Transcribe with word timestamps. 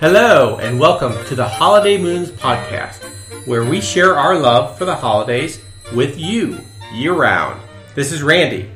Hello, 0.00 0.56
and 0.56 0.80
welcome 0.80 1.12
to 1.26 1.34
the 1.34 1.46
Holiday 1.46 1.98
Moons 1.98 2.30
podcast, 2.30 3.04
where 3.46 3.66
we 3.66 3.82
share 3.82 4.18
our 4.18 4.34
love 4.34 4.78
for 4.78 4.86
the 4.86 4.94
holidays 4.94 5.60
with 5.92 6.18
you 6.18 6.58
year 6.94 7.12
round. 7.12 7.60
This 7.94 8.10
is 8.10 8.22
Randy. 8.22 8.70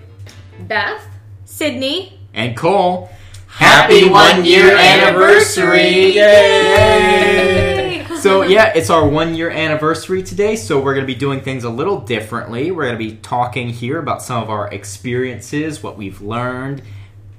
Beth? 0.68 1.02
Sydney. 1.46 2.20
And 2.34 2.54
Cole, 2.54 3.08
Happy 3.46 4.06
one 4.06 4.44
year 4.44 4.76
anniversary! 4.76 6.12
Yay! 6.16 8.04
So 8.18 8.42
yeah, 8.42 8.74
it's 8.74 8.90
our 8.90 9.08
one 9.08 9.34
year 9.34 9.48
anniversary 9.48 10.22
today, 10.22 10.56
so 10.56 10.78
we're 10.78 10.92
going 10.92 11.06
to 11.06 11.10
be 11.10 11.18
doing 11.18 11.40
things 11.40 11.64
a 11.64 11.70
little 11.70 12.00
differently. 12.00 12.70
We're 12.70 12.84
going 12.84 12.98
to 12.98 13.04
be 13.12 13.16
talking 13.16 13.70
here 13.70 13.98
about 13.98 14.20
some 14.20 14.42
of 14.42 14.50
our 14.50 14.68
experiences, 14.68 15.82
what 15.82 15.96
we've 15.96 16.20
learned, 16.20 16.82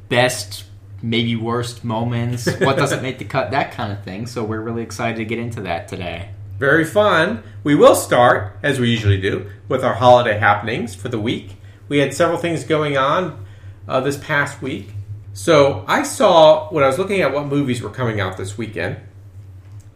best, 0.10 0.64
maybe 1.02 1.36
worst 1.36 1.84
moments, 1.84 2.46
what 2.60 2.78
doesn't 2.78 3.02
make 3.02 3.20
the 3.20 3.26
cut, 3.26 3.52
that 3.52 3.72
kind 3.72 3.92
of 3.92 4.04
thing. 4.04 4.28
So 4.28 4.44
we're 4.44 4.62
really 4.62 4.84
excited 4.84 5.18
to 5.18 5.26
get 5.26 5.40
into 5.40 5.62
that 5.62 5.88
today. 5.88 6.30
Very 6.58 6.86
fun. 6.86 7.44
We 7.64 7.76
will 7.76 7.96
start, 7.96 8.58
as 8.64 8.80
we 8.80 8.90
usually 8.90 9.20
do, 9.20 9.50
with 9.68 9.84
our 9.84 9.96
holiday 9.96 10.40
happenings 10.40 10.96
for 10.96 11.10
the 11.10 11.20
week. 11.20 11.58
We 11.90 12.00
had 12.00 12.14
several 12.14 12.38
things 12.38 12.64
going 12.64 12.98
on 12.98 13.46
uh, 13.88 14.00
this 14.00 14.18
past 14.18 14.62
week. 14.62 14.90
So 15.34 15.84
I 15.88 16.04
saw, 16.04 16.70
when 16.70 16.84
I 16.84 16.88
was 16.88 16.98
looking 16.98 17.22
at 17.22 17.34
what 17.34 17.48
movies 17.48 17.82
were 17.82 17.90
coming 17.90 18.22
out 18.22 18.38
this 18.38 18.58
weekend, 18.58 18.98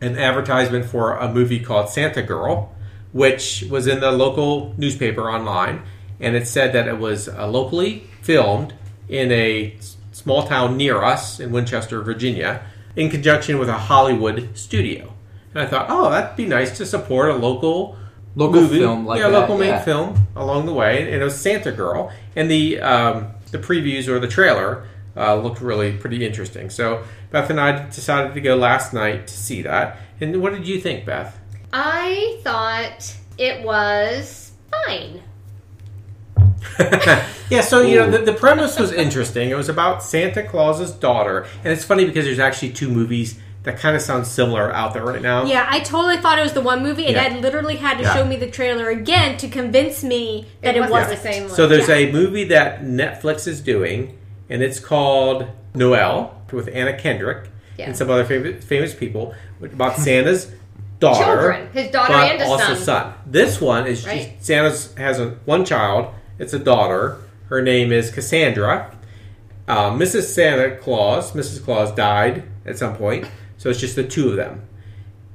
an 0.02 0.18
advertisement 0.18 0.86
for 0.86 1.16
a 1.16 1.32
movie 1.32 1.60
called 1.60 1.90
Santa 1.90 2.22
Girl, 2.22 2.76
which 3.14 3.64
was 3.70 3.88
in 3.88 4.02
the 4.02 4.12
local 4.12 4.76
newspaper 4.78 5.30
online. 5.30 5.82
And 6.20 6.36
it 6.36 6.48
said 6.48 6.74
that 6.74 6.88
it 6.88 7.00
was 7.00 7.30
uh, 7.30 7.48
locally 7.48 8.04
filmed 8.22 8.74
in 9.08 9.32
a 9.32 9.78
small 10.20 10.44
town 10.48 10.78
near 10.78 11.02
us 11.04 11.40
in 11.40 11.52
Winchester, 11.52 12.02
Virginia, 12.02 12.62
in 12.96 13.10
conjunction 13.10 13.58
with 13.60 13.70
a 13.70 13.78
Hollywood 13.78 14.58
studio. 14.58 15.14
And 15.54 15.64
I 15.64 15.66
thought, 15.66 15.88
oh, 15.90 16.10
that'd 16.10 16.36
be 16.36 16.46
nice 16.46 16.78
to 16.78 16.86
support 16.86 17.30
a 17.30 17.36
local 17.36 17.98
Local 18.36 18.62
movie. 18.62 18.80
film 18.80 19.06
like 19.06 19.20
yeah, 19.20 19.30
that, 19.30 19.40
local 19.40 19.58
made 19.58 19.70
yeah. 19.70 19.82
film 19.84 20.28
along 20.36 20.66
the 20.68 20.74
way. 20.74 21.12
And 21.12 21.22
it 21.22 21.24
was 21.24 21.40
Santa 21.40 21.72
Girl, 21.72 22.12
and 22.36 22.50
the 22.50 22.80
um, 22.80 23.28
the 23.52 23.58
previews 23.58 24.08
or 24.08 24.20
the 24.20 24.28
trailer 24.28 24.88
uh, 25.18 25.36
looked 25.36 25.62
really 25.62 25.94
pretty 25.98 26.24
interesting. 26.26 26.70
So 26.70 27.04
Beth 27.32 27.50
and 27.50 27.60
I 27.60 27.90
decided 27.90 28.36
to 28.36 28.42
go 28.42 28.56
last 28.56 28.94
night 28.94 29.28
to 29.28 29.34
see 29.34 29.64
that. 29.64 29.98
And 30.22 30.42
what 30.42 30.54
did 30.54 30.68
you 30.68 30.80
think, 30.80 31.06
Beth? 31.06 31.40
I 31.74 32.40
thought 32.44 33.16
it 33.38 33.66
was 33.66 34.52
fine. 34.72 35.22
yeah, 37.50 37.62
so 37.62 37.82
you 37.82 37.96
know 37.98 38.10
the, 38.10 38.20
the 38.20 38.34
premise 38.34 38.78
was 38.80 38.92
interesting. 38.92 39.50
It 39.50 39.56
was 39.58 39.70
about 39.70 40.04
Santa 40.04 40.44
Claus's 40.44 40.92
daughter, 40.92 41.46
and 41.64 41.68
it's 41.74 41.84
funny 41.84 42.06
because 42.06 42.26
there's 42.26 42.40
actually 42.40 42.72
two 42.72 42.90
movies 42.90 43.40
that 43.64 43.78
kind 43.78 43.96
of 43.96 44.02
sound 44.02 44.26
similar 44.26 44.74
out 44.74 44.94
there 44.94 45.04
right 45.04 45.22
now. 45.22 45.44
Yeah, 45.46 45.68
I 45.70 45.80
totally 45.82 46.18
thought 46.18 46.40
it 46.40 46.44
was 46.44 46.54
the 46.54 46.62
one 46.62 46.82
movie, 46.82 47.06
and 47.08 47.16
Yeah. 47.16 47.36
I 47.38 47.40
literally 47.40 47.76
had 47.76 47.98
to 47.98 48.04
Yeah. 48.04 48.14
show 48.16 48.26
me 48.26 48.38
the 48.38 48.50
trailer 48.50 48.90
again 48.90 49.38
to 49.38 49.48
convince 49.50 50.02
me 50.04 50.48
that 50.62 50.76
it, 50.76 50.80
wasn't 50.80 50.92
wasn't. 50.92 51.22
the 51.24 51.32
same 51.34 51.44
one. 51.44 51.54
So 51.56 51.68
there's 51.68 51.90
Yeah. 51.90 51.96
a 51.96 52.12
movie 52.12 52.46
that 52.46 52.84
Netflix 52.84 53.48
is 53.48 53.60
doing, 53.60 54.18
and 54.50 54.64
it's 54.64 54.80
called 54.80 55.46
Noel 55.76 56.36
with 56.54 56.70
Anna 56.74 56.94
Kendrick 56.98 57.50
Yeah. 57.78 57.88
and 57.88 57.98
some 57.98 58.10
other 58.10 58.24
famous, 58.24 58.64
famous 58.64 58.94
people 58.94 59.34
about 59.62 59.98
Santa's 59.98 60.52
daughter, 61.02 61.24
Children. 61.26 61.68
His 61.74 61.92
daughter 61.92 62.14
but 62.14 62.32
and 62.32 62.40
his 62.42 62.50
also 62.50 62.76
son. 62.76 63.14
This 63.26 63.60
one 63.60 63.88
is 63.88 64.06
Right. 64.08 64.34
just, 64.38 64.46
Santa's 64.48 64.94
has 64.98 65.20
a, 65.20 65.36
one 65.46 65.66
child. 65.66 66.08
It's 66.40 66.54
a 66.54 66.60
daughter. 66.60 67.20
Her 67.50 67.62
name 67.62 67.92
is 67.92 68.10
Cassandra. 68.10 68.96
Uh, 69.68 69.92
Mrs. 69.92 70.24
Santa 70.24 70.78
Claus, 70.78 71.34
Mrs. 71.34 71.64
Claus 71.64 71.92
died 71.92 72.44
at 72.66 72.80
some 72.80 72.96
point, 72.96 73.28
so 73.58 73.70
it's 73.70 73.80
just 73.80 73.96
the 73.96 74.04
two 74.04 74.30
of 74.30 74.36
them 74.36 74.68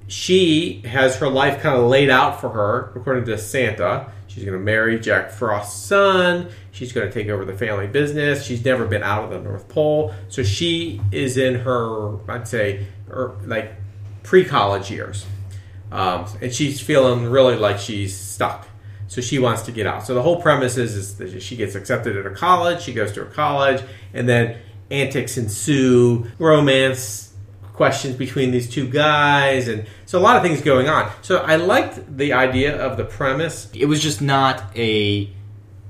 she 0.07 0.83
has 0.85 1.17
her 1.17 1.29
life 1.29 1.63
kind 1.63 1.77
of 1.77 1.85
laid 1.85 2.11
out 2.11 2.41
for 2.41 2.51
her 2.51 2.93
according 2.95 3.25
to 3.27 3.39
Santa. 3.39 4.13
She's 4.27 4.45
going 4.45 4.59
to 4.59 4.65
marry 4.65 4.99
Jack 4.99 5.31
Frost's 5.31 5.81
son. 5.81 6.51
She's 6.73 6.93
going 6.93 7.07
to 7.07 7.13
take 7.13 7.29
over 7.29 7.45
the 7.45 7.57
family 7.57 7.87
business. 7.87 8.45
She's 8.45 8.65
never 8.65 8.85
been 8.85 9.03
out 9.03 9.25
of 9.25 9.31
the 9.31 9.41
North 9.41 9.69
Pole, 9.69 10.13
so 10.29 10.43
she 10.43 11.01
is 11.13 11.37
in 11.37 11.55
her, 11.61 12.19
I'd 12.31 12.49
say, 12.49 12.87
her, 13.09 13.37
like 13.45 13.73
pre-college 14.25 14.91
years, 14.91 15.25
um, 15.93 16.27
and 16.41 16.53
she's 16.53 16.81
feeling 16.81 17.27
really 17.27 17.57
like 17.57 17.79
she's 17.79 18.19
stuck. 18.19 18.67
So 19.15 19.21
she 19.21 19.39
wants 19.39 19.63
to 19.63 19.73
get 19.73 19.87
out. 19.87 20.05
So 20.05 20.13
the 20.13 20.23
whole 20.23 20.43
premise 20.43 20.77
is, 20.77 20.97
is 20.97 21.17
that 21.19 21.41
she 21.41 21.55
gets 21.55 21.77
accepted 21.77 22.17
at 22.17 22.27
a 22.27 22.35
college. 22.35 22.83
She 22.83 22.93
goes 22.93 23.13
to 23.13 23.23
a 23.23 23.27
college, 23.27 23.81
and 24.13 24.29
then 24.29 24.59
antics 24.91 25.39
ensue, 25.39 26.27
romance 26.41 27.33
questions 27.75 28.17
between 28.17 28.51
these 28.51 28.69
two 28.69 28.89
guys, 28.89 29.69
and 29.69 29.87
so 30.07 30.19
a 30.19 30.21
lot 30.21 30.37
of 30.37 30.43
things 30.43 30.63
going 30.63 30.89
on. 30.89 31.11
So 31.23 31.39
I 31.39 31.57
liked 31.57 32.17
the 32.17 32.33
idea 32.33 32.77
of 32.77 32.97
the 32.97 33.05
premise. 33.05 33.71
It 33.73 33.87
was 33.87 34.03
just 34.03 34.21
not 34.21 34.65
a 34.77 35.31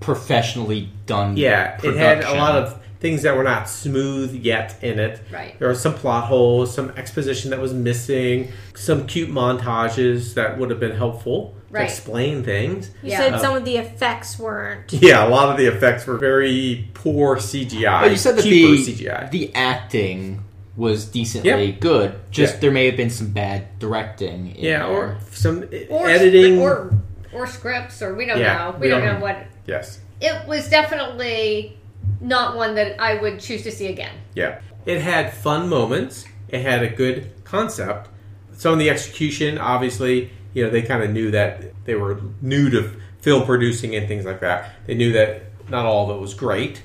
professionally 0.00 0.90
done. 1.06 1.38
Yeah, 1.38 1.80
it 1.82 1.96
had 1.96 2.24
a 2.24 2.34
lot 2.34 2.56
of 2.56 2.82
things 3.00 3.22
that 3.22 3.36
were 3.36 3.42
not 3.42 3.68
smooth 3.68 4.34
yet 4.34 4.82
in 4.82 4.98
it. 4.98 5.20
Right. 5.30 5.58
There 5.58 5.68
were 5.68 5.74
some 5.74 5.94
plot 5.94 6.24
holes, 6.24 6.74
some 6.74 6.90
exposition 6.90 7.50
that 7.50 7.60
was 7.60 7.72
missing, 7.72 8.52
some 8.74 9.06
cute 9.06 9.30
montages 9.30 10.34
that 10.34 10.58
would 10.58 10.70
have 10.70 10.80
been 10.80 10.96
helpful 10.96 11.54
Right. 11.74 11.80
to 11.88 11.92
explain 11.92 12.44
things. 12.44 12.90
You 13.02 13.10
Yeah. 13.10 13.18
said 13.18 13.32
Um, 13.34 13.40
some 13.40 13.56
of 13.56 13.64
the 13.64 13.76
effects 13.78 14.38
weren't. 14.38 14.92
Yeah, 14.92 15.26
a 15.26 15.28
lot 15.28 15.48
of 15.50 15.56
the 15.56 15.66
effects 15.66 16.06
were 16.06 16.16
very 16.16 16.88
poor 16.94 17.36
CGI. 17.38 18.02
But 18.02 18.10
you 18.12 18.16
said 18.16 18.36
that 18.36 18.42
the 18.44 18.76
CGI. 18.78 19.28
the 19.30 19.50
acting 19.54 20.44
was 20.76 21.04
decently 21.04 21.66
Yep. 21.66 21.80
good. 21.80 22.14
Just 22.30 22.54
Yeah. 22.54 22.60
there 22.60 22.70
may 22.70 22.86
have 22.86 22.96
been 22.96 23.10
some 23.10 23.28
bad 23.28 23.78
directing. 23.80 24.54
In 24.56 24.64
yeah, 24.64 24.78
there. 24.78 24.86
or 24.86 25.16
some 25.32 25.64
Or 25.90 26.08
editing. 26.08 26.60
or 26.60 26.92
or 27.32 27.46
scripts, 27.48 28.00
or 28.00 28.14
we 28.14 28.26
don't 28.26 28.38
Yeah, 28.38 28.56
know. 28.58 28.74
we 28.78 28.82
We, 28.82 28.88
don't, 28.88 29.00
don't 29.00 29.14
know 29.14 29.18
know. 29.18 29.24
what. 29.24 29.38
yes. 29.66 29.98
It 30.20 30.46
was 30.46 30.68
definitely 30.68 31.76
not 32.20 32.56
one 32.56 32.76
that 32.76 32.94
I 33.00 33.16
would 33.16 33.40
choose 33.40 33.62
to 33.62 33.72
see 33.72 33.88
again. 33.88 34.12
Yeah. 34.34 34.58
It 34.86 35.00
had 35.00 35.32
fun 35.32 35.68
moments. 35.68 36.26
It 36.48 36.60
had 36.60 36.84
a 36.84 36.88
good 36.88 37.30
concept. 37.44 38.08
Some 38.56 38.74
of 38.74 38.78
the 38.78 38.88
execution, 38.88 39.58
obviously, 39.58 40.30
you 40.54 40.64
know, 40.64 40.70
they 40.70 40.82
kind 40.82 41.02
of 41.02 41.10
knew 41.10 41.30
that 41.32 41.84
they 41.84 41.94
were 41.94 42.20
new 42.40 42.70
to 42.70 42.90
film 43.20 43.44
producing 43.44 43.94
and 43.94 44.08
things 44.08 44.24
like 44.24 44.40
that. 44.40 44.74
They 44.86 44.94
knew 44.94 45.12
that 45.12 45.42
not 45.68 45.84
all 45.84 46.10
of 46.10 46.16
it 46.16 46.20
was 46.20 46.34
great. 46.34 46.82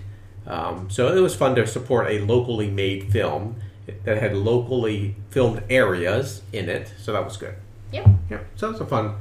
Um, 0.47 0.90
so 0.90 1.16
it 1.16 1.19
was 1.19 1.35
fun 1.35 1.56
to 1.56 1.68
support 1.68 2.09
a 2.09 2.19
locally 2.19 2.69
made 2.69 3.12
film 3.12 3.57
that 4.03 4.18
had 4.18 4.35
locally 4.35 5.16
filmed 5.30 5.63
areas 5.69 6.41
in 6.52 6.69
it. 6.69 6.91
So 6.97 7.13
that 7.13 7.24
was 7.24 7.38
good. 7.38 7.56
Yep. 7.91 8.07
Yeah, 8.30 8.40
so 8.56 8.69
it's 8.72 8.80
a 8.80 8.85
fun 8.85 9.16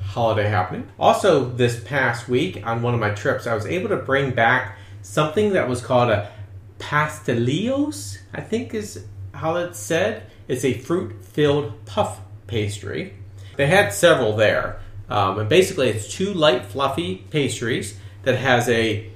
holiday 0.00 0.48
happening. 0.48 0.88
Also, 0.98 1.44
this 1.44 1.80
past 1.82 2.28
week 2.28 2.64
on 2.66 2.82
one 2.82 2.94
of 2.94 3.00
my 3.00 3.10
trips, 3.10 3.46
I 3.46 3.54
was 3.54 3.66
able 3.66 3.88
to 3.88 3.96
bring 3.96 4.32
back 4.32 4.78
something 5.02 5.52
that 5.52 5.68
was 5.68 5.80
called 5.80 6.10
a 6.10 6.30
pastelillos. 6.78 8.18
I 8.32 8.40
think 8.40 8.74
is 8.74 9.04
how 9.32 9.56
it's 9.56 9.78
said. 9.78 10.30
It's 10.46 10.64
a 10.64 10.74
fruit-filled 10.74 11.86
puff 11.86 12.20
pastry. 12.46 13.14
They 13.56 13.66
had 13.66 13.92
several 13.92 14.36
there, 14.36 14.80
um, 15.08 15.38
and 15.38 15.48
basically, 15.48 15.88
it's 15.88 16.12
two 16.12 16.32
light, 16.34 16.64
fluffy 16.66 17.24
pastries 17.30 17.98
that 18.22 18.36
has 18.36 18.68
a 18.68 19.10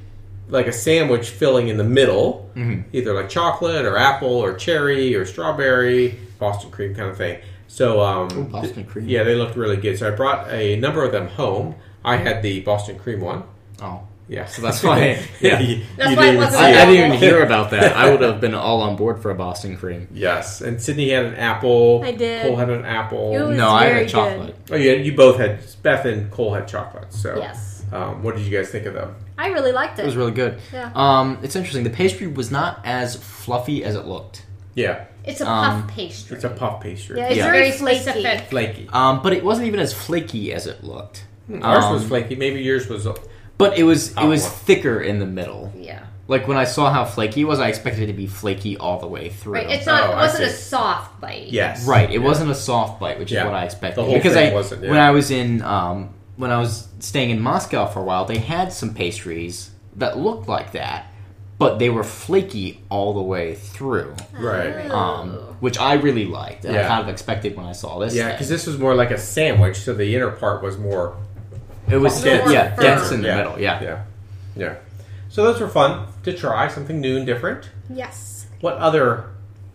like 0.50 0.66
a 0.66 0.72
sandwich 0.72 1.28
filling 1.28 1.69
in 1.69 1.76
the 1.76 1.84
middle, 1.84 2.50
either 2.93 3.12
like 3.15 3.28
chocolate 3.28 3.84
or 3.84 3.98
apple 3.98 4.28
or 4.28 4.54
cherry 4.54 5.15
or 5.15 5.27
strawberry, 5.27 6.19
Boston 6.38 6.71
cream 6.71 6.94
kind 6.94 7.10
of 7.10 7.19
thing. 7.19 7.41
So, 7.66 8.00
um, 8.00 8.28
Ooh, 8.32 8.44
Boston 8.44 8.84
cream. 8.87 9.06
yeah, 9.06 9.25
they 9.25 9.34
looked 9.34 9.56
really 9.56 9.77
good. 9.77 9.98
So 9.98 10.09
I 10.09 10.10
brought 10.16 10.48
a 10.50 10.77
number 10.77 11.04
of 11.04 11.12
them 11.12 11.28
home. 11.28 11.75
I 12.03 12.16
had 12.16 12.43
the 12.43 12.60
Boston 12.60 12.98
cream 12.98 13.21
one. 13.21 13.42
Oh, 13.83 14.01
Yeah, 14.28 14.45
So 14.45 14.60
that's 14.60 14.83
why- 14.84 14.98
yeah, 15.41 15.59
yeah. 15.59 15.60
you, 15.60 15.84
That's 15.97 16.10
you 16.10 16.16
why 16.16 16.22
it 16.25 16.27
didn't 16.33 16.36
wasn't 16.45 16.63
I, 16.63 16.83
I 16.83 16.84
didn't 16.86 17.07
even 17.07 17.19
hear 17.19 17.42
about 17.42 17.71
that. 17.71 17.97
I 17.97 18.10
would 18.10 18.21
have 18.28 18.41
been 18.42 18.54
all 18.54 18.83
on 18.83 18.95
board 18.97 19.22
for 19.22 19.30
a 19.30 19.34
Boston 19.34 19.77
cream. 19.78 20.07
Yes, 20.13 20.60
and 20.60 20.80
Sydney 20.83 21.09
had 21.10 21.25
an 21.25 21.34
apple. 21.36 22.03
I 22.04 22.13
did. 22.13 22.42
Cole 22.42 22.57
had 22.57 22.69
an 22.69 22.84
apple. 22.84 23.33
No, 23.53 23.71
I 23.71 23.86
very 23.89 24.01
had 24.01 24.09
chocolate. 24.10 24.54
Oh 24.71 24.77
yeah, 24.77 24.92
you 24.92 25.16
both 25.16 25.39
had. 25.39 25.60
Beth 25.83 26.04
and 26.04 26.30
Cole 26.30 26.53
had 26.54 26.69
chocolate. 26.69 27.13
So 27.13 27.36
Yes. 27.39 27.83
Um, 27.91 28.22
what 28.22 28.36
did 28.36 28.45
you 28.45 28.54
guys 28.54 28.69
think 28.69 28.84
of 28.84 28.92
them? 28.92 29.15
I 29.39 29.48
really 29.48 29.72
liked 29.72 29.98
it. 29.98 30.03
It 30.03 30.07
was 30.07 30.16
really 30.16 30.33
good. 30.33 30.59
Yeah. 30.75 30.91
Um, 30.95 31.39
it's 31.42 31.57
interesting. 31.57 31.84
The 31.84 31.91
pastry 31.91 32.27
was 32.27 32.51
not 32.51 32.80
as 32.84 33.16
fluffy 33.16 33.83
as 33.83 33.95
it 33.95 34.04
looked. 34.04 34.45
Yeah, 34.75 35.04
It's 35.25 35.41
a 35.41 35.48
Um, 35.48 35.83
puff 35.84 35.91
pastry. 35.95 36.36
it's 36.36 36.45
a 36.45 36.51
puff 36.51 36.83
pastry. 36.83 37.19
Yeah, 37.19 37.28
it's 37.28 37.36
Yeah. 37.39 37.45
very, 37.47 37.59
very 37.60 37.71
flaky. 37.72 38.01
specific. 38.01 38.41
flaky. 38.51 38.89
Um, 38.92 39.22
but 39.22 39.33
it 39.33 39.42
wasn't 39.42 39.69
even 39.69 39.80
as 39.80 39.95
flaky 39.95 40.53
as 40.53 40.66
it 40.66 40.84
looked. 40.84 41.25
Ours 41.63 41.84
Um, 41.84 41.95
was 41.95 42.04
flaky. 42.04 42.36
Maybe 42.36 42.60
yours 42.60 42.89
was. 42.89 43.07
But 43.59 43.77
it 43.78 43.83
was 43.83 44.13
it 44.16 44.25
was 44.25 44.47
Oh. 44.47 44.49
thicker 44.49 45.01
in 45.01 45.19
the 45.19 45.27
middle. 45.27 45.72
Yeah. 45.77 46.01
Like 46.28 46.47
when 46.47 46.57
I 46.59 46.65
saw 46.65 46.93
how 46.93 47.05
flaky 47.05 47.41
it 47.41 47.45
was, 47.45 47.59
I 47.59 47.69
expected 47.69 48.05
it 48.05 48.07
to 48.09 48.13
be 48.13 48.27
flaky 48.27 48.77
all 48.77 49.01
the 49.01 49.07
way 49.07 49.31
through. 49.31 49.55
Right. 49.55 49.71
It's 49.71 49.87
not. 49.87 50.03
Oh, 50.09 50.13
it 50.13 50.15
I 50.16 50.22
wasn't 50.22 50.45
a 50.45 50.51
see. 50.51 50.63
soft 50.63 51.21
bite. 51.21 51.49
Yes. 51.49 51.87
Right, 51.87 52.10
it 52.10 52.21
Yeah. 52.21 52.27
wasn't 52.27 52.51
a 52.51 52.55
soft 52.55 53.01
bite, 53.01 53.19
which 53.19 53.33
Yeah. 53.33 53.41
is 53.41 53.45
what 53.47 53.55
I 53.55 53.65
expected. 53.65 53.97
The 54.01 54.05
whole 54.05 54.15
because 54.15 54.34
thing 54.34 54.53
I 54.53 54.55
wasn't, 54.55 54.84
yeah. 54.84 54.91
when 54.91 55.01
I 55.01 55.10
was 55.10 55.31
in 55.31 55.63
um, 55.63 56.10
when 56.37 56.51
I 56.53 56.59
was 56.59 56.87
staying 57.01 57.31
in 57.31 57.41
Moscow 57.41 57.87
for 57.87 58.01
a 58.01 58.05
while, 58.05 58.25
they 58.27 58.39
had 58.39 58.72
some 58.72 58.95
pastries 58.95 59.71
that 59.97 60.19
looked 60.19 60.47
like 60.49 60.71
that, 60.72 61.07
but 61.59 61.78
they 61.81 61.89
were 61.91 62.04
flaky 62.04 62.81
all 62.91 63.13
the 63.15 63.22
way 63.22 63.54
through, 63.57 64.15
Right. 64.39 64.89
um, 64.91 65.31
which 65.59 65.81
I 65.81 65.95
really 65.95 66.27
liked. 66.27 66.65
And 66.65 66.77
I 66.77 66.81
Yeah. 66.83 66.89
kind 66.89 67.03
of 67.03 67.09
expected 67.09 67.57
when 67.57 67.66
I 67.66 67.72
saw 67.72 67.99
this. 67.99 68.15
Yeah, 68.15 68.25
thing. 68.27 68.33
because 68.34 68.49
this 68.49 68.66
was 68.69 68.78
more 68.78 68.95
like 68.95 69.11
a 69.11 69.19
sandwich, 69.19 69.78
so 69.78 69.95
the 69.95 70.15
inner 70.15 70.31
part 70.31 70.63
was 70.63 70.78
more 70.78 71.15
it 71.91 71.99
was 71.99 72.25
More 72.25 72.51
yeah 72.51 72.75
firm. 72.75 72.85
dense 72.85 73.11
in 73.13 73.23
the 73.23 73.35
middle. 73.35 73.59
Yeah. 73.59 73.83
yeah, 73.83 74.05
yeah. 74.57 74.77
So 75.29 75.45
those 75.45 75.61
were 75.61 75.69
fun 75.69 76.07
to 76.25 76.33
try, 76.33 76.69
something 76.69 77.01
new 77.01 77.17
and 77.17 77.27
different. 77.27 77.71
Yes. 77.91 78.47
What 78.61 78.75
other 78.75 79.31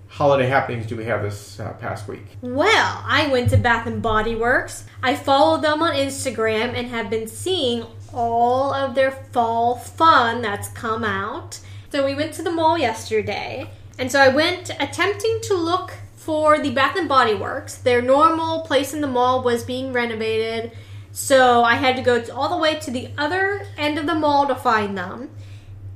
holiday 0.07 0.48
happenings 0.48 0.86
do 0.88 0.95
we 0.95 1.06
have 1.06 1.21
this 1.21 1.60
uh, 1.60 1.74
past 1.74 2.07
week? 2.07 2.38
Well, 2.42 3.04
I 3.06 3.27
went 3.31 3.50
to 3.51 3.57
Bath 3.57 3.88
and 3.88 4.01
Body 4.01 4.36
Works. 4.36 4.86
I 5.01 5.15
follow 5.15 5.60
them 5.60 5.81
on 5.81 5.95
Instagram 5.95 6.74
and 6.75 6.88
have 6.88 7.10
been 7.10 7.27
seeing 7.27 7.86
all 8.13 8.74
of 8.74 8.94
their 8.95 9.12
fall 9.12 9.75
fun 9.75 10.42
that's 10.42 10.68
come 10.69 11.04
out. 11.04 11.60
So 11.92 12.06
we 12.06 12.15
went 12.15 12.33
to 12.36 12.42
the 12.44 12.51
mall 12.51 12.77
yesterday, 12.77 13.69
and 14.00 14.12
so 14.12 14.19
I 14.19 14.27
went 14.30 14.69
attempting 14.80 15.39
to 15.44 15.54
look 15.56 15.94
for 16.15 16.57
the 16.60 16.71
Bath 16.71 16.95
and 16.95 17.07
Body 17.10 17.36
Works. 17.36 17.75
Their 17.75 18.01
normal 18.01 18.62
place 18.62 18.94
in 18.94 19.01
the 19.01 19.07
mall 19.07 19.44
was 19.44 19.63
being 19.63 19.94
renovated, 19.94 20.71
so 21.13 21.63
I 21.63 21.75
had 21.75 21.95
to 21.95 22.01
go 22.01 22.21
all 22.33 22.50
the 22.50 22.57
way 22.57 22.75
to 22.80 22.92
the 22.92 23.12
other 23.18 23.65
end 23.77 23.98
of 23.98 24.06
the 24.06 24.15
mall 24.15 24.48
to 24.48 24.56
find 24.56 24.98
them. 24.98 25.30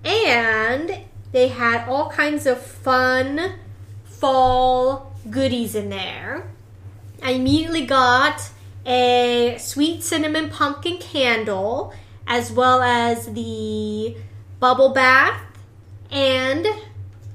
And 0.06 1.04
they 1.34 1.50
had 1.50 1.90
all 1.90 2.10
kinds 2.10 2.46
of 2.46 2.62
fun 2.62 3.56
fall 4.06 5.14
goodies 5.30 5.76
in 5.76 5.90
there. 5.90 6.50
I 7.22 7.32
immediately 7.32 7.86
got 7.86 8.50
a 8.86 9.58
sweet 9.60 10.04
cinnamon 10.04 10.50
pumpkin 10.50 10.98
candle, 11.00 11.94
as 12.26 12.52
well 12.52 12.82
as 12.82 13.34
the 13.34 14.16
bubble 14.60 14.94
bath, 14.94 15.42
and 16.10 16.66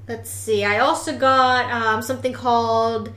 let's 0.08 0.30
see, 0.30 0.64
I 0.64 0.78
also 0.78 1.18
got 1.18 1.70
um, 1.70 2.00
something 2.00 2.32
called 2.32 3.12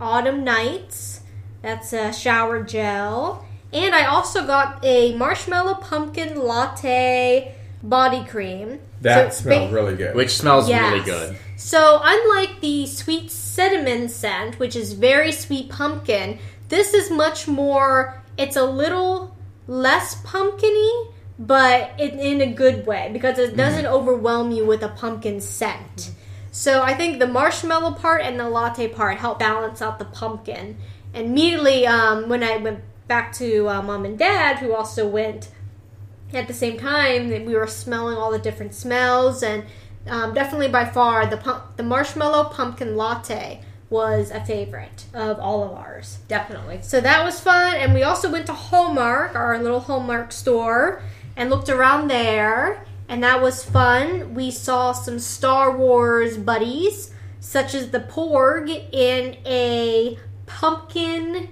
Autumn 0.00 0.44
Nights. 0.44 1.20
That's 1.62 1.92
a 1.92 2.12
shower 2.12 2.62
gel, 2.62 3.43
and 3.74 3.94
I 3.94 4.06
also 4.06 4.46
got 4.46 4.78
a 4.84 5.14
marshmallow 5.16 5.74
pumpkin 5.74 6.40
latte 6.40 7.54
body 7.82 8.24
cream. 8.24 8.78
That 9.02 9.34
So 9.34 9.42
smelled 9.42 9.70
ba- 9.70 9.74
really 9.74 9.96
good. 9.96 10.14
Which 10.14 10.30
smells 10.36 10.68
Yes. 10.68 10.90
really 10.92 11.04
good. 11.04 11.36
So, 11.56 12.00
unlike 12.02 12.60
the 12.60 12.86
sweet 12.86 13.30
cinnamon 13.30 14.08
scent, 14.08 14.58
which 14.58 14.74
is 14.74 14.92
very 14.94 15.32
sweet 15.32 15.68
pumpkin, 15.70 16.38
this 16.68 16.94
is 16.94 17.10
much 17.10 17.46
more, 17.46 18.22
it's 18.38 18.56
a 18.56 18.64
little 18.64 19.36
less 19.68 20.16
pumpkiny, 20.24 20.90
but 21.38 21.90
in, 21.98 22.18
in 22.18 22.40
a 22.40 22.46
good 22.52 22.86
way 22.86 23.10
because 23.12 23.38
it 23.38 23.56
doesn't 23.56 23.86
overwhelm 23.86 24.50
you 24.50 24.64
with 24.64 24.82
a 24.82 24.88
pumpkin 24.88 25.40
scent. 25.40 26.10
So, 26.50 26.82
I 26.82 26.94
think 26.94 27.18
the 27.18 27.26
marshmallow 27.26 27.92
part 27.92 28.22
and 28.22 28.38
the 28.38 28.48
latte 28.48 28.88
part 28.88 29.18
help 29.18 29.38
balance 29.40 29.82
out 29.82 29.98
the 29.98 30.04
pumpkin. 30.06 30.76
And 31.12 31.26
immediately, 31.26 31.86
um, 31.86 32.28
when 32.28 32.42
I 32.42 32.56
went 32.56 32.80
back 33.06 33.32
to 33.34 33.68
uh, 33.68 33.82
mom 33.82 34.04
and 34.04 34.18
dad, 34.18 34.58
who 34.58 34.74
also 34.74 35.06
went 35.06 35.50
at 36.32 36.48
the 36.48 36.54
same 36.54 36.78
time 36.78 37.28
that 37.28 37.44
we 37.44 37.54
were 37.54 37.66
smelling 37.66 38.16
all 38.16 38.30
the 38.30 38.38
different 38.38 38.74
smells 38.74 39.42
and 39.42 39.64
um, 40.08 40.34
definitely 40.34 40.68
by 40.68 40.84
far 40.84 41.26
the 41.26 41.36
pump, 41.36 41.76
the 41.76 41.82
marshmallow 41.82 42.44
pumpkin 42.44 42.96
latte 42.96 43.60
was 43.90 44.30
a 44.30 44.44
favorite 44.44 45.04
of 45.14 45.38
all 45.38 45.62
of 45.62 45.72
ours 45.72 46.18
Definitely. 46.26 46.80
so 46.82 47.00
that 47.00 47.24
was 47.24 47.40
fun 47.40 47.76
and 47.76 47.94
we 47.94 48.02
also 48.02 48.30
went 48.30 48.46
to 48.46 48.52
hallmark 48.52 49.36
our 49.36 49.58
little 49.62 49.80
hallmark 49.80 50.32
store 50.32 51.02
and 51.36 51.50
looked 51.50 51.68
around 51.68 52.08
there 52.08 52.84
and 53.08 53.22
that 53.22 53.40
was 53.40 53.62
fun 53.62 54.34
we 54.34 54.50
saw 54.50 54.92
some 54.92 55.18
star 55.18 55.76
wars 55.76 56.36
buddies 56.36 57.12
such 57.38 57.74
as 57.74 57.90
the 57.90 58.00
porg 58.00 58.68
in 58.92 59.36
a 59.46 60.18
pumpkin 60.46 61.50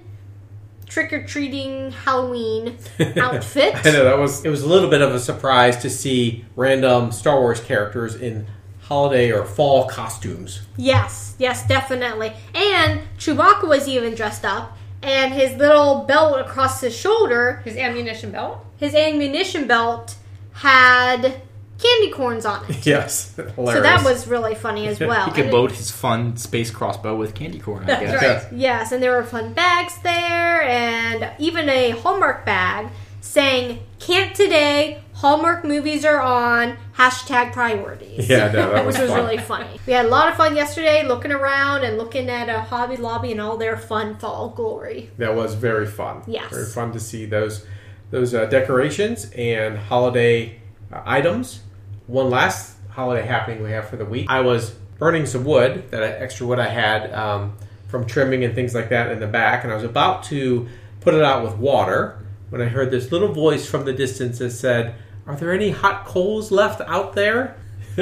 trick-or-treating 0.93 1.91
halloween 1.91 2.77
outfit 3.17 3.73
I 3.85 3.91
know 3.91 4.03
that 4.03 4.17
was 4.17 4.45
it 4.45 4.49
was 4.49 4.61
a 4.63 4.67
little 4.67 4.89
bit 4.89 5.01
of 5.01 5.13
a 5.13 5.19
surprise 5.19 5.77
to 5.77 5.89
see 5.89 6.45
random 6.55 7.11
Star 7.11 7.39
Wars 7.39 7.59
characters 7.59 8.15
in 8.15 8.45
holiday 8.81 9.31
or 9.31 9.45
fall 9.45 9.87
costumes. 9.87 10.61
Yes, 10.77 11.35
yes, 11.39 11.65
definitely. 11.67 12.33
And 12.53 13.01
Chewbacca 13.17 13.67
was 13.67 13.87
even 13.87 14.13
dressed 14.13 14.43
up, 14.43 14.77
and 15.01 15.33
his 15.33 15.55
little 15.57 16.03
belt 16.03 16.37
across 16.39 16.81
his 16.81 16.93
shoulder, 16.95 17.61
His 17.63 17.77
ammunition 17.77 18.31
belt. 18.31 18.59
his 18.77 18.93
ammunition 18.93 19.67
belt, 19.67 20.15
had 20.51 21.41
candy 21.81 22.11
corns 22.11 22.45
on 22.45 22.63
it. 22.69 22.85
Yes, 22.85 23.35
hilarious. 23.35 23.75
So 23.75 23.81
that 23.81 24.03
was 24.03 24.27
really 24.27 24.55
funny 24.55 24.87
as 24.87 24.99
well. 25.01 25.25
He 25.25 25.31
could 25.31 25.45
And- 25.45 25.53
load 25.53 25.71
his 25.71 25.91
fun 25.91 26.37
space 26.37 26.71
crossbow 26.71 27.15
with 27.15 27.33
candy 27.35 27.59
corn. 27.59 27.83
I 27.83 27.87
That's 27.87 28.21
guess. 28.21 28.43
right. 28.45 28.53
Yes, 28.53 28.91
and 28.91 29.01
there 29.01 29.11
were 29.11 29.23
fun 29.23 29.53
bags 29.53 29.97
there, 30.03 30.61
and 30.63 31.31
even 31.39 31.69
a 31.69 31.91
Hallmark 31.91 32.45
bag 32.45 32.87
saying, 33.21 33.79
Can't 33.99 34.35
today, 34.35 35.01
Hallmark 35.13 35.63
movies 35.63 36.03
are 36.05 36.21
on, 36.21 36.77
hashtag 36.97 37.53
priorities. 37.53 38.29
Yeah, 38.29 38.51
no, 38.51 38.71
that 38.73 38.85
was 38.85 38.95
Which 38.95 39.01
was 39.03 39.11
fun. 39.11 39.19
really 39.25 39.37
funny. 39.37 39.79
We 39.87 39.93
had 39.93 40.05
a 40.05 40.09
lot 40.09 40.27
of 40.29 40.35
fun 40.35 40.55
yesterday 40.55 41.03
looking 41.07 41.31
around 41.31 41.83
and 41.83 41.97
looking 41.97 42.29
at 42.29 42.49
a 42.49 42.61
Hobby 42.61 42.97
Lobby 42.97 43.31
and 43.31 43.39
all 43.41 43.57
their 43.57 43.77
fun 43.77 44.17
fall 44.17 44.49
glory. 44.49 45.09
That 45.17 45.35
was 45.35 45.53
very 45.55 45.87
fun. 45.87 46.23
Yes. 46.27 46.51
very 46.51 46.65
fun 46.65 46.91
to 46.93 46.99
see 46.99 47.25
those 47.25 47.65
those 48.11 48.33
uh, 48.35 48.45
decorations 48.45 49.31
and 49.35 49.77
holiday 49.77 50.59
uh, 50.93 51.01
items. 51.05 51.61
One 52.07 52.29
last 52.29 52.77
holiday 52.89 53.25
happening 53.25 53.63
we 53.63 53.71
have 53.71 53.89
for 53.89 53.95
the 53.95 54.05
week. 54.05 54.27
I 54.29 54.41
was 54.41 54.71
burning 54.99 55.25
some 55.25 55.43
wood, 55.43 55.89
that 55.91 56.03
extra 56.21 56.45
wood 56.45 56.59
I 56.59 56.67
had 56.67 57.11
um, 57.13 57.57
from 57.87 58.05
trimming 58.05 58.43
and 58.43 58.53
things 58.53 58.75
like 58.75 58.89
that 58.89 59.11
in 59.11 59.19
the 59.19 59.27
back, 59.27 59.63
and 59.63 59.71
I 59.71 59.75
was 59.75 59.83
about 59.83 60.23
to 60.25 60.67
put 61.01 61.13
it 61.13 61.21
out 61.23 61.43
with 61.43 61.55
water 61.55 62.19
when 62.49 62.61
I 62.61 62.65
heard 62.65 62.91
this 62.91 63.11
little 63.11 63.33
voice 63.33 63.69
from 63.69 63.85
the 63.85 63.93
distance 63.93 64.39
that 64.39 64.51
said, 64.51 64.95
"Are 65.25 65.35
there 65.35 65.51
any 65.53 65.71
hot 65.71 66.05
coals 66.05 66.51
left 66.51 66.81
out 66.81 67.13
there?" 67.13 67.57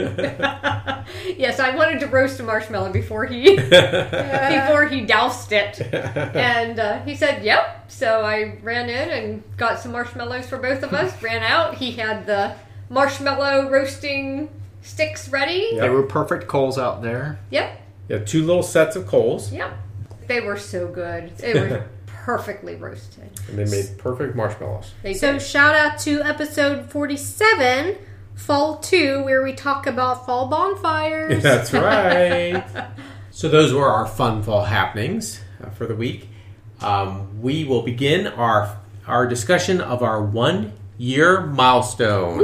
Yes, 1.38 1.59
I 1.59 1.75
wanted 1.75 1.99
to 2.01 2.07
roast 2.07 2.39
a 2.39 2.43
marshmallow 2.43 2.91
before 2.91 3.25
he 3.25 3.55
before 3.55 4.85
he 4.85 5.01
doused 5.01 5.51
it, 5.51 5.81
and 5.93 6.79
uh, 6.79 7.01
he 7.03 7.15
said, 7.15 7.43
"Yep." 7.43 7.91
So 7.91 8.21
I 8.21 8.57
ran 8.63 8.89
in 8.89 9.09
and 9.09 9.57
got 9.57 9.79
some 9.79 9.91
marshmallows 9.91 10.47
for 10.47 10.57
both 10.57 10.83
of 10.83 10.93
us. 10.93 11.21
ran 11.21 11.43
out. 11.43 11.75
He 11.75 11.91
had 11.91 12.25
the 12.25 12.55
marshmallow 12.91 13.69
roasting 13.69 14.50
sticks 14.81 15.29
ready. 15.29 15.69
Yep. 15.71 15.81
There 15.81 15.91
were 15.93 16.03
perfect 16.03 16.48
coals 16.48 16.77
out 16.77 17.01
there. 17.01 17.39
Yep, 17.50 17.81
Yeah, 18.10 18.17
two 18.19 18.45
little 18.45 18.63
sets 18.63 18.95
of 18.95 19.07
coals, 19.07 19.51
yep. 19.51 19.74
They 20.27 20.41
were 20.41 20.57
so 20.57 20.88
good. 20.88 21.36
They 21.38 21.53
were 21.53 21.88
perfectly 22.05 22.75
roasted. 22.75 23.29
and 23.50 23.57
they 23.57 23.65
made 23.65 23.98
perfect 23.98 24.36
marshmallows. 24.36 24.93
They 25.03 25.13
So 25.13 25.33
did. 25.33 25.41
shout 25.41 25.75
out 25.75 25.98
to 26.01 26.21
episode 26.21 26.89
47, 26.91 27.98
Fall 28.36 28.77
2, 28.77 29.24
where 29.24 29.43
we 29.43 29.53
talk 29.53 29.88
about 29.88 30.25
fall 30.25 30.48
bonfires. 30.48 31.41
That's 31.43 31.74
right. 31.74 32.63
so 33.31 33.50
those 33.50 33.74
were 33.74 33.88
our 33.88 34.07
fun 34.07 34.41
fall 34.43 34.63
happenings 34.65 35.41
uh, 35.63 35.69
for 35.71 35.86
the 35.86 35.95
week. 35.95 36.27
Um, 36.81 37.41
we 37.41 37.63
will 37.63 37.81
begin 37.83 38.27
our 38.27 38.77
our 39.07 39.27
discussion 39.27 39.81
of 39.81 40.01
our 40.03 40.21
one 40.24 40.74
year 41.01 41.41
milestone 41.41 42.39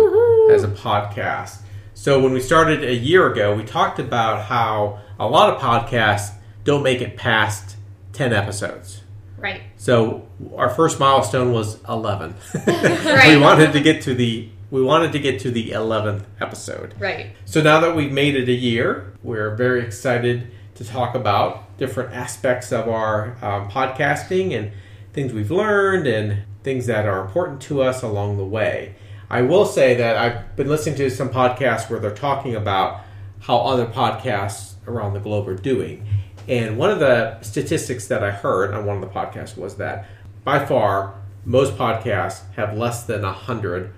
as 0.52 0.64
a 0.64 0.68
podcast. 0.68 1.60
So 1.94 2.20
when 2.20 2.34
we 2.34 2.42
started 2.42 2.84
a 2.84 2.96
year 2.96 3.32
ago, 3.32 3.56
we 3.56 3.64
talked 3.64 4.00
about 4.00 4.46
how 4.46 5.00
a 5.20 5.28
lot 5.28 5.54
of 5.54 5.62
podcasts 5.62 6.34
don't 6.64 6.82
make 6.82 7.02
it 7.02 7.16
past 7.16 7.78
ten 8.14 8.34
episodes. 8.34 9.04
right. 9.38 9.62
So 9.78 10.28
our 10.56 10.70
first 10.70 11.00
milestone 11.00 11.54
was 11.54 11.82
eleven. 11.88 12.34
right. 12.68 13.30
we 13.30 13.38
wanted 13.38 13.74
to 13.74 13.80
get 13.80 14.02
to 14.04 14.16
the 14.16 14.50
we 14.72 14.82
wanted 14.84 15.12
to 15.12 15.20
get 15.20 15.40
to 15.42 15.52
the 15.52 15.72
eleventh 15.72 16.26
episode. 16.42 16.96
Right. 17.00 17.36
So 17.46 17.62
now 17.62 17.80
that 17.82 17.96
we've 17.96 18.12
made 18.12 18.36
it 18.36 18.50
a 18.50 18.54
year, 18.54 19.14
we're 19.22 19.56
very 19.56 19.84
excited 19.86 20.52
to 20.76 20.84
talk 20.84 21.14
about 21.14 21.78
different 21.78 22.14
aspects 22.14 22.72
of 22.72 22.90
our 22.90 23.38
um, 23.44 23.70
podcasting 23.70 24.58
and 24.58 24.72
things 25.14 25.32
we've 25.34 25.52
learned 25.52 26.08
and 26.08 26.44
things 26.68 26.88
that 26.88 27.06
are 27.06 27.22
important 27.22 27.62
to 27.62 27.82
us 27.82 28.04
along 28.04 28.36
the 28.36 28.44
way. 28.44 28.94
I 29.30 29.42
will 29.42 29.66
say 29.66 29.96
that 29.96 30.18
I've 30.18 30.54
been 30.58 30.68
listening 30.68 30.98
to 30.98 31.10
some 31.10 31.30
podcasts 31.30 31.90
where 31.90 31.98
they're 31.98 32.12
talking 32.14 32.56
about 32.56 33.06
how 33.40 33.60
other 33.60 33.86
podcasts 33.86 34.74
around 34.86 35.14
the 35.14 35.22
globe 35.22 35.48
are 35.48 35.56
doing. 35.56 36.06
And 36.46 36.78
one 36.78 36.90
of 36.90 37.00
the 37.00 37.42
statistics 37.42 38.08
that 38.08 38.22
I 38.22 38.32
heard 38.32 38.74
on 38.74 38.86
one 38.86 39.02
of 39.02 39.02
the 39.02 39.08
podcasts 39.08 39.56
was 39.56 39.78
that 39.78 40.10
by 40.44 40.66
far 40.66 41.16
most 41.46 41.78
podcasts 41.78 42.42
have 42.56 42.78
less 42.78 43.06
than 43.06 43.22
100 43.22 43.94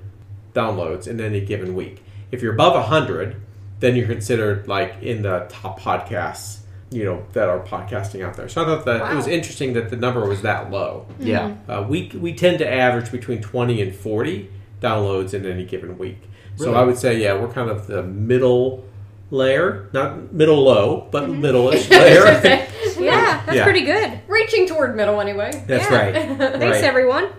downloads 0.54 1.08
in 1.08 1.20
any 1.20 1.42
given 1.42 1.74
week. 1.74 2.04
If 2.32 2.44
you're 2.44 2.54
above 2.54 2.76
100, 2.76 3.42
then 3.80 3.96
you're 3.96 4.06
considered 4.06 4.68
like 4.68 5.02
in 5.02 5.24
the 5.24 5.48
top 5.50 5.80
podcasts, 5.80 6.59
you 6.91 7.05
know, 7.05 7.24
that 7.34 7.50
are 7.50 7.60
podcasting 7.60 8.25
out 8.25 8.36
there. 8.36 8.50
So 8.50 8.63
I 8.63 8.65
thought 8.65 8.86
that 8.86 9.12
it 9.12 9.15
was 9.15 9.27
interesting 9.27 9.74
that 9.74 9.89
the 9.89 9.96
number 9.96 10.27
was 10.27 10.41
that 10.41 10.72
low. 10.72 11.05
Yeah. 11.19 11.55
Uh, 11.67 11.86
we, 11.88 12.08
we 12.19 12.34
tend 12.34 12.60
to 12.60 12.67
average 12.72 13.12
between 13.12 13.41
20 13.41 13.81
and 13.81 13.96
40 13.96 14.50
downloads 14.81 15.34
in 15.34 15.46
any 15.46 15.65
given 15.65 15.98
week. 15.98 16.17
So 16.55 16.74
I 16.74 16.84
would 16.84 16.98
say, 16.98 17.22
yeah, 17.22 17.39
we're 17.39 17.51
kind 17.53 17.69
of 17.69 17.88
the 17.88 18.03
middle 18.03 18.86
layer, 19.31 19.88
not 19.93 20.34
middle 20.34 20.63
low, 20.63 21.08
but 21.12 21.29
middle-ish 21.29 21.89
layer. 21.91 22.25
Yeah, 22.25 22.65
that's 23.46 23.53
Yeah. 23.55 23.63
pretty 23.63 23.81
good. 23.86 24.19
Reaching 24.27 24.67
toward 24.67 24.96
middle 24.96 25.22
anyway. 25.22 25.51
That's 25.67 25.89
Yeah. 25.89 25.96
right. 25.98 26.13
Thanks, 26.38 26.62
Right. 26.77 26.84
everyone. 26.84 27.29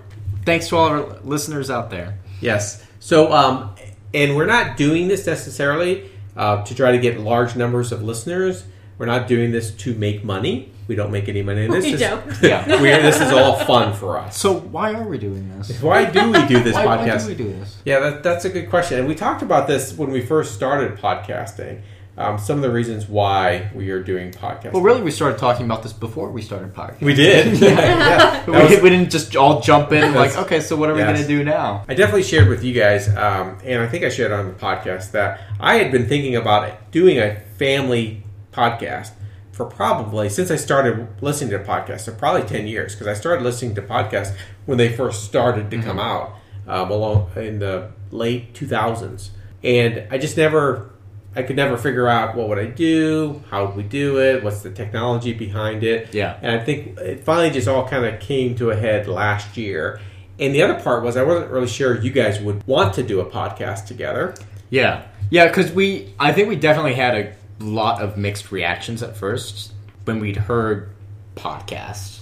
Thanks 0.46 0.68
to 0.68 0.76
all 0.76 0.86
our 0.88 1.18
listeners 1.24 1.70
out 1.70 1.90
there. 1.90 2.18
Yes. 2.40 2.82
So, 3.00 3.30
um, 3.32 3.74
and 4.14 4.36
we're 4.36 4.46
not 4.46 4.76
doing 4.76 5.08
this 5.08 5.26
necessarily 5.26 6.08
uh, 6.36 6.62
to 6.64 6.74
try 6.74 6.92
to 6.92 6.98
get 6.98 7.20
large 7.20 7.56
numbers 7.56 7.92
of 7.92 8.02
listeners. 8.02 8.64
We're 9.00 9.06
not 9.06 9.28
doing 9.28 9.50
this 9.50 9.70
to 9.70 9.94
make 9.94 10.24
money. 10.24 10.70
We 10.86 10.94
don't 10.94 11.10
make 11.10 11.26
any 11.30 11.40
money 11.40 11.64
in 11.64 11.70
this. 11.70 11.86
We 11.86 11.92
This- 11.92 12.00
don't. 12.02 12.42
Yeah. 12.42 12.66
we're- 12.82 13.00
this 13.00 13.18
is 13.18 13.32
all 13.32 13.56
fun 13.56 13.94
for 13.94 14.18
us. 14.18 14.36
So 14.36 14.52
why 14.60 14.92
are 14.92 15.08
we 15.08 15.16
doing 15.16 15.48
this? 15.56 15.70
Why 15.82 16.04
do 16.04 16.30
we 16.30 16.46
do 16.46 16.62
this 16.62 16.74
Why, 16.74 16.84
why 16.84 17.18
do 17.18 17.26
we 17.26 17.34
do 17.34 17.44
this? 17.44 17.78
Yeah, 17.86 18.00
that, 18.00 18.22
that's 18.22 18.44
a 18.44 18.50
good 18.50 18.68
question. 18.68 18.98
And 18.98 19.08
we 19.08 19.14
talked 19.14 19.40
about 19.40 19.66
this 19.66 19.96
when 19.96 20.10
we 20.10 20.20
first 20.20 20.54
started 20.54 20.98
podcasting. 20.98 21.80
Um, 22.18 22.36
some 22.36 22.56
of 22.56 22.62
the 22.62 22.70
reasons 22.70 23.08
why 23.08 23.70
we 23.74 23.88
are 23.90 24.02
doing 24.02 24.32
podcasting. 24.32 24.74
Well, 24.74 24.82
really, 24.82 25.00
we 25.00 25.10
started 25.10 25.38
talking 25.38 25.64
about 25.64 25.82
this 25.82 25.94
before 25.94 26.30
we 26.30 26.42
started 26.42 26.74
podcasting. 26.74 27.00
we 27.00 27.14
did. 27.14 27.58
yeah. 27.58 27.74
That 27.76 28.46
we, 28.46 28.52
was- 28.52 28.82
we 28.82 28.90
didn't 28.90 29.10
just 29.10 29.34
all 29.34 29.62
jump 29.62 29.92
in 29.92 30.12
like, 30.12 30.36
okay, 30.36 30.60
so 30.60 30.76
what 30.76 30.90
are 30.90 30.94
we 30.94 31.00
going 31.00 31.16
to 31.16 31.26
do 31.26 31.42
now? 31.42 31.86
I 31.88 31.94
definitely 31.94 32.24
shared 32.24 32.48
with 32.48 32.62
you 32.62 32.74
guys, 32.74 33.08
um, 33.08 33.56
and 33.64 33.80
I 33.80 33.88
think 33.88 34.04
I 34.04 34.10
shared 34.10 34.32
on 34.32 34.48
the 34.48 34.52
podcast 34.52 35.12
that 35.12 35.40
I 35.58 35.76
had 35.76 35.90
been 35.90 36.06
thinking 36.06 36.36
about 36.36 36.90
doing 36.90 37.18
a 37.18 37.40
family 37.56 38.24
podcast 38.52 39.12
for 39.52 39.66
probably 39.66 40.28
since 40.28 40.50
I 40.50 40.56
started 40.56 41.08
listening 41.20 41.50
to 41.50 41.58
podcasts, 41.58 42.02
so 42.02 42.12
probably 42.12 42.42
ten 42.42 42.66
years 42.66 42.94
because 42.94 43.06
I 43.06 43.14
started 43.14 43.42
listening 43.42 43.74
to 43.74 43.82
podcasts 43.82 44.34
when 44.66 44.78
they 44.78 44.92
first 44.92 45.24
started 45.24 45.70
to 45.70 45.82
come 45.82 45.98
out 45.98 46.34
um, 46.66 46.90
along 46.90 47.30
in 47.36 47.58
the 47.58 47.90
late 48.10 48.54
two 48.54 48.66
thousands, 48.66 49.30
and 49.62 50.06
I 50.10 50.18
just 50.18 50.36
never. 50.36 50.90
I 51.32 51.44
could 51.44 51.54
never 51.54 51.76
figure 51.76 52.08
out 52.08 52.34
what 52.34 52.48
would 52.48 52.58
I 52.58 52.66
do, 52.66 53.40
how 53.50 53.66
would 53.66 53.76
we 53.76 53.84
do 53.84 54.18
it, 54.18 54.42
what's 54.42 54.62
the 54.62 54.70
technology 54.72 55.32
behind 55.32 55.84
it. 55.84 56.12
Yeah. 56.12 56.36
And 56.42 56.60
I 56.60 56.64
think 56.64 56.98
it 56.98 57.22
finally 57.22 57.50
just 57.50 57.68
all 57.68 57.86
kind 57.86 58.04
of 58.04 58.18
came 58.18 58.56
to 58.56 58.70
a 58.70 58.76
head 58.76 59.06
last 59.06 59.56
year. 59.56 60.00
And 60.40 60.52
the 60.52 60.62
other 60.64 60.80
part 60.82 61.04
was 61.04 61.16
I 61.16 61.22
wasn't 61.22 61.52
really 61.52 61.68
sure 61.68 62.00
you 62.00 62.10
guys 62.10 62.40
would 62.40 62.66
want 62.66 62.94
to 62.94 63.04
do 63.04 63.20
a 63.20 63.24
podcast 63.24 63.86
together. 63.86 64.34
Yeah, 64.70 65.06
yeah, 65.30 65.46
because 65.46 65.70
we, 65.70 66.12
I 66.18 66.32
think 66.32 66.48
we 66.48 66.56
definitely 66.56 66.94
had 66.94 67.14
a 67.14 67.32
lot 67.60 68.02
of 68.02 68.16
mixed 68.16 68.50
reactions 68.52 69.02
at 69.02 69.16
first 69.16 69.72
when 70.04 70.20
we'd 70.20 70.36
heard 70.36 70.90
podcasts. 71.36 72.20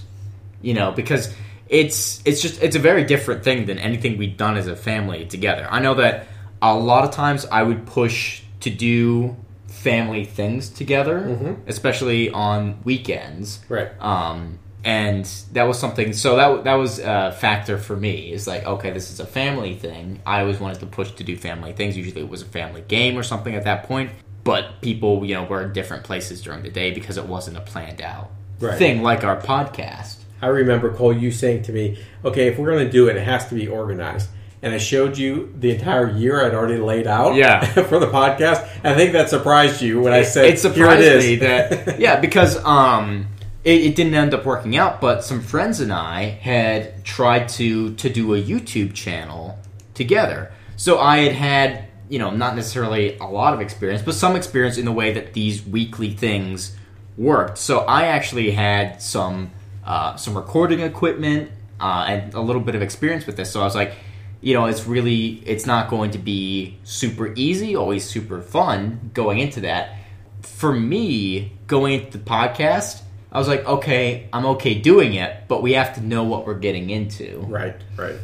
You 0.61 0.73
know, 0.73 0.91
because 0.91 1.33
it's 1.69 2.21
it's 2.25 2.41
just 2.41 2.61
it's 2.61 2.75
a 2.75 2.79
very 2.79 3.03
different 3.05 3.43
thing 3.43 3.65
than 3.65 3.79
anything 3.79 4.17
we'd 4.17 4.37
done 4.37 4.57
as 4.57 4.67
a 4.67 4.75
family 4.75 5.25
together. 5.25 5.67
I 5.69 5.79
know 5.79 5.95
that 5.95 6.27
a 6.61 6.75
lot 6.75 7.05
of 7.05 7.11
times 7.11 7.45
I 7.45 7.63
would 7.63 7.85
push 7.85 8.41
to 8.61 8.69
do 8.69 9.37
family 9.67 10.25
things 10.25 10.69
together, 10.69 11.57
especially 11.67 12.29
on 12.31 12.81
weekends. 12.83 13.59
Right. 13.69 13.89
Um, 14.01 14.59
and 14.83 15.25
that 15.53 15.63
was 15.63 15.77
something. 15.77 16.13
So 16.13 16.35
that 16.37 16.63
that 16.63 16.75
was 16.75 16.99
a 16.99 17.35
factor 17.37 17.77
for 17.77 17.95
me. 17.95 18.31
Is 18.31 18.47
like, 18.47 18.65
okay, 18.65 18.91
this 18.91 19.11
is 19.11 19.19
a 19.19 19.25
family 19.25 19.75
thing. 19.75 20.21
I 20.25 20.41
always 20.41 20.59
wanted 20.59 20.79
to 20.79 20.85
push 20.85 21.11
to 21.11 21.23
do 21.23 21.37
family 21.37 21.73
things. 21.73 21.97
Usually, 21.97 22.21
it 22.21 22.29
was 22.29 22.41
a 22.41 22.45
family 22.45 22.81
game 22.87 23.17
or 23.17 23.23
something 23.23 23.55
at 23.55 23.65
that 23.65 23.83
point. 23.83 24.11
But 24.49 24.81
people, 24.81 25.23
you 25.25 25.35
know, 25.35 25.43
were 25.43 25.61
in 25.63 25.73
different 25.73 26.03
places 26.03 26.41
during 26.41 26.63
the 26.63 26.69
day 26.71 26.89
because 26.91 27.17
it 27.17 27.25
wasn't 27.25 27.57
a 27.57 27.61
planned 27.61 28.01
out 28.01 28.31
Right. 28.59 28.77
thing 28.77 29.03
like 29.03 29.23
our 29.23 29.39
podcast. 29.39 30.15
I 30.41 30.47
remember 30.47 30.91
Cole 30.91 31.13
you 31.13 31.31
saying 31.31 31.63
to 31.63 31.71
me, 31.71 31.97
"Okay, 32.25 32.47
if 32.47 32.57
we're 32.57 32.71
going 32.71 32.85
to 32.85 32.91
do 32.91 33.07
it, 33.09 33.15
it 33.15 33.23
has 33.33 33.47
to 33.49 33.55
be 33.55 33.67
organized." 33.67 34.27
And 34.63 34.73
I 34.73 34.77
showed 34.77 35.17
you 35.17 35.53
the 35.57 35.71
entire 35.75 36.09
year 36.09 36.43
I'd 36.45 36.53
already 36.53 36.79
laid 36.91 37.07
out 37.07 37.35
Yeah. 37.35 37.63
for 37.89 37.97
the 37.99 38.07
podcast. 38.07 38.67
I 38.83 38.93
think 38.95 39.13
that 39.13 39.29
surprised 39.29 39.81
you 39.81 40.01
when 40.01 40.11
I 40.13 40.23
said, 40.23 40.45
it 40.45 40.59
surprised 40.59 41.01
Here 41.01 41.13
it 41.13 41.17
is. 41.17 41.25
me 41.25 41.35
that 41.47 41.99
yeah, 42.05 42.19
because 42.19 42.57
um, 42.65 43.27
it, 43.63 43.79
it 43.87 43.95
didn't 43.95 44.15
end 44.15 44.33
up 44.33 44.45
working 44.45 44.75
out. 44.77 44.99
But 44.99 45.23
some 45.23 45.41
friends 45.41 45.79
and 45.79 45.93
I 45.93 46.23
had 46.41 47.05
tried 47.05 47.47
to 47.59 47.93
to 47.95 48.09
do 48.09 48.33
a 48.33 48.41
YouTube 48.41 48.93
channel 48.93 49.59
together. 49.93 50.51
So 50.75 50.97
I 50.99 51.17
had 51.19 51.33
had 51.33 51.83
you 52.09 52.19
know 52.19 52.31
not 52.31 52.55
necessarily 52.55 53.17
a 53.17 53.25
lot 53.25 53.53
of 53.53 53.61
experience, 53.61 54.01
but 54.01 54.15
some 54.15 54.35
experience 54.35 54.77
in 54.77 54.85
the 54.85 54.91
way 54.91 55.13
that 55.13 55.33
these 55.33 55.65
weekly 55.65 56.11
things 56.13 56.75
worked. 57.17 57.57
So 57.57 57.79
I 57.79 58.07
actually 58.07 58.51
had 58.51 59.01
some 59.01 59.51
uh, 59.85 60.15
some 60.15 60.35
recording 60.35 60.81
equipment 60.81 61.51
uh, 61.79 62.05
and 62.07 62.33
a 62.33 62.41
little 62.41 62.61
bit 62.61 62.75
of 62.75 62.81
experience 62.81 63.25
with 63.25 63.37
this. 63.37 63.51
So 63.51 63.61
I 63.61 63.63
was 63.63 63.75
like, 63.75 63.93
you 64.41 64.53
know, 64.53 64.65
it's 64.65 64.85
really 64.85 65.41
it's 65.45 65.65
not 65.65 65.89
going 65.89 66.11
to 66.11 66.17
be 66.17 66.77
super 66.83 67.33
easy, 67.35 67.75
always 67.75 68.05
super 68.05 68.41
fun 68.41 69.11
going 69.13 69.39
into 69.39 69.61
that. 69.61 69.95
For 70.41 70.73
me, 70.73 71.51
going 71.67 72.01
into 72.01 72.17
the 72.17 72.23
podcast, 72.23 73.01
I 73.31 73.37
was 73.37 73.47
like, 73.47 73.65
okay, 73.65 74.27
I'm 74.33 74.45
okay 74.47 74.75
doing 74.75 75.13
it, 75.13 75.43
but 75.47 75.61
we 75.61 75.73
have 75.73 75.95
to 75.95 76.01
know 76.01 76.23
what 76.23 76.47
we're 76.47 76.57
getting 76.57 76.89
into. 76.89 77.39
right, 77.47 77.75
right. 77.97 78.15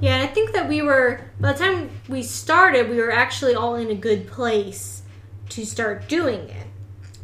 Yeah, 0.00 0.14
and 0.16 0.22
I 0.22 0.26
think 0.32 0.52
that 0.52 0.68
we 0.68 0.82
were 0.82 1.20
by 1.40 1.52
the 1.52 1.58
time 1.58 1.90
we 2.08 2.22
started, 2.22 2.90
we 2.90 2.96
were 2.98 3.12
actually 3.12 3.54
all 3.54 3.76
in 3.76 3.90
a 3.90 3.94
good 3.94 4.26
place 4.26 5.02
to 5.50 5.64
start 5.64 6.08
doing 6.08 6.48
it, 6.50 6.66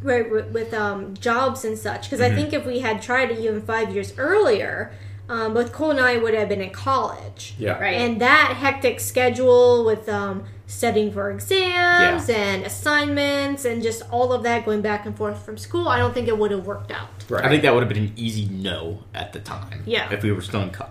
right? 0.03 0.31
With, 0.31 0.53
with 0.53 0.73
um, 0.73 1.15
jobs 1.15 1.65
and 1.65 1.77
such. 1.77 2.05
Because 2.09 2.21
I 2.21 2.35
think 2.35 2.53
if 2.53 2.65
we 2.65 2.81
had 2.81 3.03
tried 3.03 3.31
it 3.31 3.39
even 3.41 3.61
five 3.63 3.93
years 3.95 4.15
earlier, 4.17 4.93
um, 5.29 5.55
both 5.55 5.73
Cole 5.73 5.91
and 5.91 6.01
I 6.01 6.17
would 6.17 6.35
have 6.35 6.49
been 6.49 6.61
in 6.63 6.71
college, 6.71 7.55
Yeah. 7.59 7.79
Right. 7.79 7.95
and 7.95 8.21
that 8.21 8.55
hectic 8.59 9.01
schedule 9.01 9.85
with 9.85 10.09
um, 10.09 10.45
studying 10.67 11.13
for 11.13 11.31
exams 11.31 12.29
and 12.29 12.65
assignments 12.65 13.65
and 13.65 13.83
just 13.83 14.03
all 14.11 14.33
of 14.33 14.43
that 14.45 14.65
going 14.65 14.81
back 14.83 15.05
and 15.07 15.17
forth 15.17 15.45
from 15.45 15.57
school, 15.59 15.89
I 15.89 15.99
don't 15.99 16.13
think 16.15 16.29
it 16.29 16.37
would 16.39 16.51
have 16.51 16.67
worked 16.67 16.91
out. 16.91 17.09
Right. 17.29 17.45
I 17.45 17.49
think 17.49 17.63
that 17.63 17.73
would 17.75 17.83
have 17.83 17.89
been 17.93 18.05
an 18.05 18.13
easy 18.17 18.47
no 18.47 19.01
at 19.15 19.33
the 19.33 19.41
time. 19.41 19.83
Yeah. 19.87 20.11
If 20.13 20.23
we 20.23 20.33
were 20.33 20.41
still 20.43 20.63
in 20.63 20.71
co- 20.71 20.89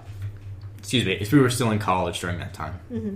excuse 0.82 1.06
me, 1.06 1.14
if 1.14 1.32
we 1.32 1.40
were 1.40 1.50
still 1.50 1.70
in 1.70 1.78
college 1.78 2.20
during 2.20 2.40
that 2.40 2.56
time. 2.56 2.80
Mm-hmm. 2.92 3.16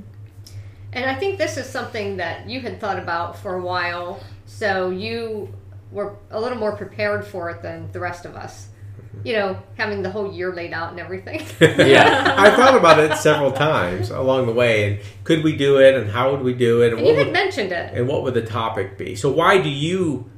And 0.93 1.10
I 1.10 1.15
think 1.15 1.39
this 1.39 1.57
is 1.57 1.67
something 1.67 2.17
that 2.17 2.48
you 2.48 2.62
had 2.62 2.79
thought 2.79 3.00
about 3.00 3.38
for 3.39 3.55
a 3.55 3.62
while, 3.62 4.22
so 4.45 4.91
you 4.91 5.51
were 5.91 6.15
a 6.29 6.39
little 6.39 6.60
more 6.60 6.77
prepared 6.77 7.25
for 7.25 7.50
it 7.50 7.63
than 7.63 7.91
the 7.91 8.00
rest 8.00 8.24
of 8.24 8.36
us. 8.36 8.67
Mm-hmm. 8.98 9.27
You 9.27 9.34
know, 9.34 9.60
having 9.77 10.03
the 10.03 10.12
whole 10.12 10.31
year 10.31 10.53
laid 10.53 10.74
out 10.74 10.91
and 10.91 11.00
everything. 11.00 11.41
Yeah. 11.60 12.36
I 12.38 12.55
thought 12.55 12.77
about 12.77 13.00
it 13.00 13.17
several 13.17 13.51
times 13.51 14.12
along 14.12 14.45
the 14.45 14.53
way, 14.53 14.91
and 14.91 15.00
could 15.24 15.43
we 15.43 15.57
do 15.57 15.79
it, 15.79 15.95
and 15.95 16.10
how 16.10 16.31
would 16.31 16.41
we 16.41 16.53
do 16.53 16.84
it, 16.84 16.91
and, 16.91 17.00
and 17.00 17.07
you 17.07 17.13
what 17.13 17.17
had 17.17 17.27
would, 17.27 17.34
mentioned 17.34 17.72
it. 17.72 17.93
and 17.95 18.07
what 18.07 18.22
would 18.22 18.36
the 18.36 18.45
topic 18.45 18.98
be? 18.98 19.15
So, 19.15 19.31
why 19.31 19.60
do 19.60 19.69
you 19.69 20.29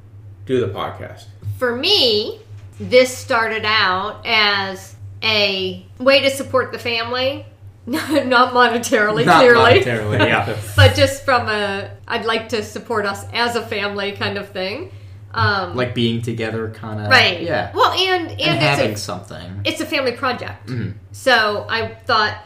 do 0.46 0.60
the 0.60 0.72
podcast? 0.72 1.26
For 1.58 1.76
me, 1.76 2.40
this 2.80 3.16
started 3.16 3.64
out 3.64 4.22
as 4.24 4.96
a 5.22 5.84
way 5.98 6.20
to 6.22 6.30
support 6.30 6.72
the 6.72 6.78
family, 6.78 7.44
not 7.86 8.52
monetarily, 8.52 9.24
Not 9.24 9.40
clearly. 9.40 9.80
monetarily, 9.80 10.18
yeah. 10.26 10.56
but 10.76 10.94
just 10.94 11.24
from 11.24 11.48
a 11.48 11.90
I'd 12.06 12.24
like 12.24 12.50
to 12.50 12.62
support 12.62 13.06
us 13.06 13.24
as 13.32 13.56
a 13.56 13.62
family 13.66 14.12
kind 14.12 14.36
of 14.38 14.50
thing. 14.50 14.92
Um, 15.32 15.76
like 15.76 15.94
being 15.94 16.22
together, 16.22 16.70
kind 16.70 17.00
of. 17.00 17.08
right. 17.10 17.42
Yeah. 17.42 17.70
Well, 17.74 17.92
and 17.92 18.30
and, 18.30 18.40
and 18.40 18.56
it's 18.56 18.64
having 18.64 18.92
a, 18.92 18.96
something. 18.96 19.60
it's 19.64 19.80
a 19.80 19.86
family 19.86 20.12
project. 20.12 20.66
Mhm. 20.68 20.94
So 21.12 21.66
I 21.68 21.88
thought, 22.06 22.38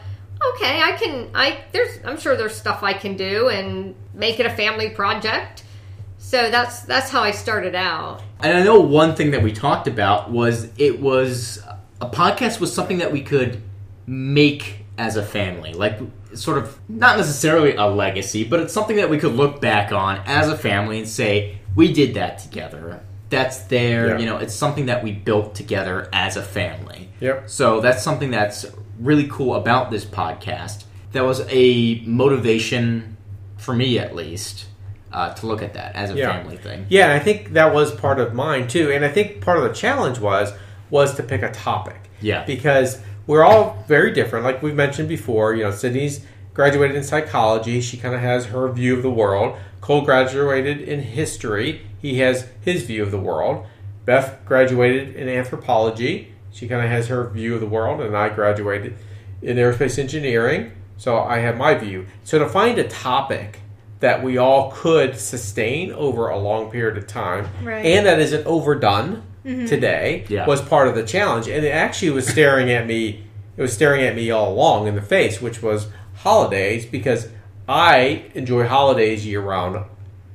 okay, 0.55 0.81
I 0.81 0.91
can. 0.93 1.29
I 1.33 1.59
there's 1.71 1.99
I'm 2.05 2.17
sure 2.19 2.35
there's 2.35 2.55
stuff 2.55 2.83
I 2.83 2.93
can 2.93 3.15
do 3.15 3.47
and 3.49 3.95
make 4.13 4.39
it 4.39 4.45
a 4.45 4.49
family 4.49 4.89
project. 4.89 5.63
So 6.17 6.49
that's 6.51 6.81
that's 6.81 7.09
how 7.09 7.21
I 7.23 7.31
started 7.31 7.73
out. 7.75 8.21
And 8.41 8.57
I 8.57 8.63
know 8.63 8.79
one 8.81 9.15
thing 9.15 9.31
that 9.31 9.43
we 9.43 9.51
talked 9.53 9.87
about 9.87 10.29
was 10.31 10.69
it 10.77 11.01
was 11.01 11.61
a 12.03 12.09
podcast 12.09 12.59
was 12.59 12.73
something 12.73 12.97
that 12.97 13.11
we 13.11 13.21
could 13.21 13.61
make 14.05 14.85
as 14.97 15.15
a 15.15 15.23
family, 15.23 15.73
like 15.73 15.97
sort 16.33 16.57
of 16.57 16.77
not 16.89 17.17
necessarily 17.17 17.75
a 17.75 17.85
legacy, 17.85 18.43
but 18.43 18.59
it's 18.59 18.73
something 18.73 18.97
that 18.97 19.09
we 19.09 19.17
could 19.17 19.33
look 19.33 19.61
back 19.61 19.91
on 19.93 20.19
as 20.25 20.49
a 20.49 20.57
family 20.57 20.99
and 20.99 21.07
say 21.07 21.57
we 21.75 21.93
did 21.93 22.13
that 22.15 22.39
together. 22.39 22.99
That's 23.29 23.59
there, 23.59 24.09
Yeah. 24.09 24.17
you 24.19 24.25
know. 24.25 24.37
It's 24.37 24.53
something 24.53 24.87
that 24.87 25.03
we 25.03 25.11
built 25.13 25.55
together 25.55 26.09
as 26.11 26.35
a 26.37 26.41
family. 26.43 27.09
Yep. 27.21 27.49
So 27.49 27.79
that's 27.79 28.03
something 28.03 28.31
that's 28.31 28.65
really 28.99 29.27
cool 29.27 29.55
about 29.55 29.89
this 29.89 30.03
podcast. 30.05 30.83
That 31.13 31.23
was 31.23 31.45
a 31.49 32.01
motivation 32.05 33.15
for 33.57 33.73
me, 33.73 33.97
at 33.97 34.13
least, 34.13 34.65
uh, 35.13 35.33
to 35.35 35.47
look 35.47 35.63
at 35.63 35.73
that 35.75 35.95
as 35.95 36.11
a 36.11 36.15
Yeah. 36.15 36.33
family 36.33 36.57
thing. 36.57 36.85
Yeah, 36.89 37.13
I 37.13 37.19
think 37.19 37.53
that 37.53 37.73
was 37.73 37.91
part 37.91 38.19
of 38.19 38.33
mine 38.33 38.67
too. 38.67 38.91
And 38.91 39.05
I 39.05 39.09
think 39.09 39.39
part 39.41 39.57
of 39.57 39.63
the 39.63 39.69
challenge 39.73 40.19
was 40.19 40.51
was 40.93 41.15
to 41.15 41.23
pick 41.23 41.41
a 41.41 41.51
topic. 41.51 41.99
Yeah. 42.21 42.45
Because 42.45 43.01
we're 43.25 43.43
all 43.43 43.83
very 43.87 44.11
different. 44.13 44.45
Like 44.45 44.61
we've 44.61 44.75
mentioned 44.75 45.09
before, 45.09 45.55
you 45.55 45.63
know, 45.63 45.71
Sydney's 45.71 46.21
graduated 46.53 46.95
in 46.95 47.03
psychology. 47.03 47.81
She 47.81 47.97
kind 47.97 48.13
of 48.13 48.21
has 48.21 48.45
her 48.45 48.71
view 48.71 48.95
of 48.95 49.01
the 49.01 49.09
world. 49.09 49.57
Cole 49.81 50.01
graduated 50.01 50.81
in 50.81 50.99
history. 51.01 51.81
He 51.99 52.19
has 52.19 52.47
his 52.61 52.83
view 52.83 53.01
of 53.01 53.09
the 53.09 53.17
world. 53.19 53.65
Beth 54.05 54.37
graduated 54.45 55.15
in 55.15 55.27
anthropology. 55.27 56.31
She 56.51 56.67
kind 56.67 56.83
of 56.85 56.91
has 56.91 57.07
her 57.07 57.27
view 57.27 57.55
of 57.55 57.61
the 57.61 57.65
world, 57.67 57.99
and 57.99 58.15
I 58.15 58.29
graduated 58.29 58.95
in 59.41 59.57
aerospace 59.57 59.97
engineering. 59.97 60.73
So 60.97 61.17
I 61.17 61.39
have 61.39 61.57
my 61.57 61.73
view. 61.73 62.05
So 62.23 62.37
to 62.37 62.47
find 62.47 62.77
a 62.77 62.87
topic 62.87 63.61
that 63.99 64.21
we 64.21 64.37
all 64.37 64.69
could 64.71 65.17
sustain 65.17 65.91
over 65.93 66.27
a 66.29 66.37
long 66.37 66.69
period 66.69 66.97
of 66.97 67.07
time 67.07 67.47
Right. 67.63 67.83
and 67.83 68.05
that 68.05 68.19
isn't 68.19 68.45
overdone 68.45 69.23
Mm-hmm. 69.45 69.65
today 69.65 70.25
Yeah. 70.29 70.45
was 70.47 70.61
part 70.61 70.87
of 70.87 70.95
the 70.95 71.03
challenge 71.03 71.49
and 71.49 71.65
it 71.65 71.69
actually 71.71 72.11
was 72.11 72.25
staring 72.27 72.71
at 72.71 72.87
me 72.87 73.23
it 73.57 73.61
was 73.61 73.73
staring 73.73 74.01
at 74.03 74.15
me 74.15 74.31
all 74.31 74.53
along 74.53 74.87
in 74.87 74.95
the 74.95 75.01
face 75.01 75.41
which 75.41 75.61
was 75.61 75.87
holidays 76.15 76.85
because 76.85 77.27
i 77.67 78.23
enjoy 78.35 78.65
holidays 78.67 79.25
year 79.25 79.41
round 79.41 79.83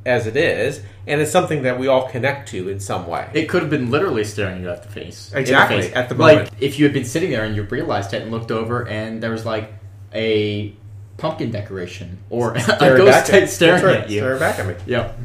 as 0.05 0.27
it 0.27 0.37
is 0.37 0.83
and 1.07 1.23
it's 1.23 1.31
something 1.31 1.63
that 1.63 1.79
we 1.79 1.87
all 1.87 2.07
connect 2.11 2.51
to 2.51 2.69
in 2.69 2.79
some 2.81 3.07
way 3.07 3.31
It 3.33 3.49
could 3.49 3.63
have 3.63 3.71
been 3.71 3.91
literally 3.91 4.25
staring 4.25 4.61
you 4.63 4.69
at 4.69 4.83
the 4.83 4.91
face. 4.91 5.33
in 5.33 5.39
Exactly, 5.39 5.83
face. 5.83 5.93
at 5.97 6.11
the 6.11 6.15
moment. 6.15 6.51
like 6.51 6.63
if 6.63 6.79
you 6.79 6.85
had 6.85 6.93
been 6.93 7.07
sitting 7.07 7.31
there 7.31 7.45
and 7.45 7.57
you 7.57 7.63
realized 7.63 8.13
it 8.13 8.21
and 8.21 8.31
looked 8.31 8.51
over 8.51 8.87
and 8.87 9.23
there 9.23 9.31
was 9.31 9.47
like 9.47 9.73
a 10.15 10.75
pumpkin 11.17 11.51
decoration 11.51 12.19
or 12.29 12.53
a 12.57 12.61
Staring 12.61 12.97
ghost 12.99 13.11
back 13.11 13.25
type 13.27 13.49
staring 13.59 13.73
that's 13.83 13.85
right, 13.85 13.97
at 14.05 14.11
you. 14.11 14.19
staring 14.21 14.39
back 14.39 14.59
at 14.59 14.67
me 14.67 14.75
Yep. 14.87 15.19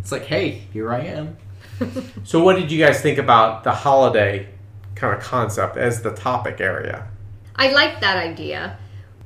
It's 0.00 0.10
like, 0.10 0.24
hey, 0.24 0.62
here 0.72 0.92
I 0.92 1.02
am. 1.02 1.36
So, 2.24 2.42
what 2.42 2.56
did 2.56 2.70
you 2.70 2.84
guys 2.84 3.00
think 3.00 3.18
about 3.18 3.64
the 3.64 3.72
holiday 3.72 4.48
kind 4.94 5.14
of 5.16 5.22
concept 5.22 5.76
as 5.76 6.02
the 6.02 6.12
topic 6.12 6.60
area? 6.60 7.08
I 7.56 7.72
like 7.72 8.00
that 8.00 8.16
idea. 8.16 8.78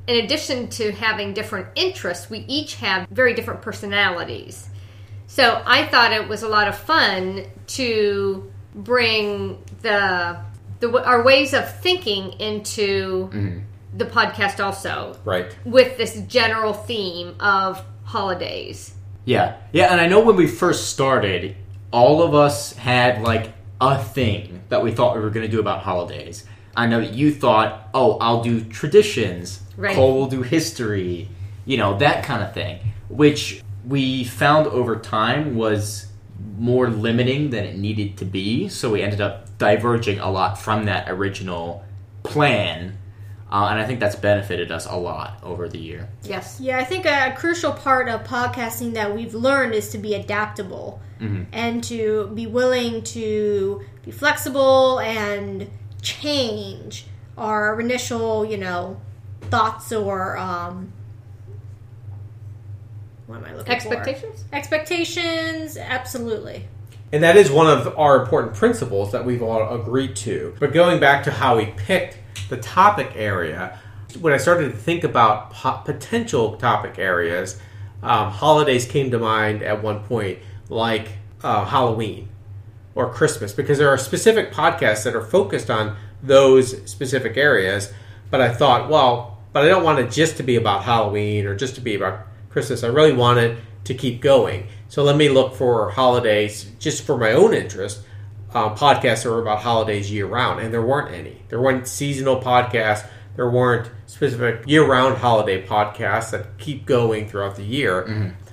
In 0.07 0.25
addition 0.25 0.69
to 0.71 0.93
having 0.93 1.35
different 1.35 1.69
interests, 1.75 2.31
we 2.31 2.41
each 2.49 2.77
have 2.77 3.09
very 3.11 3.35
different 3.35 3.63
personalities. 3.63 4.69
So 5.27 5.63
I 5.67 5.87
thought 5.87 6.13
it 6.13 6.29
was 6.29 6.43
a 6.43 6.49
lot 6.49 6.69
of 6.69 6.77
fun 6.79 7.45
to 7.69 8.51
bring 8.75 9.63
the, 9.83 10.39
the 10.81 11.05
our 11.05 11.23
ways 11.23 11.53
of 11.55 11.81
thinking 11.81 12.33
into 12.41 13.29
mm-hmm. 13.33 13.59
the 13.97 14.05
podcast 14.05 14.65
also 14.65 15.19
Right. 15.25 15.57
with 15.65 15.97
this 15.97 16.21
general 16.23 16.73
theme 16.73 17.35
of 17.41 17.85
holidays. 18.05 18.95
Yeah. 19.25 19.57
Yeah, 19.73 19.91
and 19.91 20.01
I 20.01 20.07
know 20.07 20.21
when 20.21 20.37
we 20.37 20.47
first 20.47 20.91
started, 20.91 21.57
all 21.97 22.23
of 22.23 22.35
us 22.35 22.75
had 22.75 23.23
like 23.23 23.55
a 23.81 23.97
thing 23.99 24.61
that 24.69 24.83
we 24.83 24.93
thought 24.93 25.17
we 25.17 25.23
were 25.23 25.31
going 25.31 25.47
to 25.47 25.51
do 25.51 25.61
about 25.61 25.81
holidays. 25.81 26.45
I 26.77 26.87
know 26.87 26.99
you 26.99 27.33
thought, 27.33 27.89
oh, 27.95 28.19
I'll 28.19 28.43
do 28.43 28.63
traditions. 28.65 29.63
Right. 29.79 29.95
Cole 29.95 30.15
will 30.15 30.27
do 30.27 30.43
history. 30.43 31.31
You 31.65 31.79
know, 31.79 31.97
that 31.97 32.23
kind 32.23 32.43
of 32.43 32.53
thing. 32.53 32.81
Which 33.09 33.63
we 33.87 34.25
found 34.25 34.67
over 34.67 34.97
time 34.97 35.57
was 35.57 36.09
more 36.59 36.91
limiting 36.91 37.49
than 37.49 37.65
it 37.65 37.79
needed 37.79 38.19
to 38.19 38.27
be. 38.27 38.69
So 38.69 38.91
we 38.91 39.01
ended 39.01 39.23
up 39.23 39.57
diverging 39.57 40.19
a 40.19 40.31
lot 40.31 40.59
from 40.59 40.85
that 40.85 41.09
original 41.09 41.83
plan. 42.25 42.99
Uh, 43.51 43.69
and 43.71 43.79
I 43.79 43.87
think 43.87 44.01
that's 44.01 44.17
benefited 44.17 44.73
us 44.73 44.87
a 44.87 44.97
lot 44.97 45.39
over 45.43 45.69
the 45.69 45.79
year. 45.79 46.09
Yes. 46.25 46.59
Yeah, 46.61 46.79
I 46.79 46.85
think 46.85 47.07
a 47.07 47.33
crucial 47.37 47.73
part 47.73 48.09
of 48.09 48.25
podcasting 48.25 48.95
that 48.95 49.15
we've 49.15 49.35
learned 49.35 49.75
is 49.75 49.91
to 49.91 49.99
be 49.99 50.15
adaptable 50.15 51.01
and 51.19 51.83
to 51.85 52.31
be 52.35 52.47
willing 52.47 53.03
to 53.03 53.83
be 54.05 54.11
flexible 54.11 55.01
and 55.01 55.71
change 56.03 57.07
our 57.39 57.81
initial, 57.81 58.45
you 58.45 58.59
know, 58.59 59.01
thoughts 59.43 59.93
or 59.93 60.37
um, 60.37 60.93
what 63.27 63.39
am 63.39 63.45
I 63.45 63.55
looking 63.55 63.73
Expectations? 63.73 64.45
for? 64.49 64.55
Expectations, 64.55 65.77
absolutely. 65.77 66.69
And 67.13 67.23
that 67.23 67.37
is 67.37 67.51
one 67.51 67.67
of 67.67 67.99
our 67.99 68.21
important 68.21 68.55
principles 68.55 69.13
that 69.13 69.25
we've 69.25 69.43
all 69.43 69.75
agreed 69.75 70.17
to. 70.17 70.55
But 70.59 70.73
going 70.73 71.01
back 71.01 71.25
to 71.25 71.31
how 71.31 71.57
we 71.57 71.67
picked 71.67 72.19
the 72.49 72.57
topic 72.57 73.13
area, 73.15 73.79
when 74.21 74.33
I 74.33 74.37
started 74.37 74.73
to 74.73 74.77
think 74.77 75.05
about 75.05 75.51
po- 75.51 75.83
potential 75.85 76.57
topic 76.57 76.99
areas, 76.99 77.61
um, 78.03 78.31
holidays 78.31 78.87
came 78.87 79.11
to 79.11 79.19
mind 79.19 79.63
at 79.63 79.83
one 79.83 80.05
point, 80.05 80.39
like 80.69 81.09
uh, 81.43 81.65
Halloween 81.65 82.29
or 82.95 83.13
Christmas, 83.13 83.53
because 83.53 83.79
there 83.79 83.89
are 83.89 83.99
specific 83.99 84.53
podcasts 84.53 85.05
that 85.05 85.15
are 85.15 85.25
focused 85.25 85.71
on 85.71 85.97
those 86.23 86.89
specific 86.91 87.37
areas. 87.37 87.93
But 88.31 88.41
I 88.41 88.53
thought, 88.53 88.89
well, 88.89 89.39
but 89.53 89.65
I 89.65 89.69
don't 89.69 89.85
want 89.85 89.99
it 89.99 90.11
just 90.11 90.37
to 90.39 90.43
be 90.43 90.57
about 90.57 90.85
Halloween 90.85 91.47
or 91.47 91.55
just 91.55 91.75
to 91.77 91.81
be 91.81 91.95
about 91.95 92.27
Christmas. 92.51 92.85
I 92.85 92.89
really 92.89 93.13
want 93.13 93.39
it 93.39 93.59
to 93.85 93.95
keep 93.95 94.21
going. 94.21 94.67
So 94.89 95.03
let 95.03 95.17
me 95.17 95.29
look 95.29 95.55
for 95.55 95.91
holidays 95.91 96.71
just 96.79 97.05
for 97.05 97.17
my 97.17 97.33
own 97.33 97.55
interest. 97.55 98.01
Uh, 98.57 98.75
podcasts 98.75 99.23
that 99.23 99.29
were 99.29 99.43
about 99.43 99.59
holidays 99.59 100.11
year 100.11 100.25
round, 100.25 100.61
and 100.61 100.73
there 100.73 100.81
weren't 100.81 101.15
any. 101.15 101.43
There 101.51 101.61
weren't 101.61 101.87
seasonal 101.87 102.41
podcasts. 102.41 103.07
There 103.35 103.51
weren't 103.51 103.91
specific 104.07 104.67
year 104.67 104.83
round 104.87 105.19
holiday 105.19 105.63
podcasts 105.67 106.31
that 106.31 106.57
keep 106.57 106.87
going 106.87 107.29
throughout 107.29 107.57
the 107.57 107.63
year. 107.65 108.07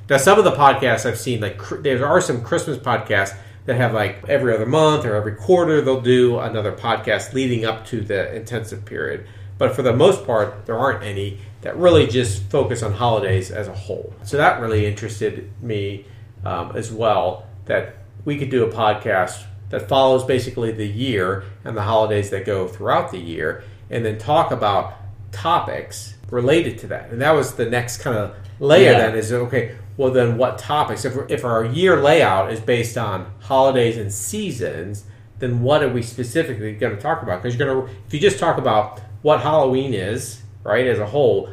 Now, 0.10 0.18
some 0.18 0.38
of 0.38 0.44
the 0.44 0.52
podcasts 0.52 1.06
I've 1.06 1.18
seen, 1.18 1.40
like 1.40 1.58
there 1.84 2.06
are 2.06 2.20
some 2.20 2.44
Christmas 2.44 2.78
podcasts 2.78 3.34
that 3.66 3.78
have 3.78 3.94
like 3.94 4.28
every 4.28 4.54
other 4.54 4.66
month 4.66 5.06
or 5.06 5.16
every 5.16 5.36
quarter 5.36 5.80
they'll 5.80 6.02
do 6.02 6.38
another 6.38 6.74
podcast 6.74 7.32
leading 7.32 7.64
up 7.64 7.86
to 7.86 8.02
the 8.02 8.36
intensive 8.36 8.84
period. 8.84 9.26
But 9.58 9.74
for 9.74 9.84
the 9.84 9.96
most 9.96 10.26
part, 10.26 10.66
there 10.66 10.78
aren't 10.78 11.04
any 11.04 11.40
that 11.62 11.78
really 11.78 12.08
just 12.08 12.44
focus 12.52 12.84
on 12.84 12.92
holidays 12.92 13.52
as 13.52 13.70
a 13.70 13.74
whole. 13.74 14.14
So 14.24 14.36
that 14.36 14.60
really 14.60 14.86
interested 14.86 15.50
me 15.62 16.06
um, 16.44 16.76
as 16.76 16.92
well 16.92 17.48
that 17.68 17.96
we 18.26 18.38
could 18.38 18.50
do 18.50 18.66
a 18.66 18.70
podcast 18.70 19.46
that 19.74 19.90
follows 19.90 20.24
basically 20.24 20.72
the 20.72 20.86
year 20.86 21.46
and 21.66 21.76
the 21.76 21.82
holidays 21.82 22.30
that 22.30 22.46
go 22.46 22.68
throughout 22.68 23.10
the 23.10 23.18
year 23.18 23.64
and 23.90 24.06
then 24.06 24.20
talk 24.20 24.52
about 24.52 24.94
topics 25.32 26.14
related 26.30 26.78
to 26.78 26.86
that. 26.86 27.10
And 27.10 27.20
that 27.24 27.32
was 27.32 27.56
the 27.56 27.66
next 27.66 27.98
kind 27.98 28.16
of 28.16 28.36
layer 28.60 28.92
Yeah. 28.92 29.00
then 29.00 29.16
is 29.16 29.34
okay, 29.34 29.76
well 29.98 30.12
then 30.12 30.38
what 30.38 30.60
topics 30.60 31.06
if, 31.06 31.18
if 31.28 31.44
our 31.44 31.66
year 31.66 32.00
layout 32.00 32.52
is 32.54 32.60
based 32.60 33.00
on 33.00 33.26
holidays 33.40 33.98
and 33.98 34.14
seasons, 34.14 35.06
then 35.40 35.64
what 35.64 35.82
are 35.82 35.90
we 35.90 36.04
specifically 36.04 36.74
going 36.76 36.96
to 36.96 37.02
talk 37.02 37.24
about? 37.24 37.42
Because 37.42 37.58
you're 37.58 37.68
going 37.68 37.88
to 37.88 37.94
if 38.06 38.14
you 38.14 38.20
just 38.20 38.38
talk 38.38 38.60
about 38.60 39.02
what 39.24 39.42
Halloween 39.42 39.96
is, 39.96 40.44
right, 40.64 40.86
as 40.86 41.00
a 41.00 41.08
whole, 41.08 41.50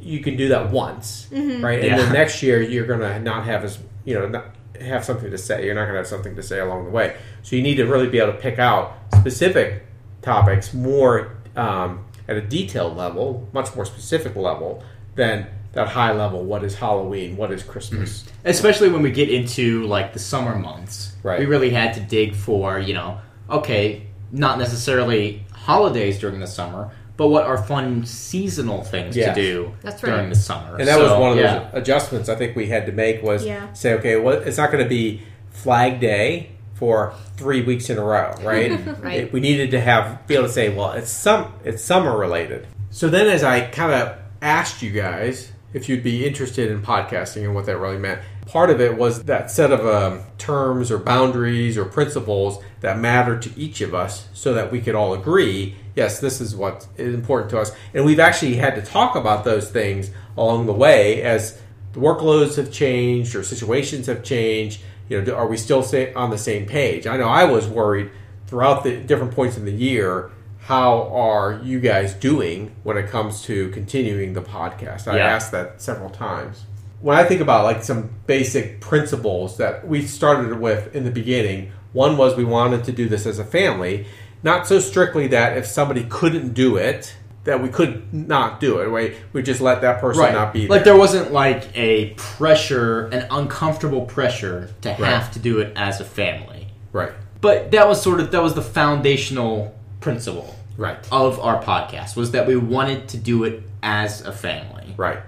you 0.00 0.20
can 0.20 0.34
do 0.38 0.48
that 0.48 0.70
once, 0.70 1.28
mm-hmm. 1.30 1.62
right? 1.62 1.80
And 1.80 1.88
Yeah. 1.88 1.96
then 1.98 2.12
next 2.14 2.42
year 2.42 2.62
you're 2.62 2.86
going 2.86 3.00
to 3.00 3.20
not 3.20 3.44
have 3.44 3.64
as 3.64 3.78
you 4.06 4.14
know 4.18 4.26
not 4.28 4.46
have 4.80 5.04
something 5.04 5.30
to 5.30 5.38
say. 5.38 5.64
You're 5.64 5.74
not 5.74 5.82
going 5.82 5.94
to 5.94 5.98
have 5.98 6.06
something 6.06 6.36
to 6.36 6.42
say 6.42 6.60
along 6.60 6.84
the 6.84 6.90
way. 6.90 7.16
So 7.42 7.56
you 7.56 7.62
need 7.62 7.76
to 7.76 7.84
really 7.86 8.08
be 8.08 8.18
able 8.18 8.32
to 8.32 8.38
pick 8.38 8.58
out 8.58 8.94
specific 9.18 9.86
topics 10.22 10.74
more 10.74 11.36
um, 11.56 12.04
at 12.28 12.36
a 12.36 12.40
detailed 12.42 12.96
level, 12.96 13.48
much 13.52 13.74
more 13.74 13.84
specific 13.84 14.36
level 14.36 14.82
than 15.16 15.46
that 15.72 15.88
high 15.88 16.12
level. 16.12 16.44
What 16.44 16.64
is 16.64 16.74
Halloween? 16.76 17.36
What 17.36 17.50
is 17.52 17.62
Christmas? 17.62 18.24
especially 18.44 18.88
when 18.90 19.02
we 19.02 19.10
get 19.10 19.28
into 19.28 19.84
like 19.86 20.12
the 20.14 20.18
summer 20.18 20.56
months 20.58 21.14
Right. 21.22 21.38
we 21.40 21.44
really 21.46 21.68
had 21.70 21.92
to 21.94 22.00
dig 22.00 22.34
for 22.34 22.78
you 22.78 22.94
know 22.94 23.20
okay 23.50 24.06
not 24.32 24.58
necessarily 24.58 25.44
holidays 25.52 26.18
during 26.18 26.40
the 26.40 26.46
summer 26.46 26.90
but 27.20 27.28
what 27.28 27.44
are 27.44 27.58
fun 27.58 28.02
seasonal 28.06 28.82
things 28.82 29.14
Yes. 29.14 29.36
to 29.36 29.42
do 29.42 29.72
That's 29.82 30.02
right. 30.02 30.12
during 30.12 30.30
the 30.30 30.34
summer 30.34 30.78
And 30.78 30.88
that 30.88 30.98
was 30.98 31.10
one 31.12 31.32
of 31.32 31.36
those 31.36 31.66
adjustments 31.74 32.30
I 32.30 32.34
think 32.34 32.56
we 32.56 32.68
had 32.68 32.86
to 32.86 32.92
make 32.92 33.22
was 33.22 33.44
Yeah. 33.44 33.70
say, 33.74 33.92
okay, 33.98 34.16
well, 34.16 34.38
it's 34.38 34.56
not 34.56 34.72
going 34.72 34.82
to 34.82 34.88
be 34.88 35.20
Flag 35.50 36.00
Day 36.00 36.48
for 36.72 37.12
three 37.36 37.60
weeks 37.60 37.90
in 37.90 37.98
a 37.98 38.02
row, 38.02 38.32
right? 38.42 38.72
Right. 39.02 39.20
It- 39.24 39.32
we 39.34 39.40
needed 39.40 39.70
to 39.72 39.80
have 39.82 40.26
be 40.28 40.34
able 40.34 40.46
to 40.46 40.52
say, 40.52 40.70
well, 40.70 40.92
it's 40.92 41.10
some 41.10 41.52
it's 41.62 41.84
summer 41.84 42.16
related. 42.16 42.66
So 42.88 43.10
then, 43.10 43.26
as 43.26 43.44
I 43.44 43.66
kind 43.66 43.92
of 43.92 44.14
asked 44.40 44.80
you 44.80 44.90
guys 44.90 45.52
if 45.72 45.88
you'd 45.88 46.02
be 46.02 46.26
interested 46.26 46.70
in 46.70 46.82
podcasting 46.82 47.44
and 47.44 47.54
what 47.54 47.66
that 47.66 47.78
really 47.78 47.98
meant, 47.98 48.20
part 48.46 48.70
of 48.70 48.80
it 48.80 48.96
was 48.96 49.22
that 49.24 49.50
set 49.50 49.70
of 49.70 49.86
um, 49.86 50.22
terms 50.38 50.90
or 50.90 50.98
boundaries 50.98 51.78
or 51.78 51.84
principles 51.84 52.62
that 52.80 52.98
matter 52.98 53.38
to 53.38 53.50
each 53.58 53.80
of 53.80 53.94
us, 53.94 54.28
so 54.32 54.54
that 54.54 54.72
we 54.72 54.80
could 54.80 54.94
all 54.94 55.14
agree, 55.14 55.76
yes, 55.94 56.20
this 56.20 56.40
is 56.40 56.56
what 56.56 56.86
is 56.96 57.14
important 57.14 57.50
to 57.50 57.58
us, 57.58 57.72
and 57.94 58.04
we've 58.04 58.20
actually 58.20 58.56
had 58.56 58.74
to 58.74 58.82
talk 58.82 59.14
about 59.14 59.44
those 59.44 59.70
things 59.70 60.10
along 60.36 60.66
the 60.66 60.72
way 60.72 61.22
as 61.22 61.60
the 61.92 62.00
workloads 62.00 62.56
have 62.56 62.72
changed 62.72 63.34
or 63.34 63.42
situations 63.42 64.06
have 64.06 64.22
changed. 64.22 64.80
You 65.08 65.20
know, 65.20 65.34
are 65.34 65.48
we 65.48 65.56
still 65.56 65.84
on 66.14 66.30
the 66.30 66.38
same 66.38 66.66
page? 66.66 67.06
I 67.06 67.16
know 67.16 67.28
I 67.28 67.44
was 67.44 67.66
worried 67.66 68.10
throughout 68.46 68.84
the 68.84 68.96
different 68.96 69.34
points 69.34 69.56
in 69.56 69.64
the 69.64 69.72
year. 69.72 70.30
How 70.62 71.10
are 71.12 71.60
you 71.62 71.80
guys 71.80 72.14
doing 72.14 72.72
when 72.82 72.96
it 72.96 73.08
comes 73.10 73.42
to 73.42 73.70
continuing 73.70 74.34
the 74.34 74.42
podcast? 74.42 75.08
I 75.08 75.16
Yeah. 75.16 75.26
asked 75.26 75.52
that 75.52 75.80
several 75.82 76.10
times. 76.10 76.64
When 77.00 77.16
I 77.16 77.24
think 77.24 77.40
about 77.40 77.64
like 77.64 77.82
some 77.82 78.10
basic 78.26 78.80
principles 78.80 79.56
that 79.56 79.88
we 79.88 80.02
started 80.06 80.60
with 80.60 80.94
in 80.94 81.04
the 81.04 81.10
beginning, 81.10 81.72
one 81.92 82.16
was 82.16 82.36
we 82.36 82.44
wanted 82.44 82.84
to 82.84 82.92
do 82.92 83.08
this 83.08 83.26
as 83.26 83.38
a 83.38 83.44
family, 83.44 84.06
not 84.42 84.66
so 84.66 84.78
strictly 84.78 85.26
that 85.28 85.56
if 85.56 85.66
somebody 85.66 86.04
couldn't 86.04 86.54
do 86.54 86.76
it, 86.76 87.14
that 87.44 87.62
we 87.62 87.70
could 87.70 88.12
not 88.12 88.60
do 88.60 88.80
it. 88.80 88.86
Right? 88.88 89.16
We 89.32 89.42
just 89.42 89.62
let 89.62 89.80
that 89.80 89.98
person 90.00 90.22
right 90.22 90.34
not 90.34 90.52
be 90.52 90.60
there. 90.66 90.68
like 90.76 90.84
there. 90.84 90.96
wasn't 90.96 91.32
like 91.32 91.68
a 91.74 92.10
pressure 92.16 93.06
an 93.06 93.26
uncomfortable 93.30 94.02
pressure 94.02 94.68
to 94.82 94.92
have 94.92 95.22
Right. 95.24 95.32
to 95.32 95.38
do 95.38 95.58
it 95.58 95.72
as 95.74 96.00
a 96.00 96.04
family 96.04 96.68
Right. 96.92 97.12
but 97.40 97.70
that 97.72 97.88
was 97.88 98.00
sort 98.02 98.20
of 98.20 98.30
that 98.32 98.42
was 98.42 98.52
the 98.54 98.62
foundational 98.62 99.74
principle 100.00 100.54
Right. 100.76 100.98
of 101.12 101.38
our 101.40 101.62
podcast 101.62 102.16
was 102.16 102.30
that 102.30 102.46
we 102.46 102.56
wanted 102.56 103.08
to 103.10 103.18
do 103.18 103.44
it 103.44 103.62
as 103.82 104.22
a 104.22 104.32
family 104.32 104.94
Right. 104.96 105.18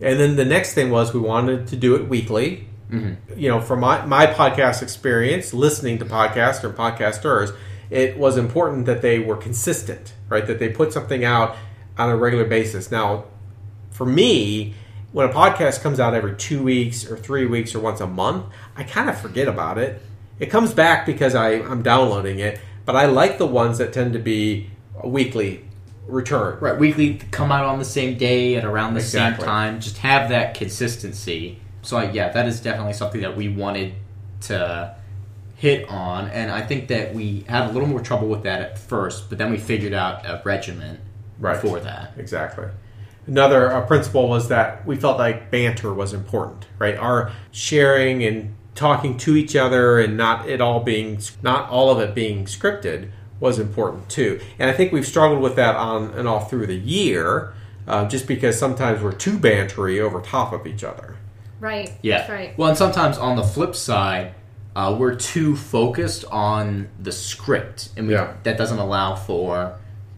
And 0.00 0.20
then 0.20 0.36
the 0.36 0.44
next 0.44 0.74
thing 0.74 0.90
was 0.90 1.14
we 1.14 1.20
wanted 1.20 1.68
to 1.68 1.76
do 1.76 1.94
it 1.96 2.08
weekly. 2.08 2.68
Mm-hmm. 2.90 3.38
You 3.38 3.48
know, 3.48 3.60
from 3.60 3.80
my, 3.80 4.04
my 4.04 4.26
podcast 4.26 4.82
experience, 4.82 5.54
listening 5.54 5.98
to 5.98 6.04
podcasts 6.04 6.62
or 6.64 6.70
podcasters, 6.70 7.56
it 7.88 8.18
was 8.18 8.36
important 8.36 8.86
that 8.86 9.00
they 9.00 9.18
were 9.18 9.36
consistent, 9.36 10.12
right? 10.28 10.46
That 10.46 10.58
they 10.58 10.68
put 10.68 10.92
something 10.92 11.24
out 11.24 11.56
on 11.96 12.10
a 12.10 12.16
regular 12.16 12.44
basis. 12.44 12.90
Now, 12.90 13.24
for 13.90 14.04
me, 14.04 14.74
when 15.12 15.28
a 15.28 15.32
podcast 15.32 15.80
comes 15.82 15.98
out 15.98 16.12
every 16.14 16.36
two 16.36 16.62
weeks 16.62 17.10
or 17.10 17.16
three 17.16 17.46
weeks 17.46 17.74
or 17.74 17.80
once 17.80 18.00
a 18.00 18.06
month, 18.06 18.44
I 18.76 18.82
kind 18.82 19.08
of 19.08 19.18
forget 19.18 19.48
about 19.48 19.78
it. 19.78 20.02
It 20.38 20.46
comes 20.46 20.74
back 20.74 21.06
because 21.06 21.34
I, 21.34 21.52
I'm 21.52 21.80
downloading 21.82 22.38
it, 22.40 22.60
but 22.86 22.96
I 22.96 23.04
like 23.06 23.36
the 23.38 23.46
ones 23.46 23.76
that 23.78 23.92
tend 23.92 24.14
to 24.14 24.18
be 24.18 24.70
weekly 25.04 25.64
return. 26.06 26.56
Right, 26.60 26.78
weekly 26.78 27.20
come 27.32 27.52
out 27.52 27.64
on 27.64 27.78
the 27.78 27.84
same 27.84 28.16
day 28.16 28.56
at 28.56 28.64
around 28.64 28.94
the 28.94 29.00
Exactly. 29.00 29.42
same 29.42 29.46
time. 29.46 29.80
Just 29.80 29.98
have 29.98 30.30
that 30.30 30.54
consistency. 30.54 31.58
So 31.82 31.96
like, 31.96 32.14
yeah, 32.14 32.30
that 32.30 32.46
is 32.46 32.60
definitely 32.60 32.94
something 32.94 33.20
that 33.20 33.36
we 33.36 33.48
wanted 33.48 33.92
to 34.42 34.94
hit 35.56 35.88
on, 35.88 36.28
and 36.28 36.50
I 36.50 36.60
think 36.60 36.88
that 36.88 37.14
we 37.14 37.44
had 37.48 37.68
a 37.70 37.72
little 37.72 37.88
more 37.88 38.00
trouble 38.00 38.28
with 38.28 38.42
that 38.42 38.60
at 38.60 38.78
first, 38.78 39.28
but 39.30 39.38
then 39.38 39.50
we 39.50 39.56
figured 39.56 39.94
out 39.94 40.24
a 40.26 40.40
regiment 40.44 41.00
Right. 41.38 41.56
for 41.56 41.80
that. 41.80 42.12
Exactly. 42.18 42.66
Another 43.26 43.72
uh, 43.72 43.80
principle 43.86 44.28
was 44.28 44.48
that 44.48 44.86
we 44.86 44.96
felt 44.96 45.18
like 45.18 45.50
banter 45.50 45.92
was 45.94 46.12
important, 46.12 46.66
right? 46.78 46.96
Our 46.96 47.32
sharing 47.52 48.22
and 48.22 48.54
talking 48.76 49.16
to 49.18 49.34
each 49.36 49.56
other 49.56 49.98
and 49.98 50.16
not 50.16 50.48
it 50.48 50.60
all 50.60 50.80
being 50.80 51.18
not 51.42 51.68
all 51.70 51.90
of 51.90 51.98
it 51.98 52.14
being 52.14 52.44
scripted 52.44 53.10
was 53.40 53.58
important 53.58 54.08
too. 54.08 54.40
And 54.58 54.70
I 54.70 54.72
think 54.72 54.92
we've 54.92 55.06
struggled 55.06 55.40
with 55.42 55.56
that 55.56 55.74
on 55.76 56.12
and 56.12 56.26
all 56.28 56.40
through 56.40 56.66
the 56.68 56.76
year, 56.76 57.52
uh, 57.86 58.06
just 58.08 58.26
because 58.26 58.58
sometimes 58.58 59.02
we're 59.02 59.12
too 59.12 59.38
bantery 59.38 60.00
over 60.00 60.20
top 60.20 60.52
of 60.52 60.66
each 60.66 60.84
other. 60.84 61.16
Right. 61.60 61.92
Yeah. 62.02 62.18
That's 62.18 62.30
right. 62.30 62.58
Well, 62.58 62.68
and 62.68 62.78
sometimes 62.78 63.18
on 63.18 63.36
the 63.36 63.42
flip 63.42 63.74
side, 63.74 64.34
uh, 64.74 64.94
we're 64.98 65.14
too 65.14 65.56
focused 65.56 66.24
on 66.30 66.88
the 66.98 67.12
script, 67.12 67.88
and 67.96 68.06
we, 68.08 68.14
Yeah. 68.14 68.34
that 68.42 68.58
doesn't 68.58 68.78
allow 68.78 69.14
for 69.14 69.76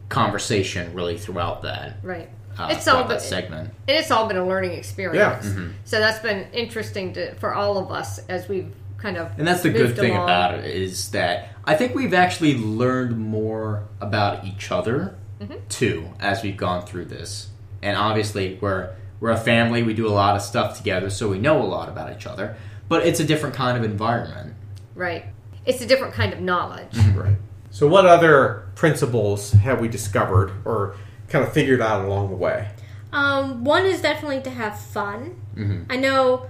conversation 0.08 0.92
really 0.94 1.16
throughout 1.18 1.62
that. 1.62 1.96
Right. 2.02 2.28
Uh, 2.58 2.68
It's 2.72 2.86
all 2.88 2.94
throughout 3.04 3.08
but- 3.08 3.22
segment. 3.22 3.70
And 3.86 3.96
it's 3.96 4.10
all 4.10 4.26
been 4.26 4.36
a 4.36 4.46
learning 4.46 4.72
experience. 4.72 5.16
Yeah. 5.16 5.50
Mm-hmm. 5.50 5.70
So 5.84 5.98
that's 6.00 6.18
been 6.18 6.46
interesting 6.52 7.12
to, 7.14 7.34
for 7.36 7.54
all 7.54 7.78
of 7.78 7.90
us 7.92 8.18
as 8.28 8.48
we've 8.48 8.72
kind 8.98 9.16
of 9.16 9.30
And 9.38 9.46
that's 9.46 9.62
the 9.62 9.70
good 9.70 9.94
thing 9.96 10.12
along. 10.12 10.24
about 10.24 10.54
it 10.56 10.64
is 10.64 11.10
that 11.12 11.50
I 11.64 11.74
think 11.76 11.94
we've 11.94 12.14
actually 12.14 12.56
learned 12.58 13.16
more 13.18 13.84
about 14.00 14.44
each 14.44 14.70
other 14.72 15.14
Mm-hmm. 15.40 15.54
too 15.68 16.08
as 16.18 16.42
we've 16.42 16.56
gone 16.56 16.84
through 16.84 17.04
this. 17.04 17.50
And 17.80 17.96
obviously, 17.96 18.58
we're 18.60 18.90
we're 19.20 19.30
a 19.30 19.36
family. 19.36 19.84
We 19.84 19.94
do 19.94 20.08
a 20.08 20.10
lot 20.10 20.34
of 20.34 20.42
stuff 20.42 20.76
together, 20.76 21.10
so 21.10 21.28
we 21.28 21.38
know 21.38 21.62
a 21.62 21.66
lot 21.66 21.88
about 21.88 22.12
each 22.12 22.26
other. 22.26 22.56
But 22.88 23.06
it's 23.06 23.20
a 23.20 23.24
different 23.24 23.54
kind 23.54 23.78
of 23.78 23.84
environment. 23.84 24.54
Right. 24.96 25.26
It's 25.64 25.80
a 25.80 25.86
different 25.86 26.12
kind 26.14 26.32
of 26.32 26.40
knowledge. 26.40 26.96
Right. 27.14 27.36
So, 27.70 27.86
what 27.86 28.04
other 28.04 28.66
principles 28.74 29.52
have 29.52 29.80
we 29.80 29.86
discovered 29.86 30.50
or 30.64 30.96
kind 31.28 31.44
of 31.44 31.52
figured 31.52 31.80
out 31.80 32.04
along 32.04 32.30
the 32.30 32.36
way? 32.36 32.68
Um, 33.12 33.64
one 33.64 33.86
is 33.86 34.00
definitely 34.02 34.40
to 34.42 34.50
have 34.50 34.78
fun. 34.78 35.36
Mhm. 35.56 35.86
I 35.90 35.96
know 35.96 36.46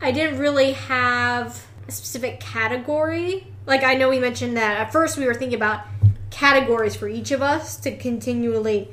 I 0.00 0.12
didn't 0.12 0.38
really 0.38 0.72
have 0.72 1.64
a 1.88 1.92
specific 1.92 2.40
category. 2.40 3.46
Like 3.66 3.82
I 3.82 3.94
know 3.94 4.08
we 4.10 4.18
mentioned 4.18 4.56
that 4.56 4.78
at 4.78 4.92
first 4.92 5.16
we 5.18 5.26
were 5.26 5.34
thinking 5.34 5.56
about 5.56 5.80
categories 6.30 6.94
for 6.94 7.08
each 7.08 7.30
of 7.30 7.40
us 7.42 7.76
to 7.78 7.96
continually 7.96 8.88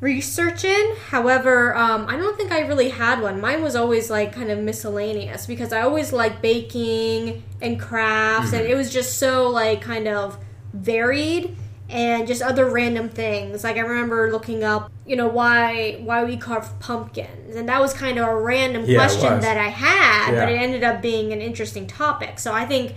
research 0.00 0.64
in. 0.64 0.94
However, 1.08 1.76
um, 1.76 2.06
I 2.08 2.16
don't 2.16 2.36
think 2.36 2.52
I 2.52 2.60
really 2.60 2.90
had 2.90 3.20
one. 3.20 3.40
Mine 3.40 3.62
was 3.62 3.74
always 3.74 4.10
like 4.10 4.32
kind 4.32 4.50
of 4.50 4.58
miscellaneous 4.58 5.46
because 5.46 5.72
I 5.72 5.82
always 5.82 6.12
like 6.12 6.40
baking 6.40 7.42
and 7.60 7.80
crafts, 7.80 8.52
and 8.52 8.66
it 8.66 8.76
was 8.76 8.92
just 8.92 9.18
so 9.18 9.48
like 9.48 9.80
kind 9.82 10.06
of 10.06 10.38
varied 10.72 11.56
and 11.88 12.26
just 12.26 12.42
other 12.42 12.68
random 12.68 13.08
things. 13.08 13.64
Like 13.64 13.76
I 13.76 13.80
remember 13.80 14.30
looking 14.30 14.62
up, 14.62 14.90
you 15.06 15.16
know, 15.16 15.28
why 15.28 15.94
why 16.02 16.24
we 16.24 16.36
carve 16.36 16.78
pumpkins, 16.80 17.56
and 17.56 17.68
that 17.68 17.80
was 17.80 17.92
kind 17.94 18.18
of 18.18 18.28
a 18.28 18.36
random 18.36 18.84
Yeah, 18.86 18.96
question 18.98 19.40
that 19.40 19.56
I 19.56 19.68
had, 19.68 20.34
but 20.34 20.48
it 20.50 20.56
ended 20.56 20.84
up 20.84 21.00
being 21.00 21.32
an 21.32 21.40
interesting 21.40 21.86
topic. 21.86 22.38
So 22.38 22.52
I 22.52 22.66
think 22.66 22.94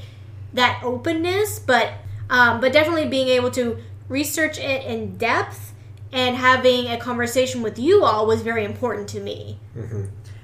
that 0.54 0.82
openness, 0.84 1.60
but 1.60 1.93
um, 2.30 2.60
but 2.60 2.73
definitely 2.73 3.08
being 3.08 3.30
able 3.30 3.51
to 3.51 3.77
research 4.10 4.58
it 4.58 4.86
in 4.86 5.17
depth 5.17 5.73
and 6.12 6.36
having 6.36 6.88
a 6.88 6.97
conversation 6.97 7.62
with 7.62 7.80
you 7.80 8.04
all 8.04 8.27
was 8.27 8.41
very 8.41 8.65
important 8.65 9.08
to 9.10 9.19
me. 9.21 9.58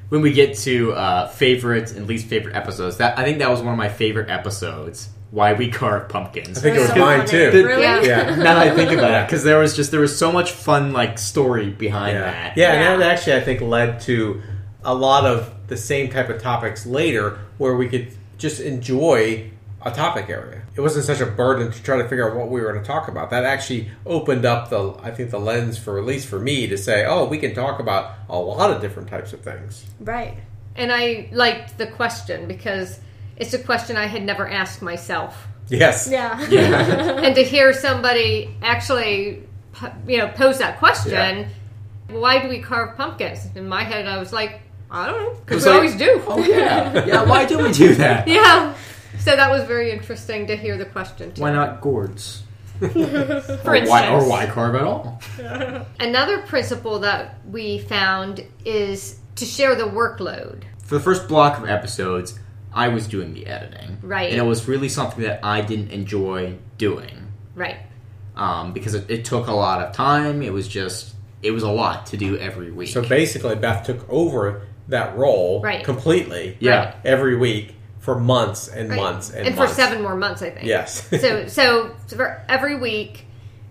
When 0.10 0.22
we 0.22 0.32
get 0.32 0.56
to 0.60 0.94
uh, 0.94 1.28
favorites 1.28 1.92
and 1.92 2.08
least 2.08 2.28
favorite 2.28 2.56
episodes, 2.56 2.96
that 2.98 3.20
I 3.20 3.26
think 3.26 3.40
that 3.40 3.50
was 3.50 3.62
one 3.62 3.74
of 3.74 3.78
my 3.78 3.90
favorite 3.90 4.30
episodes. 4.30 5.10
Why 5.32 5.54
we 5.54 5.70
carve 5.70 6.08
pumpkins. 6.10 6.58
I 6.58 6.62
think 6.62 6.78
it 6.78 6.80
was 6.80 6.90
So 6.90 6.96
mine 6.96 7.20
funny. 7.28 7.30
too. 7.32 7.52
Really? 7.66 7.82
Yeah. 7.84 8.02
Yeah. 8.02 8.36
now 8.36 8.56
that 8.56 8.68
I 8.70 8.76
think 8.76 8.92
about 8.92 9.12
it, 9.24 9.28
because 9.28 9.44
there 9.44 9.60
was 9.60 9.76
just 9.76 9.92
there 9.92 10.00
was 10.00 10.18
so 10.18 10.32
much 10.32 10.52
fun 10.52 10.94
like 10.94 11.20
story 11.20 11.70
behind 11.70 12.16
Yeah. 12.18 12.22
that. 12.32 12.58
Yeah, 12.58 12.74
Yeah. 12.74 12.94
and 12.94 13.02
that 13.02 13.12
actually 13.12 13.36
I 13.36 13.42
think 13.42 13.60
led 13.62 14.00
to 14.02 14.42
a 14.86 14.94
lot 14.96 15.26
of 15.26 15.54
the 15.68 15.76
same 15.76 16.10
type 16.10 16.30
of 16.30 16.42
topics 16.42 16.86
later 16.86 17.40
where 17.58 17.76
we 17.76 17.90
could 17.90 18.08
just 18.38 18.62
enjoy 18.62 19.52
a 19.84 19.92
topic 19.92 20.30
area. 20.30 20.62
It 20.76 20.82
wasn't 20.82 21.06
such 21.06 21.20
a 21.20 21.26
burden 21.26 21.72
to 21.72 21.84
try 21.84 21.98
to 21.98 22.08
figure 22.08 22.30
out 22.30 22.38
what 22.38 22.50
we 22.50 22.62
were 22.62 22.72
going 22.72 22.84
to 22.84 22.88
talk 22.88 23.08
about. 23.10 23.30
That 23.32 23.44
actually 23.44 23.90
opened 24.06 24.46
up 24.46 24.70
the 24.70 24.94
I 25.04 25.12
think 25.12 25.32
the 25.32 25.40
lens 25.40 25.78
for 25.78 25.98
at 26.00 26.06
least 26.06 26.28
for 26.28 26.40
me 26.40 26.68
to 26.68 26.78
say, 26.78 27.06
"Oh, 27.06 27.26
we 27.26 27.38
can 27.38 27.54
talk 27.54 27.80
about 27.80 28.12
a 28.30 28.38
lot 28.38 28.72
of 28.72 28.80
different 28.82 29.10
types 29.10 29.34
of 29.34 29.42
things." 29.42 29.86
Right. 30.00 30.38
And 30.76 30.92
I 30.94 31.28
liked 31.34 31.78
the 31.78 31.88
question 31.88 32.48
because 32.48 33.00
it's 33.38 33.54
a 33.54 33.60
question 33.60 33.96
I 33.98 34.06
had 34.08 34.24
never 34.24 34.48
asked 34.48 34.82
myself. 34.82 35.48
Yes. 35.70 36.08
Yeah. 36.10 36.40
and 37.24 37.36
to 37.36 37.44
hear 37.44 37.74
somebody 37.74 38.56
actually, 38.62 39.44
you 40.08 40.18
know, 40.18 40.28
pose 40.30 40.60
that 40.60 40.80
question, 40.80 41.12
Yeah. 41.12 41.48
why 42.10 42.42
do 42.42 42.50
we 42.50 42.60
carve 42.62 42.96
pumpkins? 42.98 43.48
In 43.56 43.68
my 43.68 43.84
head, 43.84 44.08
I 44.08 44.18
was 44.18 44.32
like, 44.34 44.62
I 44.90 45.08
don't 45.08 45.22
know, 45.22 45.40
because 45.46 45.64
we 45.66 45.70
like- 45.70 45.76
always 45.78 45.96
do. 45.98 46.24
Oh 46.28 46.40
yeah, 46.44 47.06
yeah. 47.06 47.24
Why 47.24 47.46
do 47.46 47.58
we 47.58 47.72
do 47.72 47.96
that? 47.96 48.28
yeah. 48.28 48.74
So 49.20 49.36
that 49.36 49.50
was 49.52 49.64
very 49.64 49.92
interesting 49.92 50.48
to 50.48 50.56
hear 50.56 50.78
the 50.78 50.86
question. 50.86 51.34
Too. 51.34 51.42
Why 51.42 51.52
not 51.52 51.82
gourds? 51.82 52.44
For 52.80 52.86
or, 52.86 52.90
instance, 53.76 53.90
why, 53.90 54.08
or 54.10 54.30
why 54.30 54.46
carve 54.46 54.76
at 54.76 54.84
all? 54.84 55.20
another 56.00 56.44
principle 56.44 57.00
that 57.00 57.40
we 57.50 57.80
found 57.80 58.46
is 58.64 59.20
to 59.36 59.46
share 59.46 59.76
the 59.76 59.86
workload. 59.86 60.64
For 60.84 60.96
the 60.96 61.02
first 61.02 61.28
block 61.28 61.58
of 61.58 61.68
episodes, 61.68 62.40
I 62.78 62.88
was 62.90 63.08
doing 63.08 63.34
the 63.34 63.48
editing, 63.48 63.98
Right. 64.02 64.30
and 64.32 64.40
it 64.40 64.46
was 64.46 64.68
really 64.68 64.90
something 64.90 65.24
that 65.24 65.40
I 65.44 65.62
didn't 65.62 65.92
enjoy 65.92 66.58
doing 66.78 67.16
Right. 67.56 67.78
um, 68.36 68.74
because 68.74 68.94
it, 68.94 69.10
it 69.10 69.26
took 69.26 69.48
a 69.48 69.54
lot 69.54 69.82
of 69.82 69.94
time. 69.94 70.42
It 70.42 70.54
was 70.54 70.68
just 70.68 71.14
it 71.44 71.52
was 71.52 71.64
a 71.64 71.70
lot 71.72 72.08
to 72.08 72.18
do 72.18 72.38
every 72.38 72.72
week. 72.72 72.90
So 72.90 73.02
basically 73.02 73.56
Beth 73.56 73.86
took 73.86 74.08
over 74.10 74.62
that 74.90 75.16
role 75.18 75.62
Right. 75.62 75.84
completely 75.84 76.58
yeah, 76.60 76.86
Right. 76.86 76.96
every 77.06 77.36
week 77.38 77.76
for 78.00 78.20
months 78.20 78.68
and 78.68 78.90
Right. 78.90 78.96
months 79.02 79.30
and, 79.32 79.48
and 79.48 79.56
months. 79.56 79.74
for 79.74 79.82
seven 79.82 80.02
more 80.02 80.16
months, 80.16 80.42
I 80.42 80.50
think. 80.50 80.66
Yes. 80.66 81.08
so 81.22 81.48
so 81.48 81.92
for 82.16 82.42
every 82.50 82.76
week 82.76 83.26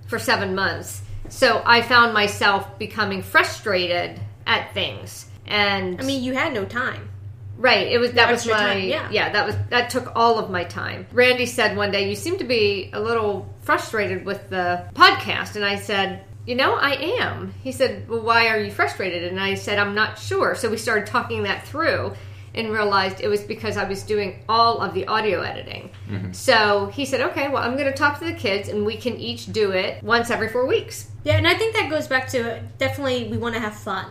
for 0.08 0.18
seven 0.18 0.54
months. 0.54 1.02
So 1.28 1.60
I 1.64 1.82
found 1.82 2.14
myself 2.14 2.78
becoming 2.78 3.22
frustrated 3.22 4.20
at 4.46 4.72
things, 4.74 5.26
and 5.46 6.00
I 6.00 6.04
mean, 6.04 6.22
you 6.22 6.34
had 6.34 6.52
no 6.54 6.64
time. 6.64 7.08
Right, 7.56 7.86
it 7.86 7.98
was 7.98 8.12
that 8.12 8.30
was 8.30 8.46
my 8.46 8.52
time, 8.52 8.88
yeah. 8.88 9.32
that 9.32 9.46
was 9.46 9.56
that 9.70 9.90
took 9.90 10.14
all 10.14 10.38
of 10.38 10.50
my 10.50 10.64
time. 10.64 11.06
Randy 11.12 11.46
said 11.46 11.76
one 11.76 11.90
day, 11.90 12.08
"You 12.08 12.16
seem 12.16 12.38
to 12.38 12.44
be 12.44 12.90
a 12.92 13.00
little 13.00 13.52
frustrated 13.60 14.24
with 14.24 14.50
the 14.50 14.84
podcast," 14.94 15.56
and 15.56 15.64
I 15.64 15.76
said. 15.76 16.24
You 16.46 16.54
know, 16.54 16.76
I 16.76 16.92
am. 17.20 17.52
He 17.64 17.72
said, 17.72 18.08
Well, 18.08 18.20
why 18.20 18.46
are 18.46 18.60
you 18.60 18.70
frustrated? 18.70 19.24
And 19.24 19.40
I 19.40 19.54
said, 19.54 19.80
I'm 19.80 19.96
not 19.96 20.16
sure. 20.16 20.54
So 20.54 20.70
we 20.70 20.76
started 20.76 21.08
talking 21.08 21.42
that 21.42 21.66
through 21.66 22.12
and 22.56 22.72
realized 22.72 23.20
it 23.20 23.28
was 23.28 23.42
because 23.42 23.76
I 23.76 23.82
was 23.84 24.02
doing 24.02 24.44
all 24.48 24.80
of 24.80 24.94
the 24.94 25.06
audio 25.06 25.42
editing. 25.42 25.90
Mm-hmm. 26.08 26.32
So 26.32 26.86
he 26.86 27.04
said, 27.04 27.20
okay, 27.20 27.48
well, 27.48 27.62
I'm 27.62 27.76
going 27.76 27.90
to 27.90 27.92
talk 27.92 28.18
to 28.20 28.24
the 28.24 28.32
kids 28.32 28.68
and 28.68 28.86
we 28.86 28.96
can 28.96 29.16
each 29.16 29.52
do 29.52 29.72
it 29.72 30.02
once 30.02 30.30
every 30.30 30.48
four 30.48 30.66
weeks. 30.66 31.10
Yeah, 31.24 31.34
and 31.36 31.46
I 31.46 31.54
think 31.54 31.74
that 31.74 31.90
goes 31.90 32.06
back 32.06 32.28
to 32.28 32.62
definitely 32.78 33.28
we 33.28 33.36
want 33.36 33.54
to 33.56 33.60
have 33.60 33.74
fun. 33.74 34.06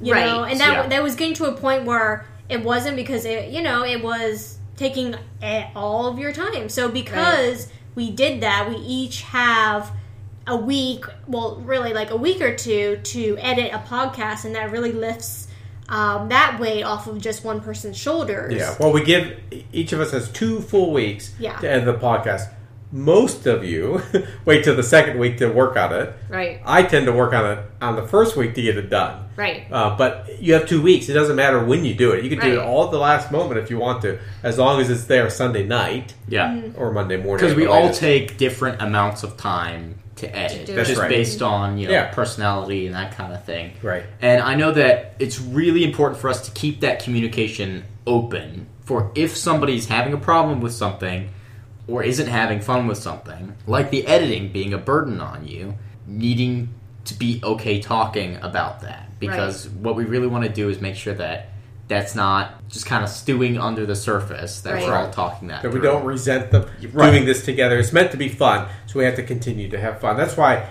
You 0.00 0.12
Right, 0.12 0.26
know, 0.26 0.44
and 0.44 0.60
that 0.60 0.72
yeah. 0.72 0.86
that 0.88 1.02
was 1.02 1.14
getting 1.14 1.34
to 1.34 1.46
a 1.46 1.52
point 1.52 1.84
where 1.84 2.26
it 2.48 2.62
wasn't 2.62 2.96
because 2.96 3.24
it, 3.24 3.50
you 3.50 3.62
know, 3.62 3.84
it 3.84 4.02
was 4.02 4.58
taking 4.76 5.14
all 5.74 6.06
of 6.06 6.18
your 6.18 6.32
time. 6.32 6.68
So 6.68 6.88
because 6.88 7.68
we 7.94 8.10
did 8.10 8.42
that, 8.42 8.68
we 8.68 8.76
each 8.76 9.22
have 9.22 9.92
a 10.46 10.56
week, 10.56 11.04
well, 11.26 11.56
really 11.56 11.92
like 11.92 12.10
a 12.10 12.16
week 12.16 12.40
or 12.40 12.54
two 12.54 13.00
to 13.02 13.36
edit 13.38 13.72
a 13.72 13.78
podcast, 13.78 14.44
and 14.44 14.54
that 14.54 14.70
really 14.70 14.92
lifts 14.92 15.48
um, 15.88 16.28
that 16.30 16.58
weight 16.58 16.82
off 16.82 17.06
of 17.06 17.20
just 17.20 17.44
one 17.44 17.60
person's 17.60 17.96
shoulders. 17.96 18.54
Yeah. 18.54 18.74
Well, 18.80 18.92
we 18.92 19.04
give 19.04 19.38
each 19.72 19.92
of 19.92 20.00
us 20.00 20.10
has 20.12 20.28
two 20.30 20.60
full 20.60 20.92
weeks 20.92 21.32
Yeah. 21.38 21.56
to 21.58 21.70
edit 21.70 21.84
the 21.84 21.94
podcast. 21.94 22.52
Most 22.92 23.46
of 23.46 23.64
you 23.64 24.00
wait 24.44 24.64
till 24.64 24.76
the 24.76 24.82
second 24.82 25.18
week 25.18 25.38
to 25.38 25.48
work 25.48 25.76
on 25.76 25.92
it. 25.92 26.14
Right. 26.28 26.60
I 26.64 26.82
tend 26.84 27.06
to 27.06 27.12
work 27.12 27.32
on 27.32 27.44
it 27.58 27.58
on 27.80 27.96
the 27.96 28.06
first 28.06 28.36
week 28.36 28.54
to 28.54 28.62
get 28.62 28.76
it 28.76 28.88
done. 28.90 29.28
Right. 29.36 29.66
Uh, 29.70 29.96
but 29.96 30.40
you 30.40 30.54
have 30.54 30.66
two 30.68 30.80
weeks. 30.80 31.08
It 31.08 31.12
doesn't 31.14 31.36
matter 31.36 31.62
when 31.64 31.84
you 31.84 31.94
do 31.94 32.12
it. 32.12 32.24
You 32.24 32.30
can 32.30 32.38
do 32.40 32.52
it 32.60 32.64
all 32.64 32.84
at 32.86 32.90
the 32.90 32.98
last 32.98 33.30
moment 33.30 33.58
if 33.58 33.70
you 33.70 33.78
want 33.78 34.02
to, 34.02 34.18
as 34.42 34.56
long 34.56 34.80
as 34.80 34.88
it's 34.88 35.04
there 35.04 35.28
Sunday 35.30 35.66
night 35.66 36.14
Yeah. 36.28 36.60
or 36.76 36.92
Monday 36.92 37.16
morning. 37.16 37.44
Because 37.44 37.56
we 37.56 37.64
at 37.64 37.68
all 37.70 37.92
take 37.92 38.38
different 38.38 38.80
amounts 38.80 39.22
of 39.24 39.36
time 39.36 39.98
to 40.16 40.34
edit, 40.34 40.64
do 40.66 40.74
That's 40.74 40.88
just 40.88 41.00
right. 41.00 41.10
based 41.10 41.42
on 41.42 41.76
you 41.76 41.88
know 41.88 41.92
Yeah. 41.92 42.06
personality 42.14 42.86
and 42.86 42.94
that 42.94 43.14
kind 43.16 43.34
of 43.34 43.44
thing. 43.44 43.72
Right. 43.82 44.04
And 44.22 44.40
I 44.40 44.54
know 44.54 44.70
that 44.72 45.14
it's 45.18 45.38
really 45.38 45.84
important 45.84 46.18
for 46.20 46.30
us 46.30 46.40
to 46.46 46.50
keep 46.52 46.80
that 46.80 47.02
communication 47.02 47.84
open 48.06 48.68
for 48.84 49.10
if 49.14 49.36
somebody's 49.36 49.86
having 49.88 50.14
a 50.14 50.16
problem 50.18 50.60
with 50.62 50.72
something 50.72 51.28
or 51.88 52.02
isn't 52.02 52.26
having 52.26 52.60
fun 52.60 52.86
with 52.86 52.98
something, 52.98 53.54
like 53.66 53.90
the 53.90 54.06
editing 54.06 54.50
being 54.52 54.72
a 54.74 54.78
burden 54.78 55.20
on 55.20 55.46
you, 55.46 55.74
needing 56.06 56.68
to 57.04 57.14
be 57.14 57.40
okay 57.44 57.80
talking 57.80 58.36
about 58.42 58.80
that. 58.80 59.08
Because 59.20 59.68
what 59.68 59.94
we 59.96 60.04
really 60.04 60.26
want 60.26 60.44
to 60.44 60.50
do 60.50 60.68
is 60.68 60.80
make 60.80 60.96
sure 60.96 61.14
that 61.14 61.48
that's 61.88 62.14
not 62.16 62.68
just 62.68 62.84
kind 62.84 63.04
of 63.04 63.08
stewing 63.10 63.58
under 63.58 63.86
the 63.86 63.94
surface, 63.94 64.60
that 64.62 64.82
we're 64.82 64.92
all 64.92 65.10
talking 65.10 65.48
that 65.48 65.62
that 65.62 65.72
we 65.72 65.80
don't 65.80 66.04
resent 66.04 66.50
them 66.50 66.66
Right. 66.92 67.12
doing 67.12 67.24
this 67.24 67.44
together. 67.44 67.78
It's 67.78 67.92
meant 67.92 68.10
to 68.10 68.16
be 68.16 68.28
fun, 68.28 68.66
so 68.86 68.98
we 68.98 69.04
have 69.04 69.14
to 69.16 69.22
continue 69.22 69.68
to 69.70 69.78
have 69.78 70.00
fun. 70.00 70.16
That's 70.16 70.36
why 70.36 70.68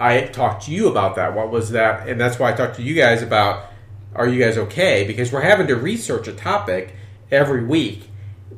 I 0.00 0.22
talked 0.22 0.64
to 0.64 0.72
you 0.72 0.88
about 0.88 1.14
that. 1.16 1.34
What 1.34 1.50
was 1.50 1.70
that? 1.70 2.08
And 2.08 2.20
that's 2.20 2.38
why 2.38 2.50
I 2.50 2.56
talked 2.56 2.76
to 2.76 2.82
you 2.82 2.94
guys 2.94 3.22
about 3.22 3.66
are 4.12 4.26
you 4.26 4.42
guys 4.44 4.58
okay? 4.58 5.04
Because 5.06 5.30
we're 5.30 5.42
having 5.42 5.68
to 5.68 5.76
research 5.76 6.26
a 6.26 6.32
topic 6.32 6.96
every 7.30 7.64
week. 7.64 8.09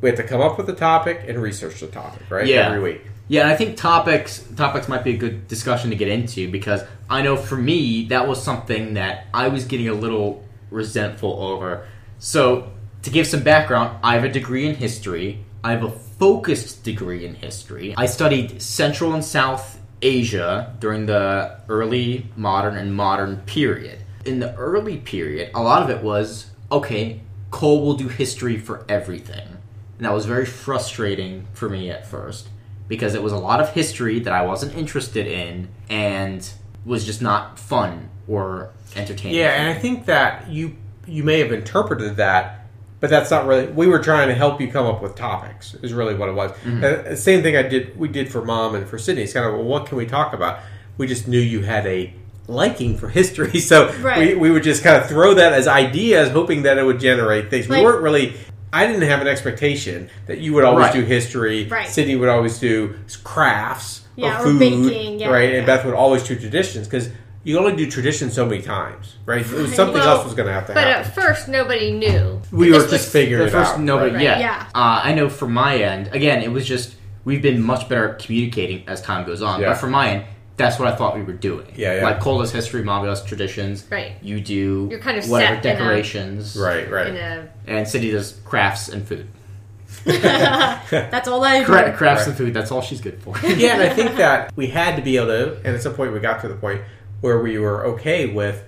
We 0.02 0.08
have 0.08 0.18
to 0.18 0.24
come 0.24 0.40
up 0.40 0.58
with 0.58 0.68
a 0.68 0.74
topic 0.74 1.24
and 1.26 1.40
research 1.40 1.80
the 1.80 1.86
topic, 1.86 2.22
right? 2.28 2.46
Yeah. 2.46 2.66
Every 2.66 2.80
week. 2.80 3.02
Yeah, 3.28 3.42
and 3.42 3.50
I 3.50 3.56
think 3.56 3.76
topics 3.76 4.44
topics 4.56 4.88
might 4.88 5.04
be 5.04 5.14
a 5.14 5.16
good 5.16 5.48
discussion 5.48 5.90
to 5.90 5.96
get 5.96 6.08
into 6.08 6.50
because 6.50 6.82
I 7.08 7.22
know 7.22 7.36
for 7.36 7.56
me 7.56 8.06
that 8.08 8.28
was 8.28 8.42
something 8.42 8.94
that 8.94 9.28
I 9.32 9.48
was 9.48 9.64
getting 9.64 9.88
a 9.88 9.94
little 9.94 10.44
resentful 10.70 11.32
over. 11.40 11.86
So, 12.18 12.72
to 13.02 13.10
give 13.10 13.26
some 13.26 13.42
background, 13.42 13.98
I 14.02 14.14
have 14.14 14.24
a 14.24 14.28
degree 14.28 14.68
in 14.68 14.74
history. 14.74 15.44
I 15.64 15.70
have 15.70 15.84
a 15.84 15.90
focused 15.90 16.82
degree 16.82 17.24
in 17.24 17.36
history. 17.36 17.94
I 17.96 18.06
studied 18.06 18.60
Central 18.60 19.12
and 19.14 19.24
South 19.24 19.78
Asia 20.02 20.74
during 20.80 21.06
the 21.06 21.60
early 21.68 22.26
modern 22.36 22.76
and 22.76 22.94
modern 22.94 23.38
period. 23.46 24.00
In 24.24 24.40
the 24.40 24.54
early 24.56 24.98
period, 24.98 25.52
a 25.54 25.62
lot 25.62 25.82
of 25.82 25.90
it 25.90 26.02
was 26.02 26.50
okay, 26.70 27.20
Cole 27.50 27.84
will 27.84 27.94
do 27.94 28.08
history 28.08 28.58
for 28.58 28.84
everything. 28.88 29.51
And 29.98 30.06
that 30.06 30.12
was 30.12 30.26
very 30.26 30.46
frustrating 30.46 31.46
for 31.52 31.68
me 31.68 31.90
at 31.90 32.06
first 32.06 32.48
because 32.88 33.14
it 33.14 33.22
was 33.22 33.32
a 33.32 33.38
lot 33.38 33.60
of 33.60 33.70
history 33.70 34.18
that 34.20 34.32
I 34.32 34.42
wasn't 34.44 34.74
interested 34.76 35.26
in 35.26 35.68
and 35.88 36.50
was 36.84 37.04
just 37.06 37.22
not 37.22 37.58
fun 37.58 38.08
or 38.26 38.70
entertaining. 38.96 39.38
Yeah, 39.38 39.50
and 39.54 39.68
I 39.68 39.80
think 39.80 40.06
that 40.06 40.48
you 40.48 40.76
you 41.06 41.22
may 41.24 41.38
have 41.40 41.52
interpreted 41.52 42.16
that, 42.16 42.66
but 43.00 43.10
that's 43.10 43.30
not 43.30 43.46
really. 43.46 43.66
We 43.66 43.86
were 43.86 43.98
trying 43.98 44.28
to 44.28 44.34
help 44.34 44.60
you 44.60 44.70
come 44.70 44.86
up 44.86 45.02
with 45.02 45.14
topics. 45.14 45.74
Is 45.82 45.92
really 45.92 46.14
what 46.14 46.28
it 46.28 46.32
was. 46.32 46.50
Mm-hmm. 46.52 46.84
And 46.84 47.06
the 47.06 47.16
same 47.16 47.42
thing 47.42 47.56
I 47.56 47.62
did. 47.62 47.98
We 47.98 48.08
did 48.08 48.30
for 48.30 48.44
mom 48.44 48.74
and 48.74 48.88
for 48.88 48.98
Sydney. 48.98 49.22
It's 49.22 49.32
kind 49.32 49.46
of 49.46 49.54
well, 49.54 49.64
what 49.64 49.86
can 49.86 49.96
we 49.98 50.06
talk 50.06 50.32
about? 50.32 50.60
We 50.98 51.06
just 51.06 51.26
knew 51.28 51.38
you 51.40 51.62
had 51.62 51.86
a 51.86 52.12
liking 52.48 52.98
for 52.98 53.08
history, 53.08 53.58
so 53.70 53.90
we, 53.90 54.02
Right. 54.02 54.38
we 54.40 54.50
would 54.50 54.62
just 54.64 54.82
kind 54.82 54.96
of 55.00 55.08
throw 55.08 55.34
that 55.34 55.52
as 55.52 55.66
ideas, 55.68 56.30
hoping 56.30 56.62
that 56.62 56.76
it 56.78 56.84
would 56.84 57.00
generate 57.00 57.50
things. 57.50 57.68
We 57.68 57.80
weren't 57.82 58.02
really. 58.02 58.34
I 58.72 58.86
didn't 58.86 59.02
have 59.02 59.20
an 59.20 59.26
expectation 59.28 60.08
that 60.26 60.38
you 60.38 60.54
would 60.54 60.64
always 60.64 60.86
Right. 60.86 60.94
do 60.94 61.02
history. 61.02 61.66
Right. 61.68 61.88
Sydney 61.88 62.16
would 62.16 62.28
always 62.30 62.58
do 62.58 62.94
crafts 63.22 64.02
Yeah, 64.16 64.40
or 64.42 64.48
or 64.48 64.52
baking, 64.54 65.20
yeah, 65.20 65.28
right? 65.28 65.50
yeah. 65.50 65.56
And 65.58 65.66
Beth 65.66 65.84
would 65.84 65.94
always 65.94 66.22
do 66.22 66.34
traditions 66.36 66.86
because 66.86 67.10
you 67.44 67.58
only 67.58 67.74
do 67.76 67.90
traditions 67.90 68.32
so 68.34 68.46
many 68.46 68.62
times, 68.62 69.16
right? 69.26 69.40
It 69.42 69.46
something 69.74 69.94
Well, 69.98 70.08
else 70.16 70.24
was 70.24 70.34
going 70.34 70.46
to 70.46 70.52
have 70.54 70.66
to 70.68 70.74
But 70.74 70.84
happen. 70.84 71.06
at 71.06 71.14
first, 71.14 71.48
nobody 71.48 71.90
knew. 71.92 72.40
we 72.52 72.70
were 72.72 72.86
just 72.86 73.10
figuring 73.12 73.46
it 73.46 73.50
first 73.50 73.72
out. 73.74 73.80
nobody, 73.80 74.12
Right. 74.14 74.22
yeah. 74.22 74.38
Yeah. 74.38 74.64
Uh, 74.74 75.00
I 75.04 75.12
know 75.14 75.28
from 75.28 75.52
my 75.52 75.76
end, 75.76 76.08
again, 76.12 76.42
it 76.42 76.50
was 76.52 76.66
just 76.66 76.94
we've 77.24 77.42
been 77.42 77.62
much 77.62 77.88
better 77.88 78.10
at 78.10 78.18
communicating 78.20 78.84
as 78.88 79.00
time 79.02 79.24
goes 79.26 79.42
on. 79.42 79.60
Yeah. 79.60 79.68
But 79.70 79.78
from 79.78 79.90
my 79.90 80.08
end, 80.10 80.22
that's 80.56 80.78
what 80.78 80.86
I 80.88 80.94
thought 80.96 81.16
we 81.16 81.22
were 81.22 81.32
doing. 81.32 81.66
Yeah, 81.76 81.96
yeah. 81.96 82.04
Like 82.04 82.20
Cole 82.20 82.40
does 82.40 82.52
history, 82.52 82.82
Mom 82.84 83.04
does 83.04 83.24
traditions. 83.24 83.86
Right. 83.90 84.12
You 84.22 84.40
do 84.40 84.88
You're 84.90 85.00
kind 85.00 85.16
of 85.18 85.28
whatever 85.28 85.54
set 85.56 85.64
in 85.64 85.70
a- 85.70 85.78
decorations. 85.78 86.56
Right, 86.56 86.90
right. 86.90 87.08
In 87.08 87.16
a, 87.16 87.48
And 87.66 87.88
Sydney 87.88 88.10
does 88.10 88.32
crafts 88.44 88.88
and 88.88 89.06
food. 89.06 89.28
That's 90.04 91.28
all 91.28 91.44
I 91.44 91.60
do. 91.60 91.64
Cra- 91.66 91.92
crafts 91.96 92.22
Right. 92.22 92.28
and 92.28 92.36
food. 92.36 92.54
That's 92.54 92.70
all 92.70 92.80
she's 92.82 93.00
good 93.00 93.20
for. 93.22 93.36
yeah, 93.40 93.74
and 93.74 93.82
I 93.82 93.88
think 93.94 94.16
that 94.16 94.52
we 94.56 94.66
had 94.68 94.96
to 94.96 95.02
be 95.02 95.16
able 95.16 95.26
to, 95.28 95.56
and 95.58 95.68
at 95.74 95.82
some 95.82 95.94
point 95.94 96.12
we 96.12 96.20
got 96.20 96.40
to 96.42 96.48
the 96.48 96.54
point 96.54 96.82
where 97.20 97.38
we 97.40 97.58
were 97.58 97.84
okay 97.86 98.26
with 98.26 98.62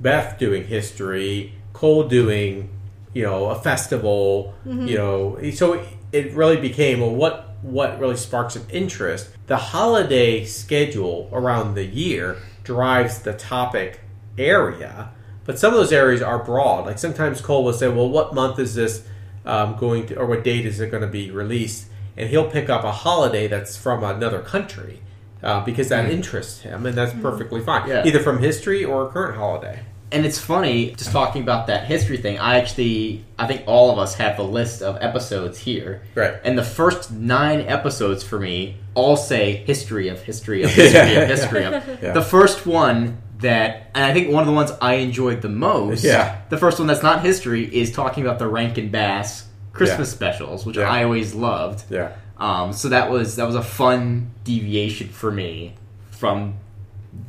Beth 0.00 0.38
doing 0.38 0.64
history, 0.64 1.54
Cole 1.72 2.04
doing, 2.08 2.70
you 3.14 3.22
know, 3.22 3.46
a 3.46 3.56
festival, 3.60 4.54
mm-hmm. 4.66 4.86
you 4.86 4.96
know, 4.96 5.38
so 5.52 5.84
it 6.12 6.32
really 6.34 6.56
became 6.58 7.00
well, 7.00 7.14
what 7.14 7.45
what 7.62 7.98
really 7.98 8.16
sparks 8.16 8.56
an 8.56 8.66
interest. 8.70 9.30
The 9.46 9.56
holiday 9.56 10.44
schedule 10.44 11.28
around 11.32 11.74
the 11.74 11.84
year 11.84 12.36
drives 12.64 13.20
the 13.20 13.32
topic 13.32 14.00
area, 14.38 15.10
but 15.44 15.58
some 15.58 15.72
of 15.72 15.78
those 15.78 15.92
areas 15.92 16.22
are 16.22 16.42
broad. 16.42 16.86
Like 16.86 16.98
sometimes 16.98 17.40
Cole 17.40 17.64
will 17.64 17.72
say, 17.72 17.88
"Well, 17.88 18.08
what 18.08 18.34
month 18.34 18.58
is 18.58 18.74
this 18.74 19.06
um, 19.44 19.76
going 19.76 20.06
to, 20.08 20.16
or 20.16 20.26
what 20.26 20.44
date 20.44 20.66
is 20.66 20.80
it 20.80 20.90
going 20.90 21.02
to 21.02 21.08
be 21.08 21.30
released?" 21.30 21.86
And 22.16 22.28
he'll 22.30 22.50
pick 22.50 22.68
up 22.70 22.82
a 22.84 22.92
holiday 22.92 23.46
that's 23.46 23.76
from 23.76 24.02
another 24.02 24.40
country 24.40 25.00
uh, 25.42 25.64
because 25.64 25.88
that 25.90 26.10
interests 26.10 26.60
him, 26.62 26.86
and 26.86 26.96
that's 26.96 27.12
perfectly 27.20 27.60
fine, 27.60 27.88
Yeah. 27.88 28.06
either 28.06 28.20
from 28.20 28.38
history 28.38 28.84
or 28.84 29.06
a 29.06 29.08
current 29.10 29.36
holiday. 29.36 29.80
And 30.12 30.24
it's 30.24 30.38
funny, 30.38 30.92
just 30.92 31.10
talking 31.10 31.42
about 31.42 31.66
that 31.66 31.86
history 31.86 32.16
thing. 32.16 32.38
I 32.38 32.58
actually, 32.60 33.24
I 33.38 33.46
think 33.48 33.64
all 33.66 33.90
of 33.90 33.98
us 33.98 34.14
have 34.14 34.36
the 34.36 34.44
list 34.44 34.80
of 34.80 34.96
episodes 35.00 35.58
here. 35.58 36.02
Right. 36.14 36.34
And 36.44 36.56
the 36.56 36.62
first 36.62 37.10
nine 37.10 37.60
episodes 37.62 38.22
for 38.22 38.38
me 38.38 38.76
all 38.94 39.16
say 39.16 39.56
history 39.56 40.08
of 40.08 40.22
history 40.22 40.62
of 40.62 40.70
history 40.74 41.16
of 41.16 41.28
history 41.28 41.64
of. 41.64 41.98
Yeah. 42.02 42.12
The 42.12 42.22
first 42.22 42.66
one 42.66 43.20
that, 43.40 43.90
and 43.94 44.04
I 44.04 44.14
think 44.14 44.30
one 44.32 44.42
of 44.42 44.46
the 44.46 44.52
ones 44.54 44.70
I 44.80 44.94
enjoyed 44.94 45.42
the 45.42 45.48
most, 45.48 46.04
Yeah. 46.04 46.40
the 46.50 46.56
first 46.56 46.78
one 46.78 46.86
that's 46.86 47.02
not 47.02 47.22
history, 47.22 47.64
is 47.64 47.90
talking 47.90 48.24
about 48.24 48.38
the 48.38 48.46
Rankin 48.46 48.90
Bass 48.90 49.46
Christmas 49.72 50.10
Yeah. 50.10 50.14
specials, 50.14 50.64
which 50.64 50.76
Yeah. 50.76 50.88
I 50.88 51.02
always 51.02 51.34
loved. 51.34 51.82
Yeah. 51.90 52.12
Um, 52.38 52.72
so 52.72 52.90
that 52.90 53.10
was 53.10 53.36
that 53.36 53.46
was 53.46 53.56
a 53.56 53.62
fun 53.62 54.30
deviation 54.44 55.08
for 55.08 55.32
me 55.32 55.74
from 56.10 56.54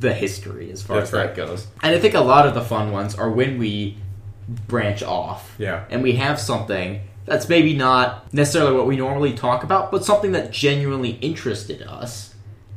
the 0.00 0.12
history 0.12 0.70
as 0.70 0.82
far 0.82 0.98
That's 0.98 1.12
as 1.12 1.34
that 1.34 1.36
goes. 1.36 1.66
And 1.82 1.94
I 1.94 1.98
think 1.98 2.14
a 2.14 2.20
lot 2.20 2.46
of 2.46 2.54
the 2.54 2.62
fun 2.62 2.92
ones 2.92 3.14
are 3.14 3.30
when 3.30 3.58
we 3.58 3.96
branch 4.48 5.02
off. 5.02 5.54
Yeah. 5.58 5.84
And 5.90 6.02
we 6.02 6.12
have 6.12 6.40
something 6.40 7.00
that's 7.26 7.48
maybe 7.48 7.74
not 7.74 8.32
necessarily 8.32 8.76
what 8.76 8.86
we 8.86 8.96
normally 8.96 9.34
talk 9.34 9.62
about, 9.62 9.90
but 9.90 10.04
something 10.04 10.32
that 10.32 10.50
genuinely 10.50 11.10
interested 11.10 11.82
us 11.82 12.34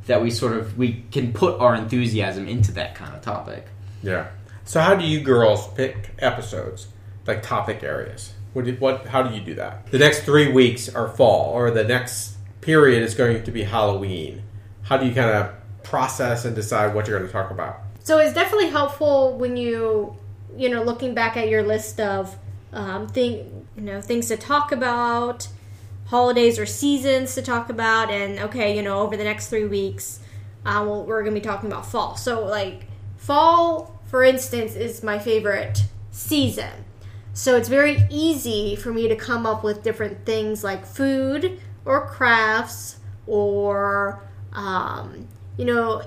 that 0.07 0.21
we 0.21 0.29
sort 0.29 0.53
of 0.53 0.77
we 0.77 1.05
can 1.11 1.31
put 1.31 1.59
our 1.59 1.75
enthusiasm 1.75 2.47
into 2.47 2.71
that 2.73 2.95
kind 2.95 3.15
of 3.15 3.21
topic. 3.21 3.67
Yeah. 4.03 4.27
So 4.65 4.81
how 4.81 4.95
do 4.95 5.05
you 5.05 5.21
girls 5.21 5.67
pick 5.73 6.11
episodes, 6.19 6.87
like 7.25 7.41
topic 7.41 7.83
areas? 7.83 8.33
What, 8.53 8.65
do, 8.65 8.73
what? 8.73 9.05
How 9.05 9.23
do 9.23 9.33
you 9.33 9.41
do 9.41 9.55
that? 9.55 9.89
The 9.91 9.99
next 9.99 10.21
three 10.21 10.51
weeks 10.51 10.89
are 10.93 11.07
fall, 11.07 11.53
or 11.53 11.71
the 11.71 11.85
next 11.85 12.35
period 12.59 13.03
is 13.03 13.15
going 13.15 13.43
to 13.43 13.51
be 13.51 13.63
Halloween. 13.63 14.43
How 14.83 14.97
do 14.97 15.05
you 15.05 15.13
kind 15.13 15.29
of 15.29 15.53
process 15.83 16.45
and 16.45 16.55
decide 16.55 16.93
what 16.93 17.07
you're 17.07 17.17
going 17.17 17.29
to 17.29 17.33
talk 17.33 17.51
about? 17.51 17.79
So 18.03 18.17
it's 18.17 18.33
definitely 18.33 18.69
helpful 18.69 19.37
when 19.37 19.57
you, 19.57 20.15
you 20.57 20.69
know, 20.69 20.83
looking 20.83 21.13
back 21.13 21.37
at 21.37 21.49
your 21.49 21.63
list 21.63 21.99
of 21.99 22.35
um, 22.73 23.07
thing, 23.07 23.67
you 23.75 23.83
know, 23.83 24.01
things 24.01 24.27
to 24.29 24.37
talk 24.37 24.71
about, 24.71 25.47
holidays 26.07 26.57
or 26.57 26.65
seasons 26.65 27.35
to 27.35 27.41
talk 27.41 27.69
about, 27.69 28.09
and 28.09 28.39
okay, 28.39 28.75
you 28.75 28.81
know, 28.81 28.99
over 29.01 29.15
the 29.15 29.23
next 29.23 29.49
three 29.49 29.65
weeks, 29.65 30.19
uh, 30.65 30.83
we're 30.85 31.21
going 31.21 31.33
to 31.33 31.39
be 31.39 31.45
talking 31.45 31.71
about 31.71 31.85
fall. 31.85 32.15
So 32.15 32.45
like 32.45 32.87
fall, 33.17 33.99
for 34.05 34.23
instance, 34.23 34.75
is 34.75 35.03
my 35.03 35.19
favorite 35.19 35.83
season. 36.11 36.85
So 37.33 37.55
it's 37.55 37.69
very 37.69 38.05
easy 38.09 38.75
for 38.75 38.91
me 38.91 39.07
to 39.07 39.15
come 39.15 39.45
up 39.45 39.63
with 39.63 39.83
different 39.83 40.25
things 40.25 40.63
like 40.63 40.85
food 40.85 41.59
or 41.85 42.07
crafts 42.07 42.99
or, 43.25 44.21
um, 44.53 45.27
you 45.57 45.65
know, 45.65 46.01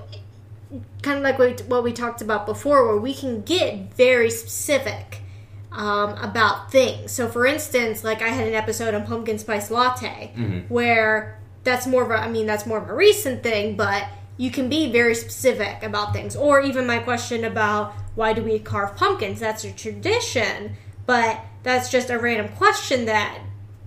kind 1.01 1.17
of 1.17 1.23
like 1.23 1.37
what, 1.39 1.61
what 1.61 1.83
we 1.83 1.93
talked 1.93 2.21
about 2.21 2.45
before, 2.45 2.87
where 2.87 2.97
we 2.97 3.13
can 3.13 3.41
get 3.41 3.93
very 3.93 4.29
specific 4.29 5.21
um, 5.71 6.11
about 6.17 6.71
things. 6.71 7.11
So, 7.11 7.27
for 7.27 7.45
instance, 7.45 8.03
like 8.03 8.21
I 8.21 8.29
had 8.29 8.47
an 8.47 8.53
episode 8.53 8.93
on 8.93 9.05
pumpkin 9.05 9.37
spice 9.37 9.69
latte, 9.71 10.31
where 10.69 11.39
that's 11.63 11.85
more 11.87 12.03
of 12.03 12.11
a, 12.11 12.15
I 12.15 12.29
mean, 12.29 12.45
that's 12.45 12.65
more 12.65 12.77
of 12.77 12.89
a 12.89 12.93
recent 12.95 13.43
thing, 13.43 13.75
but 13.75 14.07
you 14.37 14.51
can 14.51 14.69
be 14.69 14.91
very 14.91 15.15
specific 15.15 15.81
about 15.83 16.13
things. 16.13 16.35
Or 16.35 16.61
even 16.61 16.85
my 16.85 16.99
question 16.99 17.43
about 17.45 17.93
why 18.15 18.33
do 18.33 18.43
we 18.43 18.59
carve 18.59 18.95
pumpkins? 18.95 19.39
That's 19.39 19.63
a 19.63 19.71
tradition, 19.71 20.75
but 21.05 21.39
that's 21.63 21.89
just 21.89 22.09
a 22.09 22.19
random 22.19 22.49
question 22.55 23.05
that 23.05 23.39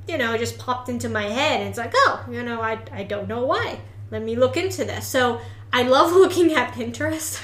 you 0.08 0.16
know, 0.16 0.36
just 0.38 0.58
popped 0.58 0.88
into 0.88 1.08
my 1.08 1.24
head. 1.24 1.60
And 1.60 1.68
it's 1.68 1.78
like, 1.78 1.92
oh, 1.94 2.24
you 2.30 2.42
know, 2.42 2.62
I, 2.62 2.78
I 2.90 3.02
don't 3.04 3.28
know 3.28 3.44
why. 3.44 3.78
Let 4.10 4.22
me 4.22 4.36
look 4.36 4.56
into 4.56 4.84
this. 4.84 5.06
So 5.06 5.40
I 5.72 5.82
love 5.82 6.12
looking 6.22 6.54
at 6.54 6.72
Pinterest. 6.74 7.38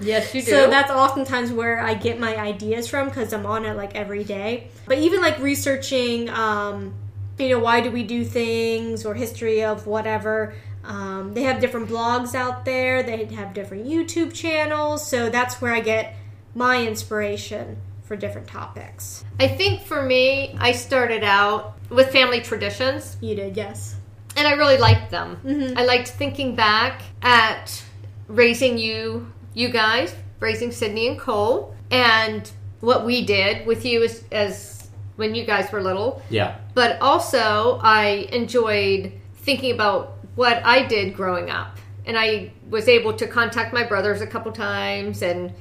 Yes, 0.00 0.34
you 0.34 0.42
do. 0.42 0.50
So 0.50 0.70
that's 0.70 0.90
oftentimes 0.90 1.52
where 1.52 1.80
I 1.80 1.94
get 1.94 2.20
my 2.20 2.36
ideas 2.36 2.88
from 2.88 3.08
because 3.08 3.32
I'm 3.32 3.46
on 3.46 3.64
it 3.64 3.76
like 3.76 3.94
every 3.94 4.24
day. 4.24 4.68
But 4.86 4.98
even 4.98 5.20
like 5.20 5.38
researching, 5.38 6.28
um, 6.28 6.94
you 7.38 7.50
know, 7.50 7.58
why 7.58 7.80
do 7.80 7.90
we 7.90 8.02
do 8.02 8.24
things 8.24 9.04
or 9.04 9.14
history 9.14 9.64
of 9.64 9.86
whatever. 9.86 10.54
Um, 10.84 11.34
they 11.34 11.42
have 11.42 11.60
different 11.60 11.88
blogs 11.88 12.34
out 12.34 12.64
there. 12.64 13.02
They 13.02 13.24
have 13.24 13.52
different 13.52 13.86
YouTube 13.86 14.32
channels. 14.32 15.06
So 15.06 15.28
that's 15.28 15.60
where 15.60 15.72
I 15.72 15.80
get 15.80 16.14
my 16.54 16.86
inspiration 16.86 17.78
for 18.04 18.16
different 18.16 18.46
topics. 18.46 19.24
I 19.40 19.48
think 19.48 19.82
for 19.82 20.00
me, 20.00 20.54
I 20.58 20.72
started 20.72 21.24
out 21.24 21.76
with 21.90 22.10
family 22.10 22.40
traditions, 22.40 23.16
You 23.20 23.34
did, 23.34 23.56
yes. 23.56 23.96
And 24.36 24.46
I 24.46 24.52
really 24.52 24.78
liked 24.78 25.10
them. 25.10 25.38
Mhm. 25.44 25.78
I 25.78 25.84
liked 25.84 26.08
thinking 26.08 26.54
back 26.54 27.02
at 27.22 27.82
raising 28.28 28.78
you, 28.78 29.32
you 29.54 29.68
guys, 29.68 30.14
raising 30.40 30.70
Sydney 30.72 31.08
and 31.08 31.18
Cole, 31.18 31.74
and 31.90 32.50
what 32.80 33.04
we 33.04 33.24
did 33.24 33.66
with 33.66 33.84
you 33.84 34.02
as, 34.04 34.24
as 34.30 34.88
when 35.16 35.34
you 35.34 35.44
guys 35.44 35.72
were 35.72 35.82
little. 35.82 36.22
Yeah. 36.28 36.56
But 36.74 37.00
also, 37.00 37.80
I 37.82 38.28
enjoyed 38.32 39.12
thinking 39.36 39.72
about 39.72 40.18
what 40.34 40.60
I 40.64 40.82
did 40.84 41.14
growing 41.16 41.50
up. 41.50 41.78
And 42.04 42.16
I 42.18 42.52
was 42.68 42.86
able 42.88 43.14
to 43.14 43.26
contact 43.26 43.72
my 43.72 43.82
brothers 43.82 44.20
a 44.20 44.26
couple 44.26 44.52
times 44.52 45.22
and 45.22 45.52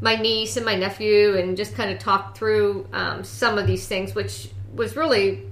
my 0.00 0.14
niece 0.14 0.56
and 0.56 0.64
my 0.64 0.76
nephew 0.76 1.36
and 1.36 1.56
just 1.56 1.74
kind 1.74 1.90
of 1.90 1.98
talk 1.98 2.36
through 2.36 2.86
um, 2.92 3.24
some 3.24 3.58
of 3.58 3.66
these 3.66 3.88
things, 3.88 4.14
which 4.14 4.50
was 4.74 4.94
really 4.94 5.42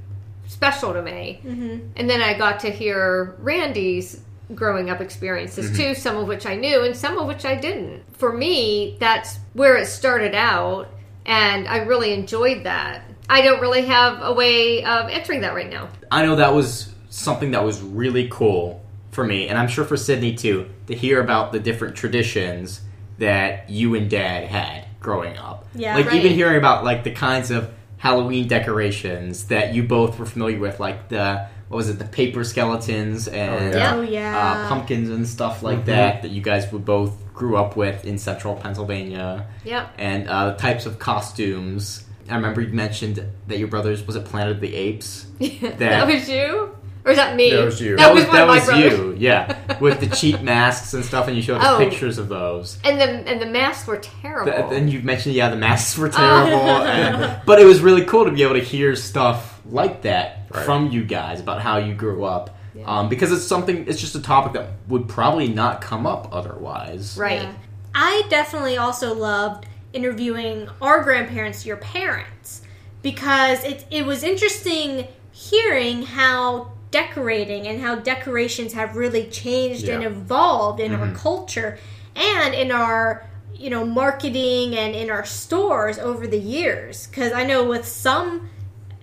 special 0.47 0.93
to 0.93 1.03
me. 1.03 1.41
Mm-hmm. 1.45 1.89
And 1.97 2.09
then 2.09 2.23
I 2.23 2.37
got 2.37 2.61
to 2.61 2.71
hear 2.71 3.37
Randy's 3.39 4.21
growing 4.55 4.91
up 4.91 5.01
experiences 5.01 5.77
too, 5.77 5.95
some 5.95 6.17
of 6.17 6.29
which 6.29 6.47
I 6.47 6.55
knew 6.55 6.85
and 6.85 6.97
some 6.97 7.19
of 7.19 7.27
which 7.27 7.45
I 7.45 7.57
didn't. 7.57 8.05
For 8.17 8.33
me, 8.33 8.97
that's 9.01 9.39
where 9.55 9.77
it 9.77 9.87
started 9.87 10.35
out, 10.35 10.89
and 11.25 11.67
I 11.67 11.79
really 11.79 12.13
enjoyed 12.13 12.65
that. 12.65 13.03
I 13.29 13.43
don't 13.43 13.61
really 13.61 13.87
have 13.87 14.23
a 14.23 14.33
way 14.33 14.85
of 14.85 15.11
answering 15.11 15.41
that 15.41 15.55
right 15.55 15.69
now. 15.69 15.89
I 16.13 16.25
know 16.25 16.37
that 16.37 16.55
was 16.55 16.95
something 17.11 17.51
that 17.51 17.65
was 17.65 17.81
really 17.83 18.29
cool 18.31 18.85
for 19.11 19.25
me, 19.25 19.49
and 19.49 19.59
I'm 19.59 19.69
sure 19.69 19.85
for 19.85 19.97
Sydney 19.97 20.37
too, 20.37 20.71
to 20.87 20.95
hear 20.95 21.21
about 21.21 21.51
the 21.51 21.59
different 21.59 21.97
traditions 21.97 22.83
that 23.19 23.69
you 23.69 23.97
and 23.97 24.09
Dad 24.09 24.45
had 24.45 24.85
growing 25.01 25.37
up. 25.39 25.67
Yeah. 25.75 25.97
like 25.97 26.07
Right. 26.07 26.17
even 26.17 26.33
hearing 26.33 26.57
about 26.57 26.85
like 26.85 27.03
the 27.03 27.11
kinds 27.11 27.51
of 27.51 27.73
Halloween 27.99 28.47
decorations 28.49 29.45
that 29.49 29.75
you 29.75 29.83
both 29.83 30.19
were 30.19 30.27
familiar 30.27 30.59
with, 30.59 30.79
like 30.81 31.09
the 31.09 31.47
what 31.69 31.79
was 31.79 31.89
it, 31.89 31.99
the 31.99 32.05
paper 32.05 32.45
skeletons 32.45 33.27
and 33.27 33.75
yeah. 33.75 33.95
Oh, 33.97 34.01
yeah. 34.03 34.39
uh, 34.39 34.69
pumpkins 34.69 35.09
and 35.11 35.27
stuff 35.27 35.63
like 35.65 35.81
Mhm. 35.81 35.85
that 35.87 36.23
that 36.23 36.31
you 36.31 36.41
guys 36.41 36.71
would 36.73 36.85
both 36.85 37.13
grew 37.35 37.57
up 37.57 37.77
with 37.77 38.05
in 38.05 38.19
central 38.19 38.55
Pennsylvania, 38.55 39.47
Yep. 39.65 39.95
and 39.99 40.29
uh, 40.29 40.55
types 40.55 40.87
of 40.87 40.99
costumes. 40.99 42.05
I 42.31 42.37
remember 42.37 42.61
you 42.61 42.73
mentioned 42.73 43.23
that 43.49 43.59
your 43.59 43.69
brothers 43.69 44.07
was 44.07 44.15
it 44.17 44.25
Planet 44.27 44.53
of 44.57 44.61
the 44.61 44.75
Apes. 44.75 45.27
that, 45.41 46.07
was 46.07 46.29
you? 46.29 46.76
Or 47.07 47.13
is 47.13 47.17
that 47.19 47.37
me? 47.37 47.53
That 47.53 47.65
was 47.65 47.81
you. 47.81 47.97
That, 47.97 48.13
was, 48.13 48.25
one 48.25 48.35
that 48.35 48.47
was 48.49 48.65
brothers. 48.67 48.93
you, 48.99 49.15
yeah, 49.17 49.79
with 49.81 50.01
the 50.01 50.09
cheap 50.09 50.43
masks 50.43 50.93
and 50.93 51.05
stuff, 51.05 51.29
and 51.29 51.37
you 51.37 51.43
showed 51.43 51.61
us 51.61 51.65
Oh. 51.67 51.79
pictures 51.79 52.19
of 52.19 52.29
those. 52.29 52.79
And 52.85 53.01
the 53.01 53.05
and 53.31 53.41
the 53.41 53.47
masks 53.47 53.87
were 53.87 53.99
terrible. 53.99 54.51
Th- 54.53 54.69
Then 54.71 54.89
you 54.89 55.01
mentioned, 55.03 55.37
yeah, 55.37 55.49
the 55.49 55.57
masks 55.57 55.97
Oh. 55.99 56.03
were 56.03 56.09
terrible, 56.11 56.59
and, 56.59 57.41
but 57.47 57.61
it 57.61 57.65
was 57.65 57.81
really 57.81 58.05
cool 58.05 58.25
to 58.25 58.33
be 58.33 58.43
able 58.43 58.55
to 58.55 58.61
hear 58.65 58.97
stuff 58.97 59.61
like 59.71 60.03
that 60.03 60.49
Right. 60.51 60.65
from 60.65 60.91
you 60.91 61.05
guys 61.05 61.41
about 61.41 61.61
how 61.63 61.79
you 61.79 61.95
grew 61.95 62.25
up, 62.25 62.57
Yeah. 62.75 62.85
um, 62.87 63.09
because 63.09 63.31
it's 63.33 63.45
something. 63.45 63.87
It's 63.89 64.01
just 64.01 64.15
a 64.17 64.23
topic 64.23 64.53
that 64.55 64.71
would 64.89 65.09
probably 65.09 65.49
not 65.49 65.81
come 65.81 66.07
up 66.07 66.29
otherwise. 66.33 67.17
right. 67.17 67.43
Yeah. 67.43 67.53
I 67.95 68.25
definitely 68.29 68.77
also 68.77 69.15
loved 69.15 69.65
interviewing 69.93 70.69
our 70.83 71.03
grandparents, 71.03 71.65
your 71.65 71.77
parents, 71.79 72.63
because 73.03 73.65
it 73.65 73.87
it 73.91 74.05
was 74.05 74.23
interesting 74.23 75.07
hearing 75.33 76.03
how 76.03 76.73
decorating 76.91 77.67
and 77.67 77.81
how 77.81 77.97
decorations 77.97 78.73
have 78.73 78.97
really 78.97 79.25
changed 79.25 79.89
and 79.89 80.05
evolved 80.05 80.81
in 80.81 80.95
our 80.95 81.09
Mhm. 81.09 81.17
culture 81.17 81.79
and 82.15 82.55
in 82.55 82.71
our 82.71 83.25
you 83.55 83.71
know 83.71 83.85
marketing 83.85 84.77
and 84.77 84.95
in 84.95 85.11
our 85.11 85.25
stores 85.25 85.99
over 85.99 86.27
the 86.27 86.39
years 86.39 87.07
because 87.07 87.33
i 87.33 87.43
know 87.43 87.65
with 87.65 87.87
some 87.87 88.49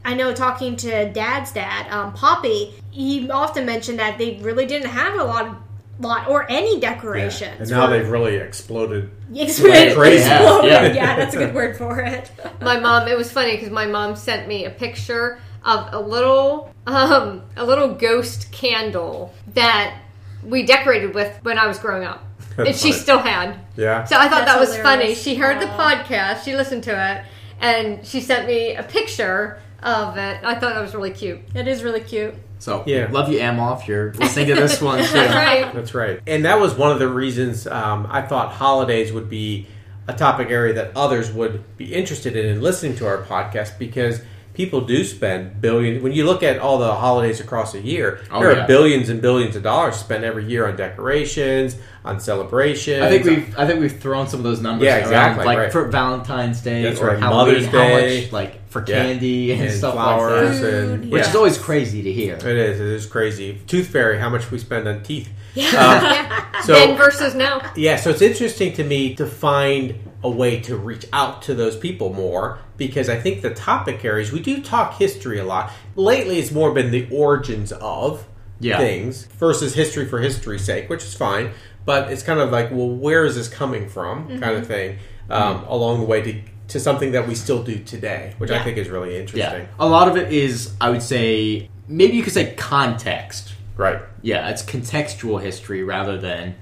i 0.06 0.14
know 0.14 0.32
talking 0.34 0.76
to 0.76 1.10
dad's 1.12 1.52
dad 1.52 1.92
um, 1.92 2.14
poppy 2.14 2.74
he 2.92 3.30
often 3.32 3.66
mentioned 3.66 3.98
that 4.00 4.18
they 4.20 4.38
really 4.42 4.66
didn't 4.68 4.90
have 4.90 5.20
a 5.20 5.24
lot 5.24 5.48
of 5.48 5.56
lot 6.00 6.28
or 6.28 6.46
any 6.50 6.76
Yeah. 6.80 6.94
decorations 6.94 7.60
And 7.62 7.70
now 7.72 7.86
for- 7.88 7.94
they've 7.94 8.10
really 8.10 8.36
exploded. 8.36 9.10
Exploded. 9.36 9.96
crazy. 9.96 10.30
Exploded. 10.30 10.72
Yeah, 10.72 10.82
Yeah, 10.88 10.94
yeah. 10.94 11.16
that's 11.18 11.36
a 11.36 11.38
good 11.38 11.54
word 11.54 11.78
for 11.78 12.00
it. 12.02 12.32
my 12.62 12.80
mom 12.80 13.08
it 13.08 13.16
was 13.18 13.32
funny 13.32 13.52
because 13.56 13.70
my 13.70 13.86
mom 13.86 14.16
sent 14.16 14.48
me 14.48 14.66
a 14.66 14.70
picture 14.72 15.40
of 15.66 15.94
a 15.94 16.00
little 16.00 16.74
um 16.88 17.42
a 17.56 17.66
little 17.66 17.94
ghost 17.94 18.52
candle 18.52 19.34
that 19.54 19.98
we 20.44 20.64
decorated 20.66 21.14
with 21.14 21.34
when 21.44 21.58
i 21.58 21.66
was 21.68 21.80
growing 21.80 22.04
up 22.04 22.24
and 22.58 22.76
she 22.76 22.92
funny. 22.92 22.94
still 22.94 23.20
had 23.20 23.60
Yeah. 23.78 24.04
so 24.04 24.18
i 24.18 24.28
thought 24.28 24.46
That's 24.46 24.54
that 24.54 24.60
was 24.60 24.78
funny 24.78 25.16
she 25.16 25.36
heard 25.36 25.62
the 25.62 25.68
podcast 25.68 26.44
she 26.44 26.56
listened 26.56 26.84
to 26.86 26.92
it 27.16 27.26
and 27.62 28.06
she 28.06 28.20
sent 28.20 28.48
me 28.48 28.76
a 28.76 28.84
picture 28.84 29.60
of 29.82 30.18
it 30.18 30.40
i 30.44 30.54
thought 30.56 30.74
that 30.74 30.82
was 30.82 30.94
really 30.94 31.12
cute 31.12 31.40
It 31.56 31.68
is 31.68 31.84
really 31.84 32.02
cute. 32.02 32.36
So, 32.60 32.82
Yeah. 32.86 33.10
love 33.12 33.28
you, 33.30 33.40
Emma, 33.40 33.78
if 33.78 33.90
you're 33.90 34.14
listening 34.14 34.48
to 34.48 34.56
this 34.56 34.82
one 34.82 34.98
too. 35.04 35.12
that's 35.12 35.34
right 35.36 35.74
That's 35.74 35.94
right. 35.94 36.22
And 36.26 36.46
that 36.46 36.62
was 36.62 36.74
one 36.76 36.92
of 36.92 37.00
the 37.00 37.10
reasons 37.10 37.68
um, 37.68 38.08
I 38.10 38.22
thought 38.22 38.54
holidays 38.54 39.12
would 39.12 39.30
be 39.30 39.68
a 40.08 40.14
topic 40.14 40.50
area 40.50 40.72
that 40.76 40.92
others 40.96 41.30
would 41.34 41.62
be 41.78 41.94
interested 41.94 42.38
in 42.38 42.46
in 42.46 42.62
listening 42.62 42.96
to 42.98 43.06
our 43.08 43.22
podcast 43.24 43.78
because 43.78 44.22
people 44.54 44.82
do 44.82 45.04
spend 45.04 45.60
billions. 45.62 46.04
When 46.04 46.12
you 46.14 46.26
look 46.26 46.44
at 46.44 46.60
all 46.60 46.78
the 46.78 46.94
holidays 46.94 47.40
across 47.40 47.74
a 47.74 47.82
year, 47.82 48.20
Oh, 48.32 48.40
there 48.40 48.56
yeah. 48.56 48.64
are 48.64 48.68
billions 48.68 49.10
and 49.10 49.22
billions 49.22 49.56
of 49.56 49.64
dollars 49.64 49.96
spent 49.96 50.24
every 50.24 50.46
year 50.46 50.68
on 50.68 50.76
decorations, 50.76 51.76
on 52.06 52.20
celebrations. 52.20 53.02
I 53.02 53.10
think 53.10 53.26
we've 53.26 53.58
I 53.58 53.66
think 53.68 53.80
we've 53.80 54.00
thrown 54.00 54.28
some 54.28 54.40
of 54.40 54.44
those 54.44 54.62
numbers 54.62 54.86
Yeah, 54.86 54.96
around, 54.96 55.02
exactly, 55.04 55.46
like 55.46 55.58
right. 55.58 55.72
for 55.72 55.88
Valentine's 55.88 56.62
Day 56.62 56.84
That's 56.84 57.00
or 57.00 57.08
right, 57.08 57.20
Halloween, 57.20 57.54
Mother's 57.56 57.66
how 57.68 57.72
Day. 57.72 58.22
much 58.24 58.32
like 58.32 58.68
for 58.70 58.84
Yeah. 58.88 59.04
candy 59.04 59.52
and, 59.54 59.62
and 59.64 59.72
stuff 59.74 59.94
flowers 59.94 60.60
like 60.60 60.62
that, 60.62 60.84
and 60.84 61.12
which 61.12 61.24
yeah. 61.24 61.30
is 61.30 61.36
always 61.36 61.58
crazy 61.58 62.02
to 62.04 62.12
hear. 62.12 62.36
It 62.36 62.44
is. 62.46 62.80
It 62.80 62.88
is 62.88 63.06
crazy. 63.06 63.60
Tooth 63.68 63.88
Fairy, 63.88 64.18
how 64.20 64.30
much 64.30 64.50
we 64.52 64.58
spend 64.60 64.88
on 64.88 65.04
teeth. 65.04 65.30
Yeah. 65.56 65.66
Uh, 65.68 65.72
yeah. 66.04 66.62
So 66.62 66.74
then 66.74 66.98
versus 66.98 67.36
now 67.36 67.62
Yeah, 67.76 67.98
so 67.98 68.10
it's 68.10 68.22
interesting 68.22 68.74
to 68.74 68.84
me 68.84 69.16
to 69.16 69.26
find 69.28 69.96
a 70.24 70.30
way 70.30 70.60
to 70.62 70.76
reach 70.78 71.06
out 71.14 71.42
to 71.44 71.54
those 71.54 71.76
people 71.76 72.14
more 72.14 72.60
because 72.78 73.10
I 73.10 73.20
think 73.20 73.42
the 73.42 73.54
topic 73.54 74.04
areas 74.06 74.32
we 74.32 74.40
do 74.40 74.62
talk 74.62 74.98
history 74.98 75.38
a 75.40 75.44
lot. 75.46 75.72
Lately, 75.96 76.40
it's 76.40 76.52
more 76.52 76.72
been 76.74 76.92
the 76.92 77.08
origins 77.12 77.72
of 77.74 78.26
Yeah. 78.60 78.78
things 78.78 79.26
versus 79.38 79.74
history 79.76 80.06
for 80.06 80.20
history's 80.20 80.64
sake, 80.64 80.90
which 80.90 81.04
is 81.04 81.14
fine. 81.14 81.52
But 81.86 82.12
it's 82.12 82.24
kind 82.24 82.40
of 82.40 82.50
like, 82.52 82.72
well, 82.72 82.90
where 82.90 83.26
is 83.26 83.36
this 83.36 83.50
coming 83.50 83.90
from, 83.90 84.28
kind 84.40 84.56
of 84.56 84.66
thing, 84.66 85.00
um, 85.30 85.66
along 85.68 86.00
the 86.00 86.06
way 86.06 86.22
to 86.22 86.36
to 86.70 86.80
something 86.80 87.12
that 87.12 87.28
we 87.28 87.36
still 87.36 87.62
do 87.62 87.78
today, 87.80 88.34
which 88.38 88.50
I 88.50 88.64
think 88.64 88.78
is 88.78 88.88
really 88.88 89.18
interesting. 89.18 89.62
Yeah, 89.62 89.66
a 89.78 89.86
lot 89.86 90.08
of 90.08 90.16
it 90.16 90.32
is 90.32 90.72
I 90.80 90.90
would 90.90 91.04
say 91.04 91.70
maybe 91.90 92.16
you 92.16 92.24
could 92.24 92.34
say 92.34 92.54
context. 92.56 93.54
Right. 93.76 94.00
Yeah, 94.22 94.50
it's 94.50 94.64
contextual 94.64 95.42
history 95.42 95.84
rather 95.84 96.18
than 96.18 96.56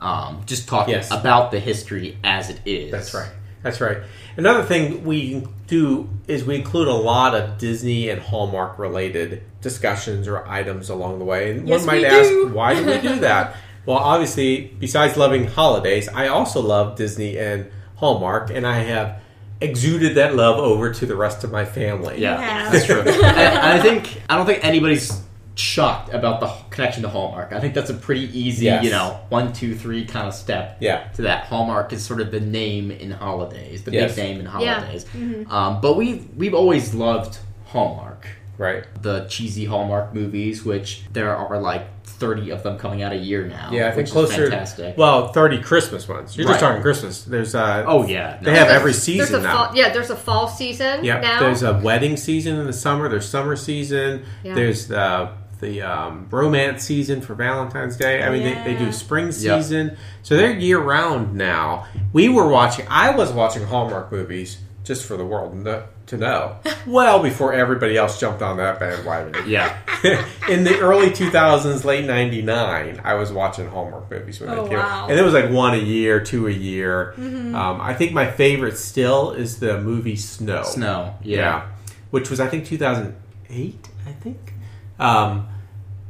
um, 0.00 0.42
just 0.46 0.68
talking 0.68 0.94
Yes. 0.94 1.10
about 1.10 1.50
the 1.50 1.60
history 1.60 2.16
as 2.24 2.50
it 2.50 2.60
is. 2.64 2.90
That's 2.92 3.14
right. 3.14 3.30
That's 3.62 3.80
right. 3.80 3.98
Another 4.36 4.62
thing 4.62 5.04
we 5.04 5.44
do 5.66 6.08
is 6.28 6.44
we 6.44 6.54
include 6.54 6.86
a 6.88 6.92
lot 6.94 7.34
of 7.34 7.58
Disney 7.58 8.08
and 8.08 8.20
Hallmark 8.22 8.78
related 8.78 9.42
discussions 9.60 10.28
or 10.28 10.46
items 10.46 10.88
along 10.90 11.18
the 11.18 11.24
way. 11.24 11.50
And 11.50 11.68
Yes, 11.68 11.80
one 11.80 11.86
might 11.86 11.98
we 12.02 12.06
ask, 12.06 12.28
do. 12.28 12.48
why 12.48 12.74
do 12.74 12.86
we 12.86 12.98
do 13.00 13.18
that? 13.20 13.56
well, 13.84 13.98
obviously, 13.98 14.72
besides 14.78 15.16
loving 15.16 15.46
holidays, 15.46 16.08
I 16.08 16.28
also 16.28 16.60
love 16.60 16.94
Disney 16.96 17.36
and 17.38 17.68
Hallmark, 17.96 18.50
and 18.50 18.64
I 18.66 18.78
have 18.80 19.20
exuded 19.60 20.14
that 20.14 20.36
love 20.36 20.58
over 20.58 20.92
to 20.94 21.04
the 21.06 21.16
rest 21.16 21.42
of 21.42 21.50
my 21.50 21.64
family. 21.64 22.20
Yeah, 22.20 22.40
have. 22.40 22.72
that's 22.72 22.86
true. 22.86 23.00
and, 23.00 23.08
and 23.08 23.58
I 23.58 23.80
think 23.80 24.22
I 24.30 24.36
don't 24.36 24.46
think 24.46 24.64
anybody's 24.64 25.20
shocked 25.56 26.14
about 26.14 26.38
the 26.38 26.46
connection 26.78 27.02
to 27.02 27.08
Hallmark. 27.08 27.52
I 27.52 27.58
think 27.58 27.74
that's 27.74 27.90
a 27.90 27.94
pretty 27.94 28.38
easy, 28.38 28.66
Yes. 28.66 28.84
you 28.84 28.90
know, 28.90 29.18
one, 29.30 29.52
two, 29.52 29.74
three 29.74 30.04
kind 30.04 30.28
of 30.28 30.34
step. 30.34 30.76
Yeah. 30.78 31.08
To 31.16 31.22
that, 31.22 31.44
Hallmark 31.46 31.92
is 31.92 32.04
sort 32.04 32.20
of 32.20 32.30
the 32.30 32.38
name 32.40 32.92
in 32.92 33.10
holidays, 33.10 33.82
the 33.82 33.90
Yes. 33.90 34.14
big 34.14 34.24
name 34.24 34.36
in 34.40 34.44
Yeah. 34.46 34.74
holidays. 34.74 35.04
Um, 35.50 35.80
but 35.80 35.96
we 35.96 36.28
we've 36.36 36.54
always 36.54 36.94
loved 36.94 37.38
Hallmark. 37.66 38.26
Right. 38.56 38.82
the 39.02 39.24
cheesy 39.28 39.66
Hallmark 39.66 40.12
movies, 40.16 40.64
which 40.64 41.02
there 41.12 41.32
are 41.36 41.60
like 41.60 41.82
30 42.04 42.50
of 42.50 42.64
them 42.64 42.76
coming 42.76 43.04
out 43.04 43.12
a 43.12 43.16
year 43.16 43.46
now. 43.46 43.68
Yeah, 43.70 43.86
I 43.86 43.90
think 43.92 44.06
which 44.06 44.10
closer. 44.10 44.42
Is 44.44 44.50
fantastic. 44.50 44.98
Well, 44.98 45.28
thirty 45.28 45.58
Christmas 45.62 46.08
ones. 46.08 46.36
You're 46.36 46.48
just 46.48 46.58
talking 46.58 46.82
Christmas. 46.82 47.22
There's 47.22 47.54
uh. 47.54 47.84
oh 47.86 48.04
yeah, 48.08 48.38
They 48.42 48.50
have 48.50 48.66
There's- 48.66 48.70
every 48.74 48.90
there's 48.90 49.02
season 49.04 49.40
a 49.40 49.42
now. 49.44 49.66
Fall, 49.66 49.76
yeah, 49.76 49.92
there's 49.92 50.10
a 50.10 50.16
fall 50.16 50.48
season 50.48 51.04
Yeah, 51.04 51.20
now. 51.20 51.38
there's 51.38 51.62
a 51.62 51.74
wedding 51.74 52.16
season 52.16 52.56
in 52.58 52.66
the 52.66 52.72
summer. 52.72 53.08
There's 53.08 53.28
summer 53.28 53.54
season. 53.54 54.24
Yeah. 54.42 54.54
There's 54.56 54.88
the 54.88 55.28
the 55.60 55.82
um, 55.82 56.26
romance 56.30 56.84
season 56.84 57.20
for 57.20 57.34
Valentine's 57.34 57.96
Day. 57.96 58.22
I 58.22 58.30
mean, 58.30 58.42
they, 58.44 58.54
they 58.72 58.78
do 58.78 58.86
Yeah. 58.86 58.90
spring 58.90 59.26
Yep. 59.26 59.32
season, 59.34 59.96
so 60.22 60.36
they're 60.36 60.52
year 60.52 60.78
round 60.78 61.34
now. 61.34 61.86
We 62.12 62.28
were 62.28 62.48
watching. 62.48 62.86
I 62.88 63.10
was 63.10 63.32
watching 63.32 63.64
Hallmark 63.64 64.12
movies 64.12 64.58
just 64.84 65.04
for 65.04 65.16
the 65.18 65.24
world 65.24 65.54
kno- 65.54 65.84
to 66.06 66.16
know. 66.16 66.56
well, 66.86 67.22
before 67.22 67.52
everybody 67.52 67.96
else 67.98 68.18
jumped 68.18 68.40
on 68.40 68.56
that 68.56 68.78
bandwagon. 68.80 69.46
yeah. 69.46 69.76
in 70.48 70.64
the 70.64 70.78
early 70.78 71.10
2000s, 71.10 71.84
late 71.84 72.06
99, 72.06 73.00
I 73.04 73.14
was 73.14 73.30
watching 73.30 73.68
Hallmark 73.68 74.10
movies 74.10 74.40
when 74.40 74.48
Oh, 74.48 74.62
they 74.62 74.70
came 74.70 74.78
out. 74.78 74.84
wow. 74.86 75.06
And 75.10 75.18
it 75.18 75.22
was 75.22 75.34
like 75.34 75.50
one 75.50 75.74
a 75.74 75.78
year, 75.82 76.20
two 76.20 76.46
a 76.46 76.50
year. 76.52 77.12
Um, 77.18 77.54
I 77.82 77.92
think 77.92 78.12
my 78.12 78.30
favorite 78.30 78.78
still 78.78 79.32
is 79.32 79.58
the 79.60 79.78
movie 79.82 80.16
Snow. 80.16 80.62
Snow. 80.62 81.14
Yeah. 81.22 81.36
Yeah. 81.36 81.66
Which 82.10 82.30
was, 82.30 82.40
I 82.40 82.46
think, 82.48 82.64
2008, 82.64 83.88
I 84.06 84.12
think. 84.12 84.52
Um, 84.98 85.48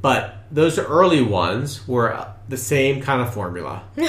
but 0.01 0.45
those 0.51 0.79
early 0.79 1.23
ones 1.23 1.87
were 1.87 2.15
uh, 2.15 2.33
the 2.49 2.57
same 2.57 3.03
kind 3.03 3.21
of 3.21 3.33
formula 3.35 3.83
um, 3.99 4.05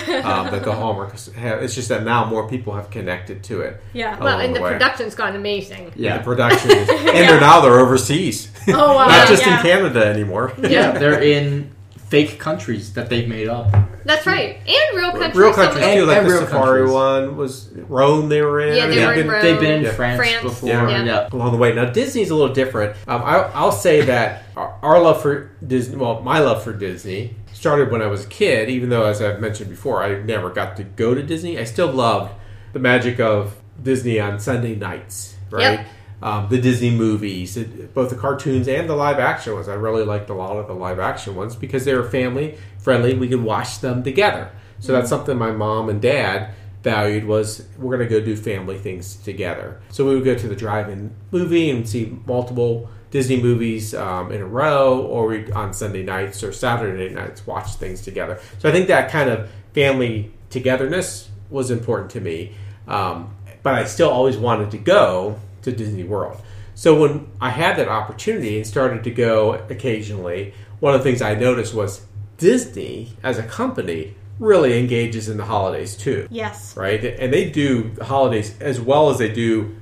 that 0.51 0.63
the 0.63 0.73
Hallmark 0.73 1.19
have. 1.31 1.61
It's 1.61 1.75
just 1.75 1.89
that 1.89 2.03
now 2.03 2.25
more 2.25 2.47
people 2.47 2.73
have 2.73 2.89
connected 2.89 3.43
to 3.45 3.61
it. 3.61 3.81
Yeah. 3.93 4.17
well, 4.19 4.39
and 4.39 4.55
the 4.55 4.59
the 4.59 4.65
production's 4.65 5.15
gone 5.15 5.35
amazing. 5.35 5.91
Yeah. 5.95 6.19
The 6.19 6.23
production 6.23 6.71
is, 6.71 6.89
and 6.89 7.07
they're 7.07 7.39
now 7.39 7.61
they're 7.61 7.79
overseas, 7.79 8.51
Oh 8.69 8.93
wow. 8.95 9.07
not 9.07 9.27
just 9.27 9.45
yeah. 9.45 9.57
in 9.57 9.63
Canada 9.63 10.05
anymore. 10.05 10.53
yeah, 10.59 10.91
they're 10.91 11.21
in 11.21 11.71
fake 12.09 12.39
countries 12.39 12.93
that 12.93 13.09
they've 13.09 13.27
made 13.27 13.47
up. 13.47 13.71
That's 14.05 14.25
right. 14.25 14.57
And 14.67 14.97
real 14.97 15.11
countries. 15.11 15.35
Real 15.35 15.53
countries 15.53 15.85
the- 15.85 15.93
too, 15.95 16.05
like 16.05 16.17
and 16.17 16.25
the 16.27 16.37
Safari 16.39 16.79
countries. 16.79 16.91
one 16.93 17.37
was 17.37 17.69
Rome. 17.87 18.29
They 18.29 18.41
were 18.41 18.59
in. 18.61 18.75
Yeah, 18.75 18.87
they 18.87 18.95
mean, 18.95 19.05
were 19.05 19.13
they've 19.13 19.17
in 19.19 19.25
been 19.27 19.31
Rome. 19.33 19.41
They've 19.43 19.59
been 19.59 19.71
in 19.73 19.83
Yeah. 19.83 19.91
France, 19.91 20.17
France, 20.17 20.43
before. 20.43 20.69
yeah. 20.69 21.03
Yeah. 21.03 21.29
along 21.31 21.51
the 21.51 21.57
way. 21.57 21.73
Now 21.73 21.85
Disney's 21.85 22.29
a 22.31 22.35
little 22.35 22.53
different. 22.53 22.95
Um, 23.07 23.21
I, 23.23 23.35
I'll 23.53 23.71
say 23.71 24.01
that 24.01 24.43
our, 24.57 24.75
our 24.81 25.01
love 25.01 25.21
for 25.21 25.51
Disney, 25.65 25.97
well, 25.97 26.21
my 26.21 26.39
love 26.39 26.63
for 26.63 26.73
Disney 26.73 27.35
started 27.53 27.91
when 27.91 28.01
I 28.01 28.07
was 28.07 28.25
a 28.25 28.27
kid. 28.27 28.69
Even 28.69 28.89
though, 28.89 29.05
as 29.05 29.21
I've 29.21 29.39
mentioned 29.39 29.69
before, 29.69 30.01
I 30.01 30.19
never 30.23 30.49
got 30.49 30.77
to 30.77 30.83
go 30.83 31.13
to 31.13 31.21
Disney. 31.21 31.59
I 31.59 31.63
still 31.65 31.91
loved 31.91 32.31
the 32.73 32.79
magic 32.79 33.19
of 33.19 33.55
Disney 33.81 34.19
on 34.19 34.39
Sunday 34.39 34.75
nights, 34.75 35.35
right? 35.51 35.61
Yep. 35.79 35.87
Um, 36.21 36.47
the 36.49 36.59
Disney 36.59 36.91
movies, 36.91 37.55
it- 37.55 37.93
both 37.93 38.09
the 38.09 38.15
cartoons 38.15 38.67
and 38.67 38.89
the 38.89 38.95
live 38.95 39.19
action 39.19 39.53
ones. 39.53 39.69
I 39.69 39.75
really 39.75 40.03
liked 40.03 40.29
a 40.29 40.33
lot 40.33 40.57
of 40.57 40.67
the 40.67 40.73
live 40.73 40.99
action 40.99 41.35
ones 41.35 41.55
because 41.55 41.85
they 41.85 41.93
were 41.93 42.03
family 42.09 42.57
friendly. 42.77 43.13
We 43.15 43.29
could 43.29 43.41
watch 43.43 43.79
them 43.79 44.03
together. 44.03 44.49
So 44.79 44.91
that's 44.93 45.09
something 45.09 45.37
my 45.37 45.51
mom 45.51 45.89
and 45.89 46.01
dad 46.01 46.49
valued 46.83 47.25
was 47.25 47.65
we're 47.77 47.97
going 47.97 48.07
to 48.09 48.19
go 48.19 48.23
do 48.25 48.35
family 48.35 48.77
things 48.77 49.15
together. 49.15 49.79
So 49.89 50.07
we 50.07 50.15
would 50.15 50.23
go 50.23 50.35
to 50.35 50.47
the 50.47 50.55
drive-in 50.55 51.11
movie 51.31 51.69
and 51.69 51.87
see 51.87 52.17
multiple 52.25 52.89
Disney 53.11 53.41
movies 53.41 53.93
um, 53.95 54.31
in 54.31 54.39
a 54.41 54.45
row, 54.45 55.01
or 55.01 55.27
we 55.27 55.51
on 55.51 55.73
Sunday 55.73 56.03
nights 56.03 56.43
or 56.43 56.51
Saturday 56.53 57.13
nights 57.13 57.45
watch 57.47 57.73
things 57.75 58.01
together. 58.01 58.39
So 58.59 58.69
I 58.69 58.71
think 58.71 58.87
that 58.87 59.09
kind 59.11 59.29
of 59.29 59.49
family 59.73 60.31
togetherness 60.49 61.29
was 61.49 61.71
important 61.71 62.11
to 62.11 62.21
me. 62.21 62.53
Um, 62.87 63.35
but 63.63 63.73
I 63.73 63.85
still 63.85 64.09
always 64.09 64.37
wanted 64.37 64.71
to 64.71 64.77
go 64.77 65.39
to 65.63 65.71
Disney 65.71 66.03
World. 66.03 66.41
So 66.75 66.99
when 66.99 67.27
I 67.41 67.49
had 67.49 67.75
that 67.77 67.89
opportunity 67.89 68.57
and 68.57 68.65
started 68.65 69.03
to 69.03 69.11
go 69.11 69.53
occasionally, 69.69 70.53
one 70.79 70.93
of 70.93 71.01
the 71.01 71.03
things 71.03 71.21
I 71.21 71.35
noticed 71.35 71.73
was 71.73 72.05
Disney 72.37 73.09
as 73.21 73.37
a 73.37 73.43
company 73.43 74.15
really 74.39 74.79
engages 74.79 75.27
in 75.27 75.35
the 75.35 75.43
holidays 75.45 75.97
too 75.97 76.25
Yes. 76.31 76.75
right? 76.77 77.03
And 77.03 77.33
they 77.33 77.49
do 77.49 77.91
the 77.95 78.05
holidays 78.05 78.55
as 78.61 78.79
well 78.79 79.09
as 79.09 79.17
they 79.17 79.29
do 79.29 79.75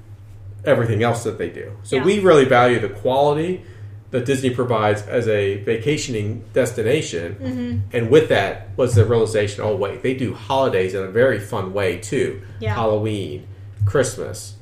everything 0.65 1.03
else 1.03 1.23
that 1.23 1.37
they 1.37 1.49
do. 1.49 1.71
So 1.83 1.97
Yeah. 1.97 2.03
we 2.03 2.19
really 2.19 2.45
value 2.45 2.79
the 2.79 2.89
quality 2.89 3.61
that 4.09 4.25
Disney 4.25 4.49
provides 4.49 5.03
as 5.03 5.27
a 5.27 5.57
vacationing 5.57 6.43
destination. 6.53 7.35
Mm-hmm. 7.39 7.77
And 7.95 8.09
with 8.09 8.29
that 8.29 8.69
was 8.77 8.95
the 8.95 9.05
realization, 9.05 9.63
oh 9.63 9.75
wait, 9.75 10.01
they 10.01 10.15
do 10.15 10.33
holidays 10.33 10.95
in 10.95 11.03
a 11.03 11.07
very 11.09 11.39
fun 11.39 11.73
way 11.73 11.97
too. 11.97 12.41
Yeah. 12.59 12.73
Halloween, 12.73 13.45
Christmas, 13.85 14.55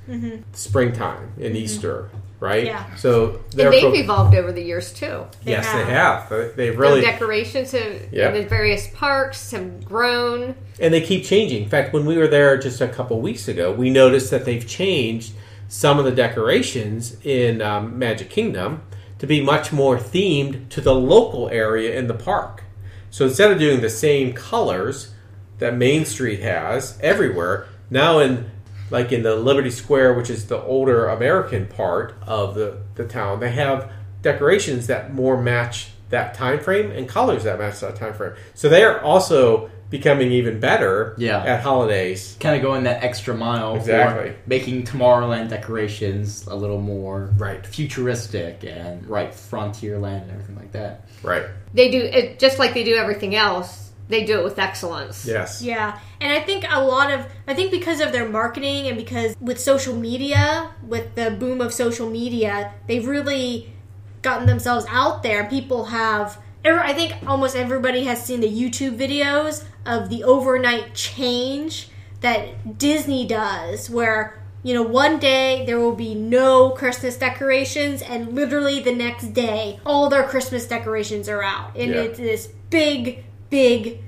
springtime, 0.54 1.32
and 1.42 1.56
Easter, 1.56 2.10
right? 2.40 2.66
Yeah. 2.66 2.96
So 2.96 3.40
they're 3.52 3.72
they've 3.72 3.82
fo- 3.82 3.94
evolved 3.94 4.36
over 4.36 4.52
the 4.52 4.62
years 4.62 4.94
too. 4.94 5.26
They 5.44 5.52
yes, 5.52 5.66
they 5.72 5.80
have. 5.92 6.28
have. 6.28 6.30
They- 6.30 6.50
They 6.56 6.70
The 6.72 6.78
really 6.78 7.02
decorations 7.02 7.72
have, 7.72 8.02
Yeah. 8.12 8.30
in 8.30 8.34
the 8.44 8.48
various 8.50 8.88
parks 8.88 9.52
have 9.52 9.84
grown. 9.86 10.56
and 10.80 10.94
they 10.94 11.02
keep 11.02 11.24
changing. 11.24 11.64
In 11.64 11.70
fact, 11.70 11.94
when 11.94 12.06
we 12.06 12.18
were 12.18 12.28
there 12.28 12.58
just 12.58 12.82
a 12.82 12.88
couple 12.88 13.20
weeks 13.22 13.48
ago, 13.48 13.72
we 13.72 13.90
noticed 13.90 14.30
that 14.32 14.46
they've 14.46 14.66
changed 14.68 15.34
some 15.68 15.98
of 15.98 16.06
the 16.06 16.12
decorations 16.12 17.18
in 17.24 17.62
um, 17.62 17.98
Magic 17.98 18.30
Kingdom 18.30 18.84
to 19.20 19.26
be 19.26 19.42
much 19.42 19.72
more 19.72 19.98
themed 19.98 20.70
to 20.70 20.82
the 20.82 20.94
local 20.94 21.50
area 21.50 21.98
in 21.98 22.08
the 22.08 22.14
park. 22.14 22.64
So 23.10 23.26
instead 23.26 23.50
of 23.52 23.58
doing 23.58 23.80
the 23.82 23.90
same 23.90 24.34
colors 24.34 25.12
that 25.60 25.74
Main 25.76 26.04
Street 26.06 26.42
has 26.42 27.00
everywhere, 27.02 27.66
now 27.90 28.20
in 28.20 28.52
like 28.90 29.12
in 29.12 29.24
the 29.24 29.36
Liberty 29.36 29.72
Square, 29.72 30.14
which 30.16 30.30
is 30.30 30.48
the 30.48 30.62
older 30.62 31.08
American 31.08 31.68
part 31.68 32.14
of 32.26 32.56
the, 32.56 32.78
the 32.96 33.06
town, 33.06 33.40
they 33.40 33.52
have 33.52 33.92
decorations 34.22 34.88
that 34.88 35.14
more 35.14 35.42
match 35.42 35.90
that 36.10 36.34
time 36.36 36.60
frame 36.60 36.92
and 36.92 37.08
colors 37.10 37.44
that 37.46 37.58
match 37.60 37.80
that 37.80 37.96
time 37.96 38.14
frame. 38.14 38.34
So 38.54 38.70
they're 38.70 39.02
also 39.04 39.70
becoming 39.90 40.32
even 40.32 40.60
better 40.60 41.16
Yeah. 41.18 41.44
at 41.44 41.62
holidays. 41.62 42.38
Kind 42.40 42.56
of 42.56 42.62
going 42.62 42.84
that 42.84 43.04
extra 43.04 43.36
mile 43.36 43.76
Exactly. 43.76 44.32
for 44.32 44.36
making 44.48 44.84
Tomorrowland 44.84 45.50
decorations 45.50 46.46
a 46.48 46.56
little 46.56 46.82
more 46.82 47.30
Right. 47.38 47.66
futuristic 47.66 48.64
and 48.64 49.08
right 49.08 49.32
Frontierland 49.32 50.24
and 50.24 50.32
everything 50.32 50.56
like 50.56 50.72
that. 50.74 51.06
Right. 51.24 51.44
They 51.74 51.90
do 51.92 52.00
it 52.02 52.40
just 52.40 52.58
like 52.60 52.74
they 52.74 52.84
do 52.84 52.96
everything 52.96 53.36
else. 53.36 53.85
They 54.08 54.24
do 54.24 54.40
it 54.40 54.44
with 54.44 54.60
excellence. 54.60 55.26
Yes. 55.26 55.62
Yeah, 55.62 56.00
and 56.22 56.32
I 56.32 56.42
think 56.42 56.66
a 56.70 56.84
lot 56.84 57.12
of 57.12 57.26
I 57.48 57.54
think 57.54 57.72
because 57.72 58.00
of 58.02 58.12
their 58.12 58.28
marketing 58.30 58.88
and 58.88 58.96
because 58.98 59.36
with 59.40 59.60
social 59.60 59.96
media, 59.96 60.72
with 60.84 61.16
the 61.16 61.32
boom 61.32 61.60
of 61.62 61.74
social 61.74 62.10
media, 62.10 62.74
they've 62.88 63.08
really 63.08 63.74
gotten 64.22 64.46
themselves 64.48 64.86
out 64.90 65.24
there. 65.24 65.46
People 65.46 65.86
have 65.86 66.38
every- 66.64 66.82
I 66.82 66.94
think 66.94 67.14
almost 67.28 67.56
everybody 67.56 68.04
has 68.06 68.24
seen 68.24 68.42
the 68.42 68.50
YouTube 68.50 68.98
videos 68.98 69.64
of 69.86 70.10
the 70.10 70.24
overnight 70.24 70.94
change 70.94 71.90
that 72.22 72.78
Disney 72.78 73.26
does 73.28 73.90
where 73.90 74.42
you 74.64 74.74
know, 74.74 74.82
one 74.82 75.20
day 75.20 75.64
there 75.68 75.80
will 75.80 75.94
be 75.96 76.16
no 76.16 76.72
Christmas 76.72 77.18
decorations, 77.18 78.02
and 78.02 78.34
literally 78.34 78.80
the 78.80 78.96
next 78.96 79.26
day, 79.32 79.80
all 79.86 80.10
their 80.10 80.24
Christmas 80.24 80.66
decorations 80.66 81.30
are 81.30 81.44
out. 81.44 81.70
And 81.78 81.92
Yeah. 81.92 82.02
it's 82.02 82.18
this 82.18 82.48
big, 82.72 83.24
big, 83.56 84.02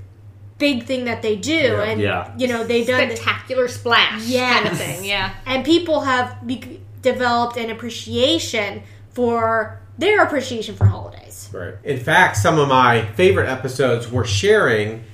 big 0.58 0.84
thing 0.84 1.04
that 1.06 1.22
they 1.22 1.36
do. 1.36 1.52
Yeah. 1.52 1.82
and, 1.82 2.00
Yeah. 2.00 2.32
you 2.36 2.48
know, 2.48 2.64
they've 2.64 2.86
done 2.86 3.08
this. 3.08 3.18
Spectacular 3.20 3.66
splash 3.68 4.30
kind 4.30 4.66
of 4.66 4.76
thing. 4.76 5.04
Yeah. 5.04 5.30
And 5.46 5.64
people 5.64 6.00
have 6.02 6.46
be- 6.46 6.80
developed 7.00 7.56
an 7.56 7.70
appreciation 7.70 8.82
for 9.10 9.80
their 9.96 10.22
appreciation 10.22 10.76
for 10.76 10.84
holidays. 10.86 11.48
Right. 11.52 11.74
In 11.82 11.98
fact, 11.98 12.36
some 12.36 12.58
of 12.58 12.68
my 12.68 13.06
favorite 13.14 13.48
episodes 13.48 14.10
were 14.12 14.24
sharing 14.24 15.04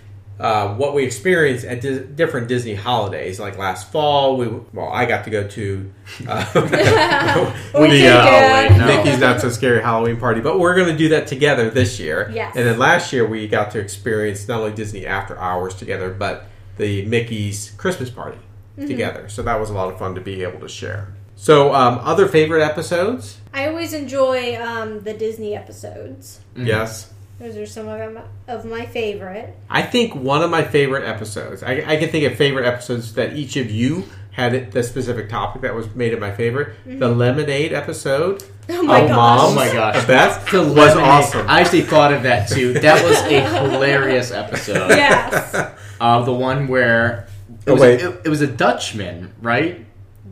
uh, 0.41 0.74
what 0.74 0.95
we 0.95 1.05
experienced 1.05 1.64
at 1.64 1.80
di- 1.80 2.01
different 2.01 2.49
Disney 2.49 2.74
holidays. 2.74 3.39
Like 3.39 3.57
last 3.59 3.93
fall, 3.93 4.37
we 4.37 4.49
well, 4.72 4.89
I 4.89 5.05
got 5.07 5.24
to 5.24 5.30
go 5.30 5.47
to 5.49 5.93
uh, 6.28 6.45
We 7.74 7.80
the 7.82 7.89
did, 7.89 8.12
uh, 8.12 8.24
Dad. 8.24 8.78
no. 8.78 8.87
Mickey's 8.87 9.20
Not 9.20 9.41
So 9.41 9.49
Scary 9.51 9.80
Halloween 9.82 10.18
party. 10.18 10.41
But 10.41 10.59
we're 10.59 10.74
going 10.74 10.89
to 10.89 10.97
do 10.97 11.11
that 11.11 11.26
together 11.28 11.70
this 11.70 12.01
year. 12.01 12.30
Yes. 12.35 12.57
And 12.57 12.66
then 12.66 12.78
last 12.78 13.12
year 13.12 13.26
we 13.26 13.47
got 13.49 13.70
to 13.72 13.78
experience 13.78 14.47
not 14.49 14.61
only 14.61 14.72
Disney 14.74 15.07
After 15.07 15.39
Hours 15.39 15.74
together, 15.74 16.11
but 16.11 16.47
the 16.78 17.05
Mickey's 17.07 17.70
Christmas 17.76 18.11
party 18.11 18.39
Mm-hmm. 18.76 18.89
together. 18.89 19.28
So 19.28 19.45
that 19.45 19.61
was 19.61 19.70
a 19.70 19.72
lot 19.72 19.93
of 19.93 20.01
fun 20.01 20.16
to 20.16 20.20
be 20.20 20.43
able 20.43 20.59
to 20.59 20.68
share. 20.68 21.14
So, 21.37 21.72
um, 21.72 22.01
other 22.03 22.26
favorite 22.26 22.64
episodes? 22.64 23.39
I 23.53 23.68
always 23.68 23.93
enjoy 23.93 24.61
um, 24.61 24.99
the 25.05 25.14
Disney 25.14 25.55
episodes. 25.55 26.41
Yes. 26.57 27.12
Those 27.39 27.57
are 27.57 27.66
some 27.66 27.89
of 27.89 27.99
them 27.99 28.22
of 28.47 28.64
my 28.64 28.87
favorite. 28.87 29.57
I 29.68 29.82
think 29.82 30.14
one 30.14 30.43
of 30.43 30.51
my 30.51 30.62
favorite 30.62 31.05
episodes. 31.07 31.62
I, 31.62 31.82
I 31.87 31.97
can 31.97 32.09
think 32.11 32.24
of 32.30 32.37
favorite 32.39 32.64
episodes 32.66 33.14
that 33.14 33.35
each 33.35 33.57
of 33.57 33.70
you 33.70 34.05
had 34.30 34.55
it- 34.55 34.72
the 34.72 34.82
specific 34.82 35.28
topic 35.28 35.62
that 35.62 35.74
was 35.74 35.93
made 35.95 36.12
it 36.12 36.20
my 36.20 36.32
favorite. 36.32 36.76
The 36.87 37.09
lemonade 37.09 37.72
episode. 37.72 38.45
Oh 38.66 38.82
my 38.82 39.01
of 39.01 39.09
gosh. 39.09 39.16
Moms. 39.16 39.53
Oh 39.53 39.55
my 39.57 39.70
gosh. 39.70 40.07
Beth 40.07 40.51
The 40.51 40.61
was 40.62 40.74
lemonade- 40.74 41.05
awesome. 41.05 41.47
I 41.51 41.61
actually 41.61 41.82
thought 41.82 42.14
of 42.14 42.22
that 42.22 42.49
too. 42.49 42.72
That 42.72 43.05
was 43.05 43.18
a 43.30 43.41
hilarious 43.70 44.30
episode. 44.30 44.89
Yes. 44.89 45.55
Uh, 46.01 46.22
the 46.24 46.32
one 46.32 46.66
where 46.68 47.28
it 47.66 47.70
Oh, 47.70 47.72
was, 47.74 47.82
wait. 47.82 48.01
It, 48.01 48.22
it 48.24 48.28
was 48.30 48.41
a 48.41 48.47
Dutchman, 48.47 49.35
right? 49.43 49.85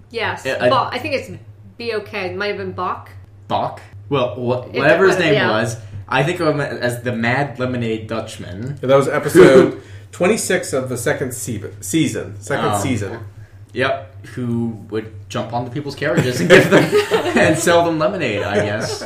Yes. 0.09 0.47
Yeah, 0.47 0.57
I- 0.63 0.71
Bach. 0.71 0.95
I 0.95 0.99
think 0.99 1.15
it's 1.17 1.31
B 1.77 1.93
O 1.93 2.01
K. 2.01 2.31
It 2.31 2.37
might 2.37 2.47
have 2.49 2.57
been 2.57 2.73
Bach. 2.73 3.11
Bach. 3.49 3.83
Well, 4.09 4.35
wha- 4.41 4.63
If 4.63 4.77
whatever 4.77 5.09
his 5.09 5.19
name 5.19 5.35
yeah. 5.35 5.51
was, 5.51 5.77
I 6.09 6.23
think 6.23 6.41
of 6.41 6.49
him 6.49 6.61
as 6.61 7.03
the 7.03 7.13
Mad 7.13 7.59
Lemonade 7.59 8.07
Dutchman. 8.09 8.77
That 8.77 8.95
was 8.97 9.09
episode 9.09 9.83
26 10.13 10.73
of 10.73 10.89
the 10.89 10.97
second 10.97 11.33
se- 11.33 11.71
season. 11.81 12.41
Second 12.41 12.67
Oh. 12.75 12.79
season. 12.83 13.21
Yep, 13.73 14.27
who 14.35 14.69
would 14.91 15.11
jump 15.31 15.53
onto 15.55 15.71
people's 15.71 15.95
carriages 15.95 16.41
and 16.41 16.51
give 16.51 16.69
them 16.71 16.85
and 17.39 17.59
sell 17.59 17.85
them 17.87 17.99
lemonade? 17.99 18.43
I 18.43 18.57
guess, 18.57 19.03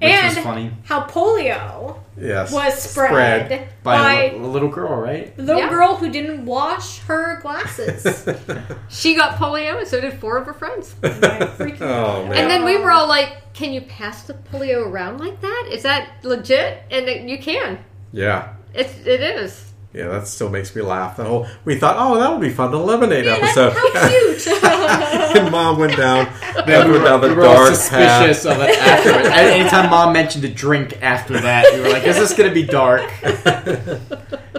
which 0.00 0.10
Yeah. 0.10 0.26
was 0.28 0.36
And 0.36 0.44
funny 0.44 0.70
how 0.84 1.02
polio 1.06 1.96
Yes. 2.18 2.52
was 2.52 2.74
spread, 2.80 3.68
by, 3.82 3.96
by, 3.96 4.22
a, 4.34 4.36
little 4.36 4.68
girl, 4.68 4.94
right? 5.00 5.34
the 5.36 5.56
Yeah. 5.56 5.68
girl 5.70 5.96
who 5.96 6.10
didn't 6.10 6.44
wash 6.44 7.00
her 7.00 7.40
glasses. 7.40 8.28
She 8.88 9.14
got 9.16 9.36
polio, 9.36 9.78
and 9.78 9.86
so 9.88 10.00
did 10.00 10.14
four 10.14 10.36
of 10.36 10.46
her 10.46 10.52
friends. 10.52 10.94
My 11.02 11.08
freaking 11.08 11.80
Oh, 11.82 12.24
man. 12.26 12.36
And 12.36 12.50
then 12.50 12.64
we 12.64 12.76
were 12.76 12.90
all 12.90 13.06
like, 13.08 13.52
"Can 13.54 13.72
you 13.72 13.80
pass 13.82 14.24
the 14.24 14.34
polio 14.34 14.86
around 14.86 15.20
like 15.20 15.40
that? 15.40 15.68
Is 15.70 15.82
that 15.84 16.08
legit?" 16.22 16.82
And 16.90 17.08
it, 17.08 17.22
you 17.28 17.38
can. 17.38 17.78
Yeah. 18.12 18.48
It's 18.74 18.92
it 19.06 19.20
is. 19.20 19.69
Yeah, 19.92 20.06
that 20.08 20.28
still 20.28 20.48
makes 20.50 20.74
me 20.76 20.82
laugh. 20.82 21.16
The 21.16 21.24
whole 21.24 21.48
we 21.64 21.74
thought, 21.76 21.96
oh, 21.98 22.18
that 22.20 22.30
would 22.30 22.40
be 22.40 22.50
fun. 22.50 22.70
The 22.70 22.78
lemonade 22.78 23.24
Yeah, 23.24 23.32
episode. 23.40 23.72
how 23.72 24.08
cute! 24.08 24.46
and 25.36 25.50
mom 25.50 25.78
went 25.80 25.96
down, 25.96 26.32
then 26.66 26.86
we 26.86 26.92
went 26.92 27.04
down 27.06 27.20
the 27.20 27.28
we 27.30 27.34
were 27.34 27.44
all 27.46 27.54
dark 27.56 27.74
suspicious 27.74 28.44
path. 28.44 28.56
of 28.56 28.62
it 28.62 28.78
afterwards. 28.78 29.28
And 29.30 29.34
anytime 29.60 29.90
mom 29.90 30.12
mentioned 30.12 30.44
a 30.44 30.48
drink 30.48 31.02
after 31.02 31.40
that, 31.40 31.72
we 31.74 31.80
were 31.80 31.88
like, 31.88 32.04
"Is 32.04 32.16
this 32.16 32.32
going 32.34 32.48
to 32.48 32.54
be 32.54 32.62
dark?" 32.64 33.02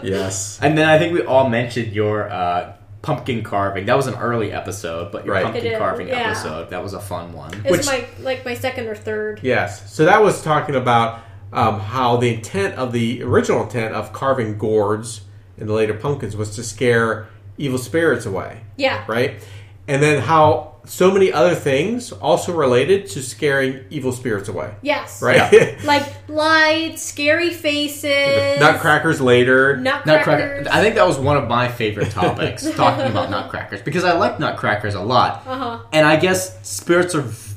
Yes. 0.03 0.59
And 0.61 0.77
then 0.77 0.87
I 0.87 0.97
think 0.97 1.13
we 1.13 1.21
all 1.23 1.49
mentioned 1.49 1.93
your 1.93 2.29
uh, 2.29 2.73
pumpkin 3.01 3.43
carving. 3.43 3.85
That 3.85 3.95
was 3.97 4.07
an 4.07 4.15
early 4.15 4.51
episode, 4.51 5.11
but 5.11 5.25
your 5.25 5.35
Right. 5.35 5.43
pumpkin 5.43 5.65
It 5.65 5.73
is, 5.73 5.77
carving 5.77 6.07
yeah. 6.07 6.31
episode 6.31 6.69
that 6.71 6.83
was 6.83 6.93
a 6.93 6.99
fun 6.99 7.33
one. 7.33 7.53
it's 7.65 7.71
Which- 7.71 7.85
my 7.85 8.05
like 8.21 8.43
my 8.45 8.53
second 8.55 8.87
or 8.87 8.95
third. 8.95 9.39
Yes. 9.43 9.93
So 9.93 10.05
that 10.05 10.21
was 10.21 10.41
talking 10.43 10.75
about 10.75 11.21
um, 11.53 11.79
how 11.79 12.17
the 12.17 12.33
intent 12.33 12.75
of 12.75 12.91
the 12.91 13.21
original 13.23 13.63
intent 13.63 13.93
of 13.93 14.13
carving 14.13 14.57
gourds 14.57 15.21
in 15.57 15.67
the 15.67 15.73
later 15.73 15.93
pumpkins 15.93 16.35
was 16.35 16.55
to 16.55 16.63
scare 16.63 17.27
evil 17.57 17.77
spirits 17.77 18.25
away, 18.25 18.61
Yeah, 18.77 19.03
right? 19.07 19.41
And 19.87 20.01
then 20.01 20.21
how 20.21 20.75
so 20.85 21.11
many 21.11 21.31
other 21.31 21.53
things 21.53 22.11
also 22.11 22.53
related 22.53 23.05
to 23.07 23.21
scaring 23.21 23.83
evil 23.91 24.11
spirits 24.11 24.47
away, 24.49 24.73
yes, 24.81 25.21
right? 25.21 25.77
Like 25.83 26.27
lights, 26.27 27.01
scary 27.03 27.51
faces, 27.51 28.59
Nutcrackers 28.59 29.21
later. 29.21 29.77
nutcrackers. 29.77 30.25
Nutcracker. 30.65 30.67
I 30.71 30.81
think 30.81 30.95
that 30.95 31.05
was 31.05 31.19
one 31.19 31.37
of 31.37 31.47
my 31.47 31.67
favorite 31.67 32.09
topics, 32.11 32.67
talking 32.75 33.05
about 33.05 33.29
nutcrackers, 33.29 33.81
because 33.81 34.03
I 34.03 34.13
like 34.13 34.39
nutcrackers 34.39 34.95
a 34.95 35.01
lot. 35.01 35.43
Uh-huh. 35.45 35.79
And 35.91 36.07
I 36.07 36.15
guess 36.15 36.57
spirits 36.67 37.13
are 37.13 37.21
v- 37.21 37.50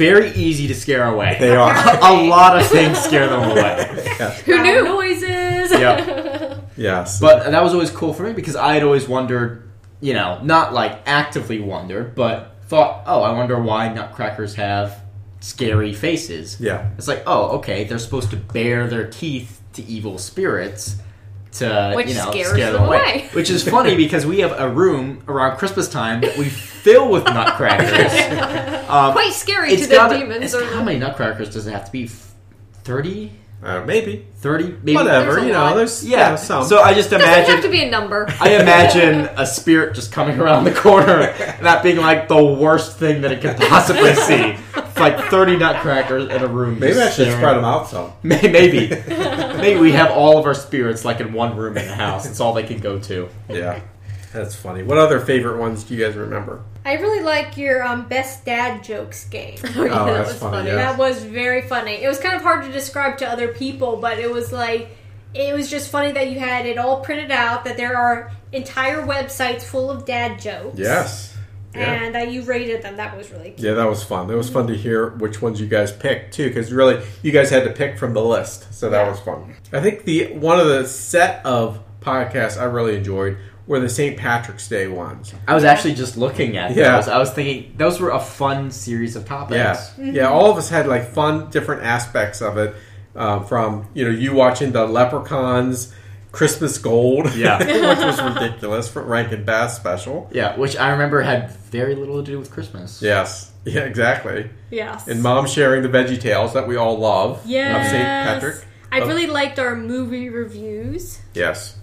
very 0.00 0.30
easy 0.30 0.66
to 0.66 0.74
scare 0.74 1.04
away. 1.04 1.36
They 1.38 1.54
are. 1.54 1.72
a 2.02 2.26
lot 2.26 2.58
of 2.58 2.66
things 2.66 2.98
scare 2.98 3.28
them 3.28 3.50
away. 3.50 3.86
yes. 4.18 4.40
Who 4.40 4.62
knew? 4.62 4.82
noises? 4.82 5.70
Yep. 5.72 6.70
yes. 6.76 7.20
But 7.20 7.50
that 7.50 7.62
was 7.62 7.74
always 7.74 7.90
cool 7.90 8.14
for 8.14 8.22
me 8.22 8.32
because 8.32 8.56
I 8.56 8.72
had 8.72 8.82
always 8.82 9.06
wondered, 9.06 9.70
you 10.00 10.14
know, 10.14 10.40
not 10.42 10.72
like 10.72 11.02
actively 11.04 11.60
wondered, 11.60 12.14
but 12.14 12.56
thought, 12.64 13.04
oh, 13.06 13.20
I 13.20 13.32
wonder 13.32 13.60
why 13.60 13.92
nutcrackers 13.92 14.54
have 14.54 15.02
scary 15.40 15.92
faces. 15.92 16.58
yeah. 16.60 16.90
It's 16.96 17.08
like, 17.08 17.22
oh, 17.26 17.58
okay, 17.58 17.84
they're 17.84 17.98
supposed 17.98 18.30
to 18.30 18.36
bare 18.36 18.86
their 18.86 19.06
teeth 19.06 19.60
to 19.74 19.84
evil 19.84 20.16
spirits 20.16 20.96
to 21.52 21.92
Which 21.96 22.08
you 22.08 22.14
know 22.14 22.30
scares 22.30 22.48
scare 22.50 22.72
them 22.72 22.82
them 22.82 22.84
away. 22.88 22.98
away. 22.98 23.28
Which 23.32 23.50
is 23.50 23.68
funny 23.68 23.96
because 23.96 24.24
we 24.26 24.38
have 24.40 24.58
a 24.58 24.68
room 24.68 25.22
around 25.28 25.56
Christmas 25.58 25.88
time 25.88 26.20
that 26.20 26.36
we 26.36 26.44
fill 26.48 27.08
with 27.10 27.24
nutcrackers. 27.24 28.76
Um, 28.90 29.12
Quite 29.12 29.32
scary 29.34 29.72
it's 29.72 29.82
to 29.82 29.88
the 29.88 29.94
gotta- 29.94 30.18
demons. 30.18 30.52
it's- 30.52 30.54
Or 30.54 30.64
how 30.74 30.82
many 30.82 30.98
nutcrackers 30.98 31.50
does 31.50 31.64
it 31.68 31.70
have 31.72 31.84
to 31.84 31.92
be? 31.92 32.10
30? 32.82 33.30
Uh, 33.62 33.82
maybe. 33.86 34.26
30? 34.38 34.64
Maybe 34.82 34.94
Whatever. 34.96 35.38
You 35.38 35.52
know, 35.52 35.60
lot. 35.60 35.76
there's 35.76 36.02
Yeah. 36.04 36.34
some. 36.34 36.64
So 36.64 36.80
I 36.82 36.92
just 36.94 37.08
doesn't 37.10 37.24
have 37.28 37.44
to 37.46 37.52
imagine 37.52 37.70
be 37.70 37.82
a 37.84 37.90
number. 37.90 38.26
I 38.40 38.54
imagine 38.56 39.28
a 39.36 39.46
spirit 39.46 39.94
just 39.94 40.10
coming 40.10 40.40
around 40.40 40.64
the 40.64 40.72
corner 40.72 41.32
that 41.60 41.82
being 41.84 41.98
like 41.98 42.26
the 42.26 42.42
worst 42.42 42.96
thing 42.98 43.20
that 43.20 43.30
it 43.30 43.42
could 43.42 43.56
possibly 43.68 44.14
see. 44.14 44.56
It's 44.76 44.98
like 44.98 45.26
30 45.26 45.56
nutcrackers 45.58 46.28
in 46.30 46.42
a 46.42 46.48
room. 46.48 46.80
maybe 46.80 46.98
I 47.00 47.10
should 47.10 47.30
spread 47.30 47.56
them 47.56 47.64
out 47.64 47.88
some. 47.88 48.12
Maybe. 48.24 48.88
Maybe 49.60 49.80
we 49.80 49.92
have 49.92 50.10
all 50.10 50.38
of 50.38 50.46
our 50.46 50.54
spirits 50.54 51.04
like 51.04 51.20
in 51.20 51.32
one 51.32 51.56
room 51.56 51.76
in 51.76 51.86
the 51.86 51.94
house. 51.94 52.26
It's 52.26 52.40
all 52.40 52.52
they 52.52 52.62
can 52.64 52.78
go 52.78 52.98
to. 53.00 53.28
Yeah. 53.48 53.80
That's 54.32 54.54
funny. 54.54 54.82
What 54.84 54.96
other 54.96 55.18
favorite 55.18 55.58
ones 55.58 55.82
do 55.82 55.94
you 55.94 56.04
guys 56.04 56.14
remember? 56.14 56.62
I 56.84 56.94
really 56.94 57.20
like 57.22 57.56
your 57.56 57.82
um, 57.82 58.06
best 58.08 58.44
dad 58.44 58.84
jokes 58.84 59.24
game. 59.28 59.58
Oh, 59.76 59.84
yeah, 59.84 59.88
that 59.88 60.04
that's 60.12 60.28
was 60.30 60.38
funny, 60.38 60.56
funny. 60.58 60.68
yeah. 60.68 60.76
That 60.76 60.98
was 60.98 61.22
very 61.24 61.62
funny. 61.62 62.02
It 62.02 62.06
was 62.08 62.20
kind 62.20 62.36
of 62.36 62.42
hard 62.42 62.64
to 62.64 62.70
describe 62.72 63.18
to 63.18 63.28
other 63.28 63.48
people, 63.48 63.96
but 63.96 64.18
it 64.18 64.30
was 64.30 64.52
like 64.52 64.90
it 65.34 65.52
was 65.54 65.68
just 65.70 65.90
funny 65.90 66.12
that 66.12 66.30
you 66.30 66.38
had 66.38 66.64
it 66.66 66.78
all 66.78 67.00
printed 67.00 67.30
out. 67.32 67.64
That 67.64 67.76
there 67.76 67.96
are 67.96 68.30
entire 68.52 69.02
websites 69.04 69.62
full 69.62 69.90
of 69.90 70.04
dad 70.06 70.40
jokes. 70.40 70.78
Yes. 70.78 71.29
Yeah. 71.74 72.02
and 72.04 72.14
that 72.14 72.32
you 72.32 72.42
rated 72.42 72.82
them. 72.82 72.96
That 72.96 73.16
was 73.16 73.30
really 73.30 73.50
cute. 73.50 73.60
Yeah, 73.60 73.74
that 73.74 73.88
was 73.88 74.02
fun. 74.02 74.28
It 74.30 74.34
was 74.34 74.50
fun 74.50 74.66
to 74.66 74.74
hear 74.76 75.10
which 75.10 75.40
ones 75.40 75.60
you 75.60 75.68
guys 75.68 75.92
picked 75.92 76.34
too, 76.34 76.48
because 76.48 76.72
really 76.72 77.00
you 77.22 77.30
guys 77.32 77.50
had 77.50 77.64
to 77.64 77.70
pick 77.70 77.96
from 77.98 78.12
the 78.14 78.22
list, 78.24 78.74
so 78.74 78.90
that 78.90 79.02
Yeah. 79.04 79.10
was 79.10 79.20
fun. 79.20 79.54
I 79.72 79.80
think 79.80 80.04
the 80.04 80.32
one 80.32 80.58
of 80.58 80.66
the 80.66 80.86
set 80.88 81.40
of 81.46 81.78
podcasts 82.00 82.60
I 82.60 82.64
really 82.64 82.96
enjoyed 82.96 83.36
were 83.68 83.78
the 83.78 83.88
St. 83.88 84.16
Patrick's 84.16 84.66
Day 84.66 84.88
ones. 84.88 85.32
I 85.46 85.54
was 85.54 85.62
actually 85.62 85.94
just 85.94 86.16
looking 86.16 86.56
at 86.56 86.74
Yeah. 86.74 86.96
those. 86.96 87.06
I 87.08 87.18
was 87.18 87.30
thinking 87.30 87.72
those 87.76 88.00
were 88.00 88.10
a 88.10 88.18
fun 88.18 88.72
series 88.72 89.14
of 89.14 89.24
topics. 89.26 89.92
Yeah, 89.96 90.10
yeah. 90.12 90.28
All 90.28 90.50
of 90.50 90.56
us 90.58 90.70
had 90.70 90.88
like 90.88 91.12
fun, 91.12 91.50
different 91.50 91.84
aspects 91.84 92.40
of 92.42 92.56
it. 92.58 92.74
Um, 93.14 93.44
from 93.44 93.86
you 93.92 94.04
know 94.04 94.10
you 94.10 94.34
watching 94.34 94.70
the 94.72 94.86
Leprechauns, 94.86 95.92
Christmas 96.32 96.78
Gold, 96.78 97.34
Yeah. 97.34 97.58
which 97.58 98.04
was 98.04 98.22
ridiculous 98.22 98.88
from 98.88 99.06
Rankin 99.06 99.44
Bass 99.44 99.76
special. 99.76 100.30
Yeah, 100.32 100.56
which 100.56 100.76
I 100.76 100.90
remember 100.90 101.22
had 101.22 101.50
very 101.50 101.94
little 101.94 102.22
to 102.22 102.30
do 102.30 102.38
with 102.38 102.50
Christmas. 102.50 103.02
Yes, 103.02 103.52
yeah, 103.64 103.80
exactly. 103.80 104.50
Yes. 104.70 105.08
And 105.08 105.22
mom 105.22 105.46
sharing 105.46 105.82
the 105.82 105.88
Veggie 105.88 106.20
Tales 106.20 106.54
that 106.54 106.66
we 106.66 106.76
all 106.76 106.98
love 106.98 107.42
yes. 107.44 107.86
of 107.86 107.90
St. 107.90 108.04
Patrick. 108.04 108.64
I 108.92 108.98
really 108.98 109.26
liked 109.26 109.58
our 109.58 109.76
movie 109.76 110.30
reviews. 110.30 111.20
Yes, 111.34 111.76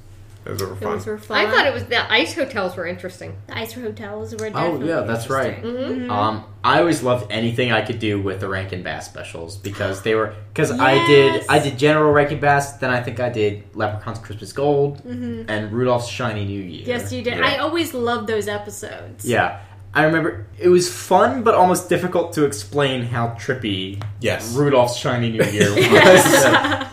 those 0.47 0.61
were 0.61 0.75
fun. 0.75 0.91
Those 0.97 1.05
were 1.07 1.17
fun. 1.17 1.45
I 1.45 1.51
thought 1.51 1.67
it 1.67 1.73
was 1.73 1.85
the 1.85 2.11
ice 2.11 2.33
hotels 2.33 2.75
were 2.77 2.85
interesting. 2.87 3.35
the 3.47 3.57
ice 3.57 3.73
hotels 3.73 4.31
were. 4.35 4.45
Interesting. 4.47 4.55
Oh, 4.55 4.71
Definitely 4.77 4.87
yeah, 4.87 5.01
that's 5.01 5.29
right. 5.29 5.57
interesting. 5.57 5.99
Mm-hmm. 5.99 6.11
Um, 6.11 6.43
I 6.63 6.79
always 6.79 7.03
loved 7.03 7.31
anything 7.31 7.71
I 7.71 7.81
could 7.81 7.99
do 7.99 8.21
with 8.21 8.39
the 8.39 8.47
Rankin 8.49 8.83
Bass 8.83 9.05
specials 9.05 9.57
because 9.57 10.01
they 10.01 10.15
were 10.15 10.33
because 10.53 10.71
I 10.71 10.93
did 11.07 11.33
Yes. 11.35 11.45
I 11.49 11.59
did 11.59 11.77
General 11.77 12.11
Rankin 12.11 12.39
Bass, 12.39 12.73
then 12.77 12.89
I 12.89 13.01
think 13.03 13.19
I 13.19 13.29
did 13.29 13.75
Leprechaun's 13.75 14.19
Christmas 14.19 14.51
Gold 14.53 15.01
and 15.05 15.71
Rudolph's 15.71 16.07
Shiny 16.07 16.45
New 16.45 16.61
Year. 16.61 16.83
Yes, 16.87 17.11
you 17.11 17.21
did. 17.23 17.37
Yeah. 17.37 17.45
I 17.45 17.57
always 17.57 17.93
loved 17.93 18.27
those 18.27 18.47
episodes. 18.47 19.25
Yeah, 19.25 19.59
I 19.97 20.03
remember 20.03 20.45
it 20.59 20.69
was 20.69 20.87
fun 20.91 21.43
but 21.43 21.55
almost 21.55 21.89
difficult 21.89 22.33
to 22.33 22.45
explain 22.45 23.03
how 23.03 23.29
trippy 23.29 24.01
Yes. 24.21 24.53
Rudolph's 24.55 24.95
Shiny 24.97 25.29
New 25.31 25.43
Year 25.43 25.69
was. 25.75 25.85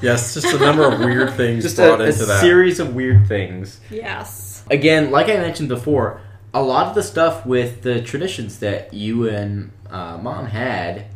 yes, 0.02 0.34
just 0.34 0.46
a 0.54 0.58
number 0.58 0.84
of 0.90 0.98
weird 1.00 1.34
things 1.34 1.64
Just 1.64 1.76
brought 1.76 2.00
a, 2.00 2.04
a 2.04 2.06
into 2.08 2.24
that. 2.26 2.40
series 2.40 2.80
of 2.80 2.94
weird 2.94 3.26
things. 3.28 3.80
Yes. 3.90 4.64
again, 4.70 5.10
like 5.10 5.28
I 5.28 5.36
mentioned 5.36 5.68
before, 5.68 6.20
a 6.54 6.62
lot 6.62 6.86
of 6.86 6.94
the 6.94 7.02
stuff 7.02 7.44
with 7.44 7.82
the 7.82 8.00
traditions 8.00 8.60
that 8.60 8.94
you 8.94 9.28
and 9.28 9.70
uh, 9.90 10.16
mom 10.18 10.46
had 10.46 11.06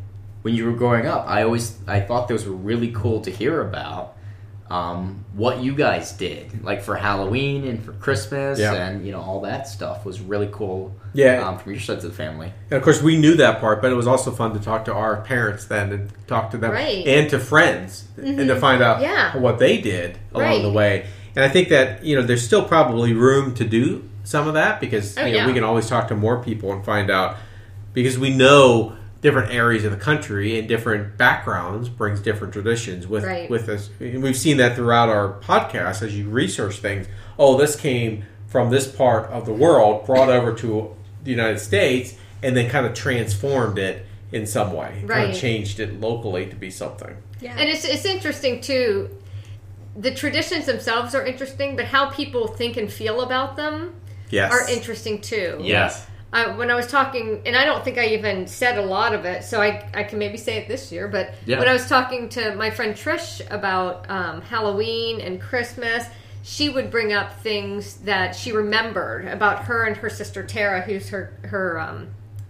when 0.42 0.54
you 0.54 0.66
were 0.66 0.72
growing 0.76 1.06
up, 1.06 1.24
I 1.26 1.42
always 1.42 1.78
I 1.86 2.00
thought 2.00 2.28
those 2.28 2.44
were 2.46 2.54
really 2.56 2.92
cool 2.92 3.20
to 3.22 3.30
hear 3.30 3.60
about. 3.62 4.16
Um, 4.70 5.24
what 5.32 5.62
you 5.62 5.74
guys 5.74 6.12
did, 6.12 6.62
like 6.62 6.82
for 6.82 6.94
Halloween 6.94 7.66
and 7.66 7.82
for 7.82 7.92
Christmas, 7.92 8.58
Yeah. 8.58 8.74
and 8.74 9.04
you 9.06 9.12
know 9.12 9.20
all 9.20 9.40
that 9.42 9.66
stuff 9.66 10.04
was 10.04 10.20
really 10.20 10.48
cool. 10.52 10.94
Yeah. 11.14 11.48
um, 11.48 11.58
from 11.58 11.72
your 11.72 11.80
side 11.80 11.96
of 11.96 12.02
the 12.02 12.10
family. 12.10 12.52
And 12.70 12.76
of 12.76 12.82
course, 12.82 13.02
we 13.02 13.16
knew 13.16 13.34
that 13.36 13.60
part, 13.60 13.80
but 13.80 13.90
it 13.90 13.94
was 13.94 14.06
also 14.06 14.30
fun 14.30 14.52
to 14.52 14.60
talk 14.60 14.84
to 14.84 14.92
our 14.92 15.16
parents 15.22 15.64
then 15.64 15.90
and 15.90 16.12
talk 16.26 16.50
to 16.50 16.58
them 16.58 16.70
Right. 16.72 17.04
and 17.06 17.30
to 17.30 17.38
friends 17.38 18.04
and 18.18 18.46
to 18.46 18.56
find 18.60 18.82
out 18.82 19.00
Yeah. 19.00 19.36
what 19.38 19.58
they 19.58 19.78
did 19.78 20.18
along 20.34 20.46
Right. 20.46 20.62
the 20.62 20.70
way. 20.70 21.06
And 21.34 21.44
I 21.44 21.48
think 21.48 21.70
that 21.70 22.04
you 22.04 22.14
know 22.14 22.22
there's 22.22 22.42
still 22.44 22.62
probably 22.62 23.14
room 23.14 23.54
to 23.54 23.64
do 23.64 24.04
some 24.22 24.46
of 24.46 24.52
that 24.54 24.80
because 24.80 25.16
Oh, 25.16 25.24
you 25.24 25.32
know, 25.32 25.38
yeah. 25.38 25.46
we 25.46 25.54
can 25.54 25.64
always 25.64 25.88
talk 25.88 26.08
to 26.08 26.14
more 26.14 26.42
people 26.42 26.72
and 26.72 26.84
find 26.84 27.10
out 27.10 27.36
because 27.94 28.18
we 28.18 28.28
know 28.28 28.92
different 29.20 29.52
areas 29.52 29.84
of 29.84 29.90
the 29.90 29.96
country 29.98 30.58
and 30.58 30.68
different 30.68 31.16
backgrounds 31.18 31.88
brings 31.88 32.20
different 32.20 32.52
traditions 32.52 33.06
with 33.06 33.24
Right. 33.24 33.50
with 33.50 33.68
us. 33.68 33.90
And 34.00 34.22
we've 34.22 34.36
seen 34.36 34.58
that 34.58 34.76
throughout 34.76 35.08
our 35.08 35.40
podcast 35.40 36.02
as 36.02 36.16
you 36.16 36.28
research 36.28 36.76
things. 36.78 37.06
Oh, 37.38 37.56
this 37.58 37.74
came 37.74 38.24
from 38.46 38.70
this 38.70 38.86
part 38.86 39.28
of 39.30 39.44
the 39.44 39.52
world, 39.52 40.06
brought 40.06 40.28
over 40.28 40.52
to 40.54 40.94
the 41.24 41.30
United 41.30 41.58
States, 41.58 42.14
and 42.42 42.56
then 42.56 42.70
kind 42.70 42.86
of 42.86 42.94
transformed 42.94 43.78
it 43.78 44.06
in 44.30 44.46
some 44.46 44.72
way. 44.72 45.02
Kind 45.08 45.32
of 45.32 45.36
changed 45.36 45.80
it 45.80 46.00
locally 46.00 46.46
to 46.46 46.54
be 46.56 46.70
something. 46.70 47.16
Yeah. 47.40 47.54
And 47.58 47.68
it's 47.68 47.84
it's 47.84 48.04
interesting 48.04 48.60
too. 48.60 49.10
The 49.96 50.12
traditions 50.14 50.66
themselves 50.66 51.14
are 51.16 51.26
interesting, 51.26 51.74
but 51.74 51.86
how 51.86 52.10
people 52.10 52.46
think 52.46 52.76
and 52.76 52.90
feel 52.90 53.20
about 53.20 53.56
them 53.56 53.94
Yes. 54.30 54.52
are 54.52 54.68
interesting 54.70 55.20
too. 55.20 55.58
Yes. 55.60 56.06
I, 56.32 56.48
when 56.56 56.70
I 56.70 56.74
was 56.74 56.86
talking, 56.86 57.40
and 57.46 57.56
I 57.56 57.64
don't 57.64 57.82
think 57.82 57.96
I 57.96 58.08
even 58.08 58.46
said 58.46 58.76
a 58.76 58.84
lot 58.84 59.14
of 59.14 59.24
it, 59.24 59.44
so 59.44 59.62
I, 59.62 59.88
I 59.94 60.02
can 60.02 60.18
maybe 60.18 60.36
say 60.36 60.58
it 60.58 60.68
this 60.68 60.92
year. 60.92 61.08
But 61.08 61.34
Yeah. 61.46 61.58
when 61.58 61.68
I 61.68 61.72
was 61.72 61.88
talking 61.88 62.28
to 62.30 62.54
my 62.54 62.70
friend 62.70 62.94
Trish 62.94 63.40
about 63.50 64.08
um, 64.10 64.42
Halloween 64.42 65.20
and 65.20 65.40
Christmas, 65.40 66.04
she 66.42 66.68
would 66.68 66.90
bring 66.90 67.12
up 67.12 67.40
things 67.40 67.96
that 67.98 68.34
she 68.36 68.52
remembered 68.52 69.26
about 69.26 69.64
her 69.64 69.84
and 69.84 69.96
her 69.96 70.10
sister 70.10 70.42
Tara, 70.42 70.82
who's 70.82 71.08
her 71.08 71.32
her 71.44 71.80
um, 71.80 72.08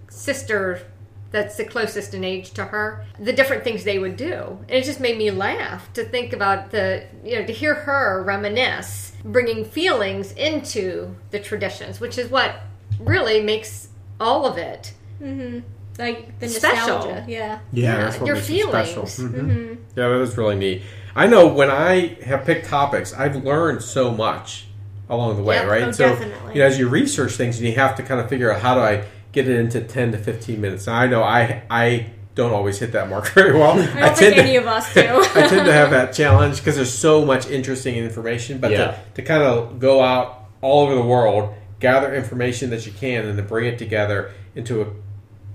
sister 0.09 0.83
that's 1.31 1.57
the 1.57 1.65
closest 1.65 2.15
in 2.15 2.25
age 2.25 2.53
to 2.53 2.65
her 2.65 3.05
the 3.19 3.33
different 3.33 3.63
things 3.63 3.85
they 3.85 3.99
would 3.99 4.17
do 4.17 4.59
and 4.69 4.71
it 4.71 4.85
just 4.85 5.01
made 5.01 5.19
me 5.19 5.31
laugh 5.31 5.93
to 5.93 6.05
think 6.05 6.33
about 6.33 6.71
the 6.71 7.05
you 7.23 7.39
know 7.39 7.45
to 7.45 7.53
hear 7.53 7.75
her 7.75 8.23
reminisce 8.23 9.13
bringing 9.25 9.65
feelings 9.65 10.33
into 10.33 11.15
the 11.31 11.39
traditions 11.39 12.01
which 12.01 12.17
is 12.17 12.31
what 12.31 12.61
really 13.01 13.43
makes 13.43 13.89
all 14.21 14.47
of 14.47 14.59
it 14.59 14.93
mm-hmm. 15.23 15.61
Like 15.99 16.39
the 16.39 16.49
Special. 16.49 16.95
nostalgia. 16.99 17.25
Yeah. 17.27 17.59
Yeah, 17.73 17.93
Yeah, 17.93 17.97
that's 18.05 18.19
what 18.21 18.27
your 18.29 18.37
makes 18.37 18.49
it 18.51 18.69
special. 18.69 19.07
feelings. 19.07 19.35
Mhm. 19.37 19.77
Yeah, 19.97 20.09
that 20.09 20.15
was 20.15 20.37
really 20.39 20.55
neat. 20.55 20.83
I 21.17 21.27
know 21.27 21.49
when 21.49 21.71
I 21.73 22.17
have 22.25 22.45
picked 22.45 22.69
topics, 22.69 23.13
I've 23.13 23.45
learned 23.45 23.83
so 23.83 24.13
much 24.13 24.69
along 25.11 25.37
the 25.39 25.43
way, 25.43 25.57
Yeah, 25.57 25.65
right? 25.65 25.83
oh, 25.83 25.91
so, 25.91 26.09
definitely. 26.11 26.55
you 26.55 26.61
know, 26.61 26.67
as 26.67 26.79
you 26.79 26.89
research 26.89 27.33
things, 27.33 27.59
and 27.59 27.67
you 27.67 27.75
have 27.75 27.97
to 27.97 28.05
kind 28.05 28.21
of 28.21 28.29
figure 28.29 28.53
out 28.53 28.61
how 28.61 28.75
do 28.77 28.81
I 28.81 29.07
get 29.33 29.49
it 29.49 29.59
into 29.59 29.81
ten 29.81 30.13
to 30.13 30.19
fifteen 30.19 30.61
minutes. 30.61 30.87
Now, 30.87 30.95
I 30.95 31.07
know 31.09 31.25
I 31.25 31.63
I 31.69 32.11
don't 32.37 32.53
always 32.53 32.79
hit 32.79 32.93
that 32.93 33.09
mark 33.11 33.27
very 33.35 33.53
well. 33.59 33.73
I 33.73 34.01
don't 34.01 34.17
think 34.17 34.37
any 34.37 34.55
of 34.55 34.69
us 34.69 34.95
do. 34.95 35.01
I 35.35 35.49
tend 35.49 35.67
to 35.67 35.73
have 35.73 35.91
that 35.91 36.13
challenge 36.13 36.59
because 36.59 36.77
there's 36.77 36.95
so 36.97 37.25
much 37.25 37.49
interesting 37.49 37.97
information. 37.97 38.59
But 38.59 38.71
Yeah. 38.71 38.79
to, 38.93 38.99
to 39.17 39.23
kind 39.23 39.43
of 39.43 39.81
go 39.81 40.01
out 40.01 40.45
all 40.61 40.85
over 40.87 40.95
the 40.95 41.03
world, 41.03 41.55
gather 41.81 42.15
information 42.15 42.71
that 42.71 42.87
you 42.87 42.93
can, 42.93 43.27
and 43.27 43.39
then 43.39 43.47
bring 43.47 43.67
it 43.67 43.79
together 43.79 44.33
into 44.55 44.83
a 44.83 44.87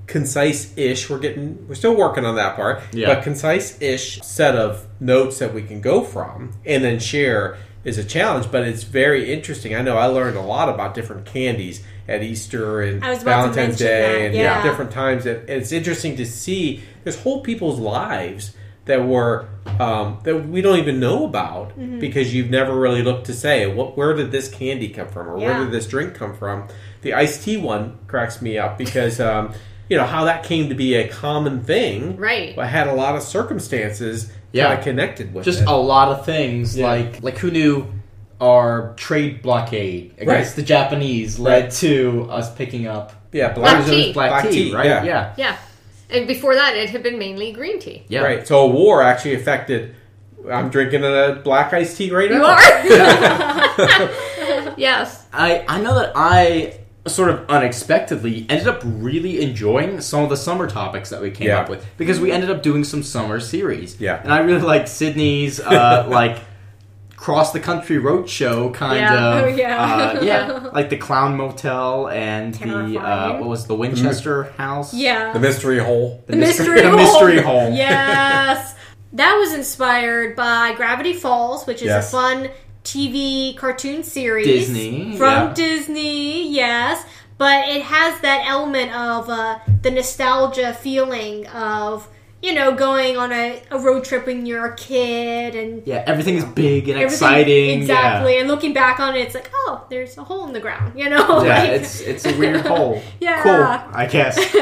concise-ish. 0.08 1.10
We're 1.10 1.20
getting, 1.20 1.68
we're 1.68 1.76
still 1.76 1.96
working 1.96 2.26
on 2.26 2.36
that 2.36 2.56
part, 2.56 2.82
Yeah. 2.92 3.14
but 3.14 3.24
concise-ish 3.24 4.22
set 4.22 4.56
of 4.56 4.86
notes 5.00 5.40
that 5.40 5.54
we 5.54 5.64
can 5.64 5.82
go 5.82 6.02
from 6.04 6.54
and 6.66 6.84
then 6.84 7.00
share 7.00 7.58
is 7.84 7.98
a 7.98 8.04
challenge. 8.04 8.52
But 8.52 8.64
it's 8.68 8.84
very 8.84 9.34
interesting. 9.34 9.76
I 9.76 9.82
know 9.82 9.98
I 9.98 10.06
learned 10.06 10.38
a 10.38 10.42
lot 10.42 10.70
about 10.70 10.94
different 10.94 11.26
candies 11.26 11.84
at 12.08 12.22
Easter 12.22 12.82
and 12.82 13.04
I 13.04 13.12
was 13.12 13.22
about 13.22 13.48
to 13.48 13.52
Valentine's 13.54 13.78
Day 13.78 13.86
that, 13.86 14.26
and 14.28 14.36
yeah. 14.36 14.62
different 14.64 14.92
times. 14.92 15.26
And 15.26 15.50
it's 15.50 15.72
interesting 15.72 16.18
to 16.18 16.26
see 16.26 16.84
there's 17.04 17.20
whole 17.22 17.42
people's 17.42 17.80
lives 17.80 18.54
that 18.86 19.06
were 19.06 19.48
um, 19.80 20.20
that 20.24 20.48
we 20.48 20.62
don't 20.62 20.78
even 20.80 21.00
know 21.00 21.26
about 21.26 21.70
Mm-hmm. 21.78 22.00
because 22.00 22.34
you've 22.34 22.50
never 22.50 22.76
really 22.78 23.02
looked 23.02 23.26
to 23.28 23.34
say 23.34 23.66
what 23.74 23.98
where 23.98 24.14
did 24.14 24.32
this 24.32 24.48
candy 24.50 24.90
come 24.90 25.08
from 25.08 25.28
or 25.28 25.38
where 25.38 25.60
did 25.64 25.72
this 25.72 25.88
drink 25.88 26.14
come 26.16 26.36
from. 26.36 26.68
The 27.02 27.14
iced 27.14 27.44
tea 27.44 27.58
one 27.58 27.98
cracks 28.08 28.42
me 28.42 28.58
up 28.58 28.78
because 28.78 29.20
um, 29.20 29.54
you 29.90 29.98
know 29.98 30.06
how 30.06 30.26
that 30.26 30.44
came 30.44 30.70
to 30.70 30.76
be 30.76 30.96
a 30.96 31.08
common 31.08 31.64
thing. 31.64 32.18
Right. 32.18 32.56
but 32.56 32.68
had 32.68 32.88
a 32.88 32.94
lot 32.94 33.16
of 33.16 33.24
circumstances 33.24 34.32
Yeah. 34.52 34.68
kind 34.68 34.78
of 34.80 34.84
connected 34.84 35.34
with 35.34 35.46
Just 35.46 35.62
it. 35.62 35.68
a 35.68 35.76
lot 35.76 36.10
of 36.10 36.26
things 36.26 36.78
Yeah. 36.78 36.88
like 36.88 37.24
like 37.24 37.38
who 37.38 37.50
knew 37.52 37.88
our 38.42 38.94
trade 38.98 39.42
blockade 39.42 40.12
against 40.18 40.28
Right. 40.52 40.56
the 40.56 40.62
Japanese 40.64 41.40
led 41.40 41.64
Right. 41.64 41.72
to 41.72 42.28
us 42.30 42.54
picking 42.54 42.88
up 42.88 43.14
yeah, 43.32 43.52
Black 43.54 43.78
black, 43.78 43.86
tea. 43.90 44.14
black, 44.14 44.30
Black 44.30 44.44
tea, 44.50 44.70
tea, 44.70 44.76
right? 44.76 44.86
yeah. 44.86 45.04
yeah. 45.04 45.34
yeah 45.38 45.56
and 46.14 46.28
before 46.28 46.56
that 46.56 46.76
it 46.76 46.90
had 46.90 47.04
been 47.04 47.18
mainly 47.18 47.52
green 47.52 47.80
tea 47.80 48.04
Yeah. 48.08 48.22
Right. 48.22 48.48
So 48.48 48.66
a 48.66 48.68
war 48.68 49.02
actually 49.02 49.36
affected. 49.36 49.96
I'm 50.52 50.70
drinking 50.70 51.04
a 51.06 51.40
black 51.44 51.72
iced 51.74 51.98
tea 51.98 52.12
right 52.12 52.30
now. 52.30 52.38
you 52.38 52.46
are 52.46 52.60
yes 54.78 55.26
I 55.34 55.64
I 55.68 55.82
know 55.82 55.96
that 55.96 56.12
I 56.16 56.80
sort 57.06 57.30
of 57.30 57.46
unexpectedly 57.50 58.46
ended 58.50 58.68
up 58.68 58.82
really 58.86 59.42
enjoying 59.42 60.00
some 60.02 60.24
of 60.24 60.30
the 60.30 60.38
summer 60.38 60.68
topics 60.70 61.10
that 61.10 61.22
we 61.22 61.32
came 61.32 61.48
Yeah. 61.48 61.60
up 61.62 61.70
with 61.70 61.86
because 61.98 62.18
we 62.20 62.32
ended 62.32 62.50
up 62.50 62.64
doing 62.64 62.84
some 62.86 63.04
summer 63.04 63.40
series. 63.42 64.00
Yeah. 64.00 64.22
And 64.24 64.32
I 64.34 64.40
really 64.40 64.62
liked 64.62 64.88
Sydney's 64.88 65.60
uh, 65.60 66.06
like 66.10 66.40
cross 67.24 67.54
the 67.54 67.60
country 67.60 67.98
road 67.98 68.28
show 68.30 68.70
kind 68.72 68.98
Yeah. 69.00 69.38
of 69.38 69.44
Oh, 69.46 69.48
yeah. 69.48 69.84
uh, 70.18 70.22
yeah 70.22 70.70
like 70.74 70.90
the 70.90 70.98
clown 70.98 71.38
motel 71.38 72.10
and 72.10 72.54
the 72.56 73.00
uh, 73.00 73.40
what 73.40 73.48
was 73.50 73.64
it, 73.64 73.68
the 73.70 73.76
Winchester 73.76 74.44
house 74.58 74.94
yeah. 74.94 75.32
The 75.32 75.40
mystery 75.40 75.80
hole. 75.80 76.22
The 76.28 76.36
mystery 76.36 76.82
the 76.88 76.90
hole. 76.90 76.98
mystery 76.98 77.40
hole 77.42 77.72
Yes. 77.72 78.76
that 79.14 79.36
was 79.40 79.54
inspired 79.54 80.36
by 80.36 80.74
Gravity 80.76 81.14
Falls, 81.14 81.66
which 81.66 81.78
is 81.82 81.88
Yes. 81.88 82.10
a 82.10 82.12
fun 82.12 82.50
TV 82.84 83.56
cartoon 83.56 84.04
series. 84.04 84.46
Disney, 84.46 85.16
From 85.18 85.48
yeah. 85.48 85.54
Disney, 85.54 86.50
yes. 86.50 87.06
But 87.38 87.70
it 87.70 87.84
has 87.84 88.20
that 88.22 88.46
element 88.48 88.94
of 88.94 89.30
uh, 89.30 89.60
the 89.82 89.92
nostalgia 89.92 90.74
feeling 90.74 91.48
of, 91.48 92.08
you 92.44 92.54
know, 92.54 92.74
going 92.76 93.16
on 93.18 93.32
a, 93.32 93.62
a 93.72 93.80
road 93.80 94.04
trip 94.04 94.26
when 94.28 94.46
you're 94.46 94.66
a 94.66 94.76
kid 94.76 95.56
and 95.56 95.82
yeah 95.88 96.04
everything 96.06 96.36
is 96.36 96.44
big 96.46 96.90
and 96.90 97.00
exciting 97.02 97.80
Exactly. 97.82 98.38
And 98.40 98.48
looking 98.50 98.74
back 98.74 99.00
on 99.00 99.16
it, 99.16 99.22
it's 99.22 99.34
like, 99.36 99.50
oh, 99.54 99.86
there's 99.90 100.18
a 100.18 100.24
hole 100.26 100.46
in 100.48 100.54
the 100.54 100.60
ground, 100.60 101.00
you 101.00 101.10
know? 101.10 101.42
yeah, 101.44 101.64
yeah 101.64 101.72
Like- 101.72 101.82
it's 101.82 102.02
it's 102.02 102.26
a 102.26 102.38
weird 102.38 102.62
hole 102.72 103.02
Yeah. 103.22 103.42
cool 103.44 103.64
I 104.04 104.06
guess 104.08 104.38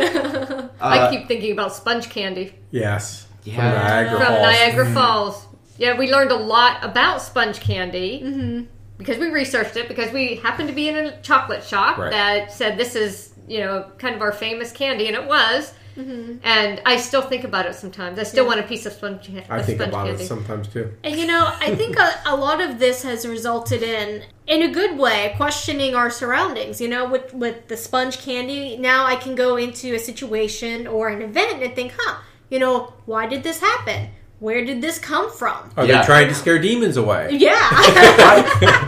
i 0.80 0.98
Uh, 1.00 1.10
keep 1.12 1.28
thinking 1.28 1.52
about 1.54 1.74
sponge 1.76 2.08
candy 2.10 2.54
Yes. 2.72 3.28
Yeah. 3.44 3.56
From 3.56 3.66
Niagara 3.88 4.18
from 4.20 4.28
Falls. 4.28 4.42
Niagara 4.44 4.94
Falls. 4.94 5.46
Yeah, 5.78 5.98
we 5.98 6.12
learned 6.12 6.32
a 6.32 6.36
lot 6.56 6.84
about 6.86 7.22
sponge 7.24 7.60
candy 7.60 8.22
Mm-hmm. 8.24 8.66
because 9.00 9.18
we 9.18 9.30
researched 9.30 9.76
it 9.76 9.88
because 9.88 10.12
we 10.14 10.36
happened 10.36 10.70
to 10.70 10.76
be 10.76 10.88
in 10.90 10.96
a 10.96 11.20
chocolate 11.24 11.64
shop 11.64 11.98
Right. 11.98 12.12
that 12.12 12.52
said 12.54 12.78
this 12.78 12.96
is 12.96 13.34
you 13.48 13.60
know 13.62 13.90
kind 13.98 14.16
of 14.16 14.22
our 14.22 14.32
famous 14.32 14.72
candy, 14.72 15.08
and 15.08 15.16
it 15.16 15.26
was. 15.28 15.74
Mm-hmm. 15.98 16.38
And 16.44 16.82
I 16.86 16.98
still 16.98 17.22
think 17.22 17.44
about 17.44 17.66
it 17.66 17.76
sometimes. 17.76 18.18
I 18.20 18.24
still 18.24 18.46
want 18.46 18.60
a 18.60 18.64
piece 18.64 18.86
of 18.86 18.94
sponge, 18.94 19.30
I 19.50 19.58
of 19.60 19.66
think 19.66 19.80
sponge 19.80 19.90
about 19.94 20.06
candy. 20.08 20.24
it 20.24 20.28
sometimes 20.28 20.68
too. 20.68 20.92
And 21.04 21.16
you 21.20 21.28
know, 21.28 21.52
I 21.60 21.76
think 21.76 21.98
a, 22.00 22.14
a 22.26 22.36
lot 22.36 22.62
of 22.62 22.80
this 22.80 23.04
has 23.04 23.28
resulted 23.28 23.84
in, 23.84 24.24
in 24.48 24.64
a 24.64 24.72
good 24.74 24.98
way, 24.98 25.34
questioning 25.38 25.96
our 25.96 26.10
surroundings. 26.10 26.80
You 26.80 26.88
know, 26.90 27.10
with 27.10 27.34
with 27.34 27.68
the 27.68 27.78
sponge 27.78 28.20
candy, 28.20 28.78
now 28.78 29.06
I 29.06 29.16
can 29.16 29.36
go 29.36 29.58
into 29.58 29.94
a 29.96 30.00
situation 30.00 30.88
or 30.88 31.10
an 31.10 31.22
event 31.22 31.62
and 31.64 31.74
think, 31.76 31.94
huh, 31.98 32.18
you 32.50 32.60
know, 32.60 32.94
why 33.06 33.26
did 33.28 33.44
this 33.44 33.60
happen? 33.60 34.10
Where 34.40 34.66
did 34.66 34.82
this 34.82 34.98
come 34.98 35.32
from? 35.32 35.70
Are 35.78 35.86
Yeah. 35.86 36.00
they 36.02 36.06
trying 36.08 36.28
to 36.28 36.34
scare 36.34 36.58
demons 36.58 36.98
away? 36.98 37.30
Yeah, 37.40 37.70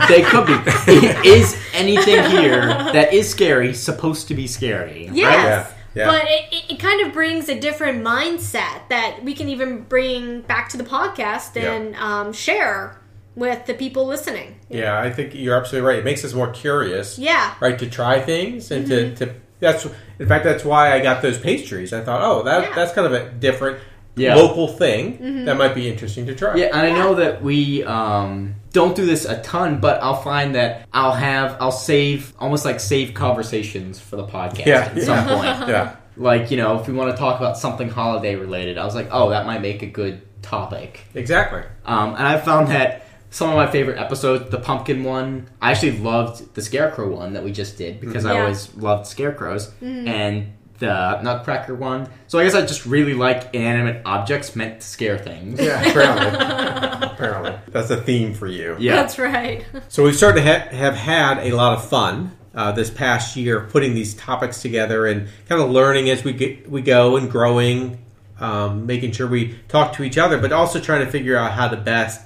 they 0.08 0.22
could 0.22 0.46
be. 0.46 0.54
Is 1.28 1.56
anything 1.72 2.24
here 2.30 2.66
that 2.92 3.12
is 3.12 3.28
scary 3.30 3.72
supposed 3.74 4.28
to 4.28 4.34
be 4.34 4.46
scary? 4.46 5.08
yes. 5.12 5.14
Right? 5.14 5.44
Yeah, 5.44 5.66
yeah. 5.94 6.06
But 6.06 6.24
it, 6.26 6.44
it, 6.52 6.64
it 6.74 6.78
kind 6.80 7.00
of 7.06 7.12
brings 7.12 7.48
a 7.48 7.58
different 7.58 8.04
mindset 8.04 8.88
that 8.88 9.20
we 9.22 9.34
can 9.34 9.48
even 9.48 9.82
bring 9.82 10.40
back 10.42 10.68
to 10.70 10.76
the 10.76 10.84
podcast 10.84 11.54
Yeah. 11.54 11.72
and 11.72 11.94
um, 11.96 12.32
share 12.32 13.00
with 13.36 13.66
the 13.66 13.74
people 13.74 14.06
listening. 14.06 14.58
Yeah, 14.68 14.98
I 14.98 15.10
think 15.10 15.34
you're 15.34 15.56
absolutely 15.56 15.88
right. 15.88 15.98
It 15.98 16.04
makes 16.04 16.24
us 16.24 16.32
more 16.34 16.50
curious, 16.52 17.18
Yeah. 17.18 17.54
right, 17.60 17.78
to 17.78 17.88
try 17.90 18.20
things 18.20 18.70
and 18.70 18.86
Mm-hmm. 18.86 19.14
to, 19.16 19.26
to 19.26 19.34
that's 19.60 19.86
in 20.18 20.28
fact 20.28 20.44
that's 20.44 20.64
why 20.64 20.92
I 20.92 21.00
got 21.00 21.22
those 21.22 21.38
pastries. 21.38 21.92
I 21.92 22.02
thought, 22.02 22.20
oh, 22.22 22.42
that 22.44 22.62
Yeah. 22.62 22.74
that's 22.74 22.92
kind 22.92 23.06
of 23.06 23.12
a 23.12 23.30
different 23.30 23.78
Yeah. 24.16 24.34
local 24.36 24.68
thing 24.68 25.18
Mm-hmm. 25.18 25.44
that 25.46 25.56
might 25.56 25.74
be 25.74 25.88
interesting 25.88 26.26
to 26.26 26.34
try. 26.34 26.54
Yeah, 26.56 26.66
and 26.66 26.86
I 26.86 26.90
know 26.90 27.14
that 27.16 27.42
we 27.42 27.82
um, 27.84 28.54
don't 28.74 28.94
do 28.94 29.06
this 29.06 29.24
a 29.24 29.40
ton, 29.42 29.80
but 29.80 30.02
I'll 30.02 30.20
find 30.20 30.54
that 30.56 30.86
I'll 30.92 31.12
have 31.12 31.56
I'll 31.60 31.72
save 31.72 32.34
almost 32.38 32.66
like 32.66 32.78
save 32.80 33.14
conversations 33.14 33.98
for 33.98 34.16
the 34.16 34.26
podcast 34.26 34.66
Yeah, 34.66 34.92
at 34.94 35.00
some 35.02 35.26
point. 35.26 35.68
yeah. 35.70 35.96
Like 36.18 36.50
you 36.50 36.58
know, 36.58 36.78
if 36.78 36.86
we 36.86 36.92
want 36.92 37.10
to 37.10 37.16
talk 37.16 37.38
about 37.40 37.56
something 37.56 37.88
holiday 37.88 38.34
related, 38.34 38.76
I 38.76 38.84
was 38.84 38.94
like, 38.94 39.08
oh, 39.10 39.30
that 39.30 39.46
might 39.46 39.62
make 39.62 39.82
a 39.82 39.86
good 39.86 40.20
topic. 40.42 41.00
Exactly. 41.14 41.62
Um, 41.86 42.10
and 42.10 42.26
I 42.26 42.38
found 42.38 42.68
that 42.68 43.06
some 43.30 43.48
of 43.50 43.56
my 43.56 43.66
favorite 43.68 43.98
episodes, 43.98 44.50
the 44.50 44.58
pumpkin 44.60 45.02
one, 45.02 45.48
I 45.60 45.70
actually 45.72 45.98
loved 45.98 46.54
the 46.54 46.62
scarecrow 46.62 47.08
one 47.16 47.32
that 47.32 47.42
we 47.42 47.50
just 47.50 47.78
did 47.78 48.00
because 48.00 48.24
I 48.26 48.34
Yeah. 48.34 48.40
always 48.42 48.74
loved 48.76 49.06
scarecrows, 49.06 49.72
and 49.80 50.52
the 50.78 51.20
nutcracker 51.22 51.74
one. 51.74 52.08
So 52.28 52.38
I 52.40 52.44
guess 52.44 52.54
I 52.54 52.62
just 52.62 52.84
really 52.86 53.14
like 53.14 53.50
inanimate 53.54 54.02
objects 54.04 54.54
meant 54.54 54.80
to 54.82 54.86
scare 54.86 55.18
things. 55.18 55.60
Yeah, 55.60 55.82
apparently. 57.24 57.50
apparently. 57.50 57.72
That's 57.72 57.90
a 57.90 57.96
theme 58.00 58.34
for 58.34 58.46
you. 58.46 58.76
Yeah. 58.78 58.96
That's 58.96 59.18
right. 59.18 59.64
So 59.88 60.04
we've 60.04 60.16
started 60.16 60.42
to 60.42 60.46
ha- 60.46 60.68
have 60.76 60.94
had 60.94 61.38
a 61.38 61.52
lot 61.52 61.76
of 61.76 61.88
fun 61.88 62.36
uh, 62.54 62.72
this 62.72 62.90
past 62.90 63.36
year 63.36 63.60
putting 63.60 63.94
these 63.94 64.14
topics 64.14 64.62
together 64.62 65.06
and 65.06 65.28
kind 65.48 65.60
of 65.60 65.70
learning 65.70 66.10
as 66.10 66.24
we 66.24 66.32
get, 66.32 66.70
we 66.70 66.82
go 66.82 67.16
and 67.16 67.30
growing, 67.30 67.98
um, 68.40 68.86
making 68.86 69.12
sure 69.12 69.26
we 69.26 69.58
talk 69.68 69.92
to 69.94 70.02
each 70.04 70.18
other, 70.18 70.38
but 70.38 70.52
also 70.52 70.80
trying 70.80 71.04
to 71.04 71.10
figure 71.10 71.36
out 71.36 71.52
how 71.52 71.68
to 71.68 71.76
best 71.76 72.20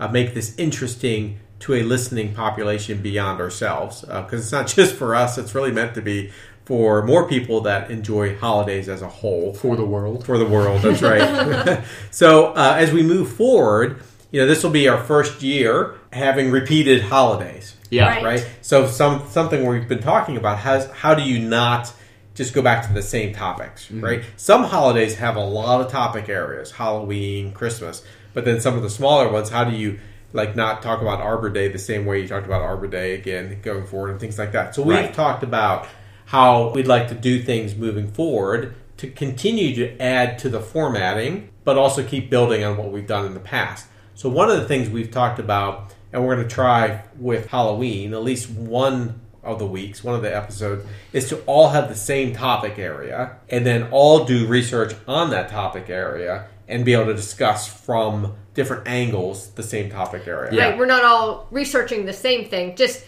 uh, 0.00 0.08
make 0.08 0.34
this 0.34 0.56
interesting 0.58 1.38
to 1.60 1.74
a 1.74 1.82
listening 1.82 2.34
population 2.34 3.00
beyond 3.00 3.40
ourselves. 3.40 4.02
Because 4.02 4.40
it's 4.40 4.52
not 4.52 4.66
just 4.76 4.94
for 4.94 5.14
us; 5.14 5.38
it's 5.38 5.54
really 5.54 5.72
meant 5.72 5.94
to 5.94 6.02
be 6.02 6.30
for 6.64 7.04
more 7.04 7.28
people 7.28 7.60
that 7.62 7.90
enjoy 7.90 8.36
holidays 8.38 8.88
as 8.88 9.02
a 9.02 9.08
whole 9.08 9.52
for 9.52 9.76
the 9.76 9.84
world. 9.84 10.24
for 10.24 10.38
the 10.38 10.46
world. 10.46 10.80
That's 10.82 11.02
right. 11.02 11.84
so 12.10 12.48
uh, 12.54 12.76
as 12.78 12.90
we 12.92 13.02
move 13.02 13.32
forward, 13.32 14.02
you 14.34 14.40
know, 14.40 14.48
this 14.48 14.64
will 14.64 14.70
be 14.70 14.88
our 14.88 15.00
first 15.00 15.42
year 15.44 15.94
having 16.12 16.50
repeated 16.50 17.02
holidays. 17.02 17.76
Yeah. 17.88 18.08
Right. 18.08 18.24
right? 18.24 18.50
So 18.62 18.88
some 18.88 19.28
something 19.28 19.64
we've 19.64 19.88
been 19.88 20.02
talking 20.02 20.36
about 20.36 20.58
has 20.58 20.90
how 20.90 21.14
do 21.14 21.22
you 21.22 21.38
not 21.38 21.92
just 22.34 22.52
go 22.52 22.60
back 22.60 22.84
to 22.88 22.92
the 22.92 23.00
same 23.00 23.32
topics, 23.32 23.84
mm-hmm. 23.84 24.00
right? 24.02 24.24
Some 24.36 24.64
holidays 24.64 25.14
have 25.18 25.36
a 25.36 25.44
lot 25.44 25.82
of 25.82 25.92
topic 25.92 26.28
areas, 26.28 26.72
Halloween, 26.72 27.52
Christmas, 27.52 28.02
but 28.32 28.44
then 28.44 28.60
some 28.60 28.74
of 28.74 28.82
the 28.82 28.90
smaller 28.90 29.30
ones, 29.30 29.50
how 29.50 29.62
do 29.62 29.76
you 29.76 30.00
like 30.32 30.56
not 30.56 30.82
talk 30.82 31.00
about 31.00 31.20
Arbor 31.20 31.48
Day 31.48 31.68
the 31.68 31.78
same 31.78 32.04
way 32.04 32.20
you 32.20 32.26
talked 32.26 32.46
about 32.46 32.60
Arbor 32.60 32.88
Day 32.88 33.14
again 33.14 33.60
going 33.62 33.86
forward 33.86 34.10
and 34.10 34.18
things 34.18 34.36
like 34.36 34.50
that. 34.50 34.74
So 34.74 34.82
we've 34.82 34.96
Right. 34.96 35.14
talked 35.14 35.44
about 35.44 35.86
how 36.24 36.70
we'd 36.70 36.88
like 36.88 37.06
to 37.06 37.14
do 37.14 37.40
things 37.40 37.76
moving 37.76 38.10
forward 38.10 38.74
to 38.96 39.06
continue 39.06 39.76
to 39.76 40.02
add 40.02 40.40
to 40.40 40.48
the 40.48 40.58
formatting, 40.58 41.50
but 41.62 41.78
also 41.78 42.02
keep 42.02 42.30
building 42.30 42.64
on 42.64 42.76
what 42.76 42.90
we've 42.90 43.06
done 43.06 43.26
in 43.26 43.34
the 43.34 43.38
past. 43.38 43.86
So 44.14 44.28
one 44.28 44.50
of 44.50 44.58
the 44.58 44.66
things 44.66 44.88
we've 44.88 45.10
talked 45.10 45.38
about, 45.38 45.92
and 46.12 46.24
we're 46.24 46.36
going 46.36 46.48
to 46.48 46.54
try 46.54 47.02
with 47.18 47.46
Halloween, 47.46 48.14
at 48.14 48.22
least 48.22 48.48
one 48.50 49.20
of 49.42 49.58
the 49.58 49.66
weeks, 49.66 50.02
one 50.02 50.14
of 50.14 50.22
the 50.22 50.34
episodes, 50.34 50.86
is 51.12 51.28
to 51.28 51.40
all 51.46 51.70
have 51.70 51.88
the 51.88 51.94
same 51.94 52.32
topic 52.32 52.78
area, 52.78 53.36
and 53.50 53.66
then 53.66 53.88
all 53.90 54.24
do 54.24 54.46
research 54.46 54.94
on 55.06 55.30
that 55.30 55.50
topic 55.50 55.90
area, 55.90 56.46
and 56.66 56.84
be 56.84 56.94
able 56.94 57.06
to 57.06 57.14
discuss 57.14 57.68
from 57.68 58.34
different 58.54 58.88
angles 58.88 59.50
the 59.50 59.62
same 59.62 59.90
topic 59.90 60.26
area. 60.26 60.52
Yeah. 60.52 60.70
Right, 60.70 60.78
we're 60.78 60.86
not 60.86 61.04
all 61.04 61.46
researching 61.50 62.06
the 62.06 62.12
same 62.12 62.48
thing. 62.48 62.76
Just 62.76 63.04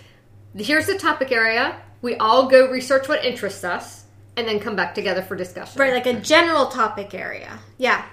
here's 0.55 0.87
the 0.87 0.99
topic 0.99 1.33
area. 1.33 1.81
We 2.03 2.17
all 2.17 2.49
go 2.49 2.69
research 2.69 3.09
what 3.09 3.25
interests 3.25 3.65
us, 3.65 4.05
and 4.37 4.47
then 4.47 4.61
come 4.61 4.77
back 4.77 4.95
together 4.95 5.23
for 5.23 5.37
discussion. 5.37 5.81
Right, 5.81 5.95
like 5.95 6.07
a 6.07 6.21
general 6.21 6.67
topic 6.67 7.15
area. 7.15 7.59
Yeah. 7.79 8.05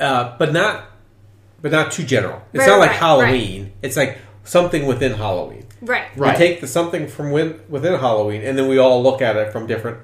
uh, 0.00 0.36
but 0.38 0.52
not 0.52 0.89
but 1.62 1.72
not 1.72 1.92
too 1.92 2.04
general. 2.04 2.42
It's 2.52 2.60
Right, 2.60 2.66
not 2.68 2.78
like 2.78 2.90
right, 2.90 2.98
Halloween. 2.98 3.72
It's 3.82 3.96
like 3.96 4.18
something 4.44 4.86
within 4.86 5.12
Halloween. 5.14 5.66
Right. 5.82 6.06
Right. 6.16 6.32
We 6.32 6.38
take 6.38 6.60
the 6.60 6.66
something 6.66 7.06
from 7.08 7.30
win, 7.30 7.60
within 7.68 7.98
Halloween, 7.98 8.42
and 8.42 8.56
then 8.58 8.68
we 8.68 8.78
all 8.78 9.02
look 9.02 9.22
at 9.22 9.36
it 9.36 9.52
from 9.52 9.66
different 9.66 9.98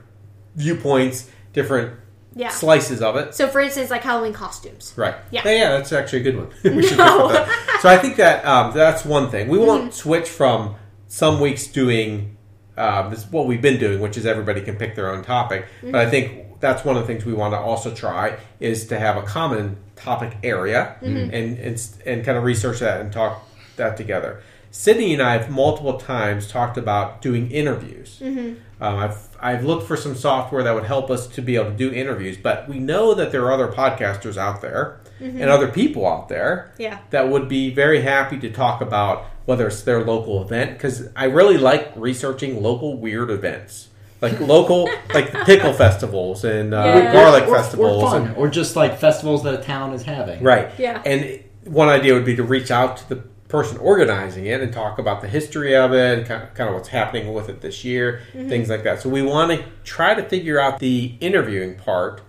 viewpoints, 0.54 1.28
different 1.52 1.98
Yeah. 2.34 2.48
slices 2.50 3.02
of 3.02 3.16
it. 3.16 3.34
So, 3.34 3.48
for 3.48 3.61
instance, 3.61 3.90
like 3.90 4.02
Halloween 4.02 4.32
costumes. 4.32 4.92
Right. 4.96 5.14
Yeah. 5.30 5.42
yeah, 5.48 5.70
that's 5.76 5.92
actually 5.92 6.20
a 6.20 6.22
good 6.22 6.36
one. 6.36 6.48
we 6.76 6.82
should 6.86 6.98
No. 6.98 7.04
talk 7.07 7.30
about 7.30 7.46
that. 7.46 7.78
So 7.82 7.88
I 7.88 7.96
think 7.98 8.16
that 8.16 8.44
um, 8.44 8.72
that's 8.74 9.04
one 9.04 9.30
thing. 9.30 9.48
We 9.48 9.59
won't 9.59 9.94
switch 9.94 10.28
from 10.28 10.74
some 11.09 11.40
weeks 11.40 11.66
doing 11.66 12.36
uh, 12.76 13.09
this 13.09 13.24
what 13.30 13.46
we've 13.46 13.62
been 13.62 13.78
doing, 13.78 14.00
which 14.00 14.18
is 14.18 14.26
everybody 14.26 14.61
can 14.61 14.76
pick 14.76 14.94
their 14.94 15.11
own 15.11 15.22
topic. 15.24 15.64
But 15.82 15.94
I 15.94 16.11
think 16.11 16.45
that's 16.61 16.84
one 16.84 16.96
of 16.96 17.02
the 17.02 17.07
things 17.07 17.24
we 17.24 17.32
want 17.34 17.52
to 17.54 17.59
also 17.59 17.94
try 17.94 18.38
is 18.61 18.86
to 18.88 18.98
have 18.98 19.16
a 19.16 19.22
common 19.22 19.76
topic 19.96 20.36
area 20.42 20.96
mm-hmm. 21.00 21.34
and, 21.34 21.59
and 21.59 21.96
and 22.04 22.24
kind 22.24 22.38
of 22.38 22.44
research 22.44 22.80
that 22.80 23.00
and 23.00 23.12
talk 23.12 23.42
that 23.76 23.96
together. 23.96 24.42
Sydney 24.70 25.14
and 25.14 25.22
I 25.22 25.38
have 25.38 25.50
multiple 25.50 25.98
times 25.98 26.48
talked 26.48 26.76
about 26.76 27.22
doing 27.22 27.50
interviews. 27.50 28.20
Mm-hmm. 28.22 28.82
Um, 28.82 28.96
I've 28.96 29.28
I've 29.40 29.64
looked 29.64 29.86
for 29.86 29.96
some 29.96 30.14
software 30.14 30.62
that 30.62 30.74
would 30.74 30.84
help 30.84 31.11
us 31.11 31.26
to 31.28 31.42
be 31.42 31.57
able 31.57 31.70
to 31.70 31.76
do 31.76 31.92
interviews, 31.92 32.36
but 32.36 32.68
we 32.68 32.78
know 32.78 33.14
that 33.14 33.32
there 33.32 33.44
are 33.44 33.52
other 33.52 33.68
podcasters 33.68 34.36
out 34.36 34.61
there 34.61 35.00
mm-hmm. 35.20 35.40
and 35.40 35.50
other 35.50 35.68
people 35.68 36.07
out 36.07 36.28
there 36.28 36.72
Yeah. 36.78 36.98
that 37.11 37.28
would 37.28 37.48
be 37.48 37.72
very 37.72 38.02
happy 38.02 38.38
to 38.38 38.50
talk 38.50 38.80
about 38.80 39.26
whether 39.44 39.68
it's 39.68 39.82
their 39.82 40.04
local 40.04 40.42
event 40.42 40.72
because 40.72 41.09
I 41.14 41.24
really 41.24 41.59
like 41.59 41.92
researching 41.96 42.62
local 42.62 42.96
weird 42.96 43.30
events. 43.30 43.88
Like 44.23 44.41
local, 44.41 44.89
like 45.12 45.33
pickle 45.45 45.73
festivals 45.75 46.45
and 46.45 46.73
uh, 46.73 46.83
Yeah. 46.85 47.12
garlic 47.12 47.47
or, 47.49 47.55
festivals, 47.57 48.03
or 48.03 48.11
fun, 48.11 48.27
and- 48.29 48.37
or 48.37 48.49
just 48.49 48.75
like 48.77 48.99
festivals 48.99 49.43
that 49.45 49.55
a 49.55 49.62
town 49.62 49.93
is 49.93 50.03
having. 50.03 50.43
Right. 50.43 50.71
Yeah. 50.79 51.03
And 51.05 51.41
one 51.64 51.89
idea 51.89 52.14
would 52.14 52.25
be 52.25 52.37
to 52.37 52.43
reach 52.43 52.71
out 52.71 52.97
to 52.99 53.09
the 53.11 53.17
person 53.49 53.77
organizing 53.79 54.47
it 54.47 54.61
and 54.61 54.73
talk 54.73 54.99
about 54.99 55.21
the 55.21 55.29
history 55.29 55.77
of 55.77 55.93
it 55.93 56.19
and 56.19 56.27
kind 56.27 56.43
of, 56.43 56.55
kind 56.55 56.69
of 56.69 56.75
what's 56.75 56.89
happening 56.89 57.33
with 57.33 57.49
it 57.49 57.61
this 57.61 57.85
year, 57.85 58.21
things 58.33 58.69
like 58.71 58.83
that. 58.85 59.01
So 59.03 59.09
we 59.09 59.23
want 59.23 59.53
to 59.53 59.64
try 59.85 60.14
to 60.14 60.23
figure 60.23 60.59
out 60.59 60.79
the 60.81 61.14
interviewing 61.21 61.77
part 61.77 62.23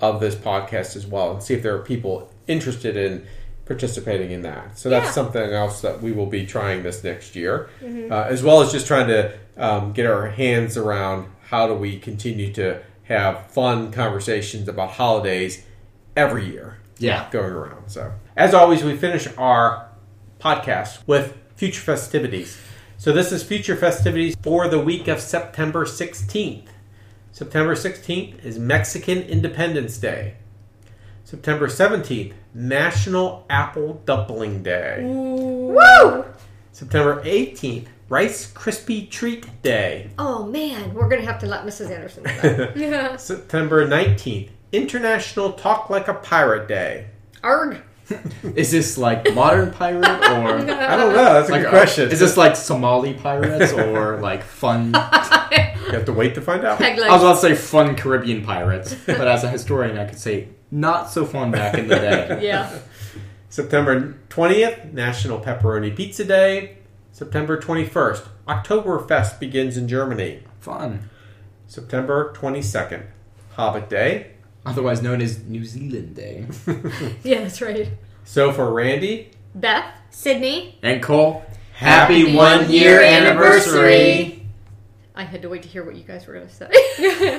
of 0.00 0.20
this 0.20 0.34
podcast 0.34 0.94
as 0.94 1.06
well 1.06 1.32
and 1.32 1.42
see 1.42 1.54
if 1.54 1.62
there 1.62 1.74
are 1.74 1.80
people 1.82 2.32
interested 2.46 2.96
in 2.96 3.26
participating 3.66 4.30
in 4.32 4.42
that. 4.42 4.76
So 4.78 4.88
that's 4.90 5.06
Yeah. 5.06 5.12
something 5.12 5.52
else 5.52 5.80
that 5.82 6.02
we 6.02 6.12
will 6.12 6.26
be 6.26 6.44
trying 6.46 6.82
this 6.82 7.04
next 7.04 7.36
year, 7.36 7.68
uh, 8.10 8.26
as 8.28 8.42
well 8.42 8.60
as 8.62 8.72
just 8.72 8.86
trying 8.86 9.06
to 9.08 9.32
um, 9.60 9.92
get 9.92 10.06
our 10.06 10.28
hands 10.28 10.76
around 10.76 11.28
how 11.48 11.66
do 11.68 11.74
we 11.74 11.98
continue 11.98 12.52
to 12.54 12.80
have 13.04 13.46
fun 13.50 13.92
conversations 13.92 14.66
about 14.68 14.90
holidays 14.92 15.64
every 16.16 16.46
year 16.46 16.78
Yeah. 16.98 17.28
going 17.30 17.52
around. 17.52 17.88
So, 17.90 18.12
as 18.36 18.54
always, 18.54 18.82
we 18.82 18.96
finish 18.96 19.28
our 19.36 19.88
podcast 20.40 21.06
with 21.06 21.36
future 21.56 21.80
festivities. 21.80 22.58
So, 22.98 23.12
this 23.12 23.32
is 23.32 23.42
future 23.42 23.76
festivities 23.76 24.36
for 24.42 24.68
the 24.68 24.78
week 24.80 25.08
of 25.08 25.20
September 25.20 25.84
16th. 25.84 26.66
September 27.32 27.74
16th 27.74 28.44
is 28.44 28.58
Mexican 28.58 29.18
Independence 29.22 29.98
Day. 29.98 30.34
September 31.24 31.68
17th, 31.68 32.32
National 32.54 33.46
Apple 33.48 34.02
Dumpling 34.04 34.62
Day. 34.64 35.00
Woo! 35.04 36.24
September 36.72 37.22
18th, 37.24 37.86
Rice 38.10 38.52
Krispie 38.52 39.08
Treat 39.08 39.62
Day. 39.62 40.10
Oh 40.18 40.44
man, 40.44 40.92
we're 40.94 41.08
gonna 41.08 41.24
have 41.24 41.38
to 41.38 41.46
let 41.46 41.64
Mrs. 41.64 41.92
Anderson 41.92 42.24
know 42.24 42.36
that. 42.40 42.76
Yeah. 42.76 43.16
September 43.16 43.86
19th, 43.86 44.48
International 44.72 45.52
Talk 45.52 45.88
Like 45.90 46.08
a 46.08 46.14
Pirate 46.14 46.66
Day. 46.66 47.06
Arg! 47.44 47.80
Is 48.56 48.72
this 48.72 48.98
like 48.98 49.32
modern 49.32 49.70
pirate 49.70 50.04
or 50.04 50.08
I 50.58 50.96
don't 50.96 51.14
know. 51.14 51.14
That's 51.14 51.48
a 51.48 51.52
like 51.52 51.62
good 51.62 51.68
uh, 51.68 51.70
question. 51.70 52.10
Is 52.10 52.18
this 52.18 52.36
like 52.36 52.56
Somali 52.56 53.14
pirates 53.14 53.72
or 53.72 54.18
like 54.20 54.42
fun? 54.42 54.86
You 54.86 55.92
have 55.92 56.04
to 56.06 56.12
wait 56.12 56.34
to 56.34 56.40
find 56.40 56.64
out. 56.64 56.80
I 56.80 56.90
was 56.90 57.00
legs. 57.00 57.22
about 57.22 57.34
to 57.34 57.40
say 57.40 57.54
fun 57.54 57.94
Caribbean 57.94 58.44
pirates, 58.44 58.96
but 59.06 59.28
as 59.28 59.44
a 59.44 59.48
historian, 59.48 59.96
I 59.96 60.06
could 60.06 60.18
say 60.18 60.48
not 60.72 61.10
so 61.10 61.24
fun 61.24 61.52
back 61.52 61.78
in 61.78 61.86
the 61.86 61.94
day. 61.94 62.40
Yeah. 62.42 62.76
September 63.48 64.16
20th, 64.30 64.92
National 64.92 65.38
Pepperoni 65.38 65.94
Pizza 65.94 66.24
Day. 66.24 66.78
September 67.20 67.60
21st, 67.60 68.26
Oktoberfest 68.48 69.38
begins 69.38 69.76
in 69.76 69.86
Germany. 69.86 70.42
Fun, 70.58 71.10
September 71.66 72.32
22nd, 72.34 73.04
Hobbit 73.56 73.90
Day. 73.90 74.30
otherwise 74.64 75.02
known 75.02 75.20
as 75.20 75.44
New 75.44 75.66
Zealand 75.66 76.16
Day. 76.16 76.46
Yeah, 77.22 77.42
that's 77.42 77.60
right. 77.60 77.90
So 78.24 78.52
for 78.52 78.72
Randy, 78.72 79.32
Beth, 79.54 79.84
Sydney. 80.08 80.78
And 80.80 81.02
Cole, 81.02 81.44
Happy 81.74 82.20
happy 82.20 82.34
one 82.34 82.60
one 82.62 82.70
year 82.70 83.02
year 83.02 83.02
anniversary. 83.02 84.46
I 85.14 85.24
had 85.24 85.42
to 85.42 85.50
wait 85.50 85.62
to 85.64 85.68
hear 85.68 85.84
what 85.84 85.96
you 85.96 86.04
guys 86.04 86.26
were 86.26 86.32
gonna 86.32 86.48
say. 86.48 86.70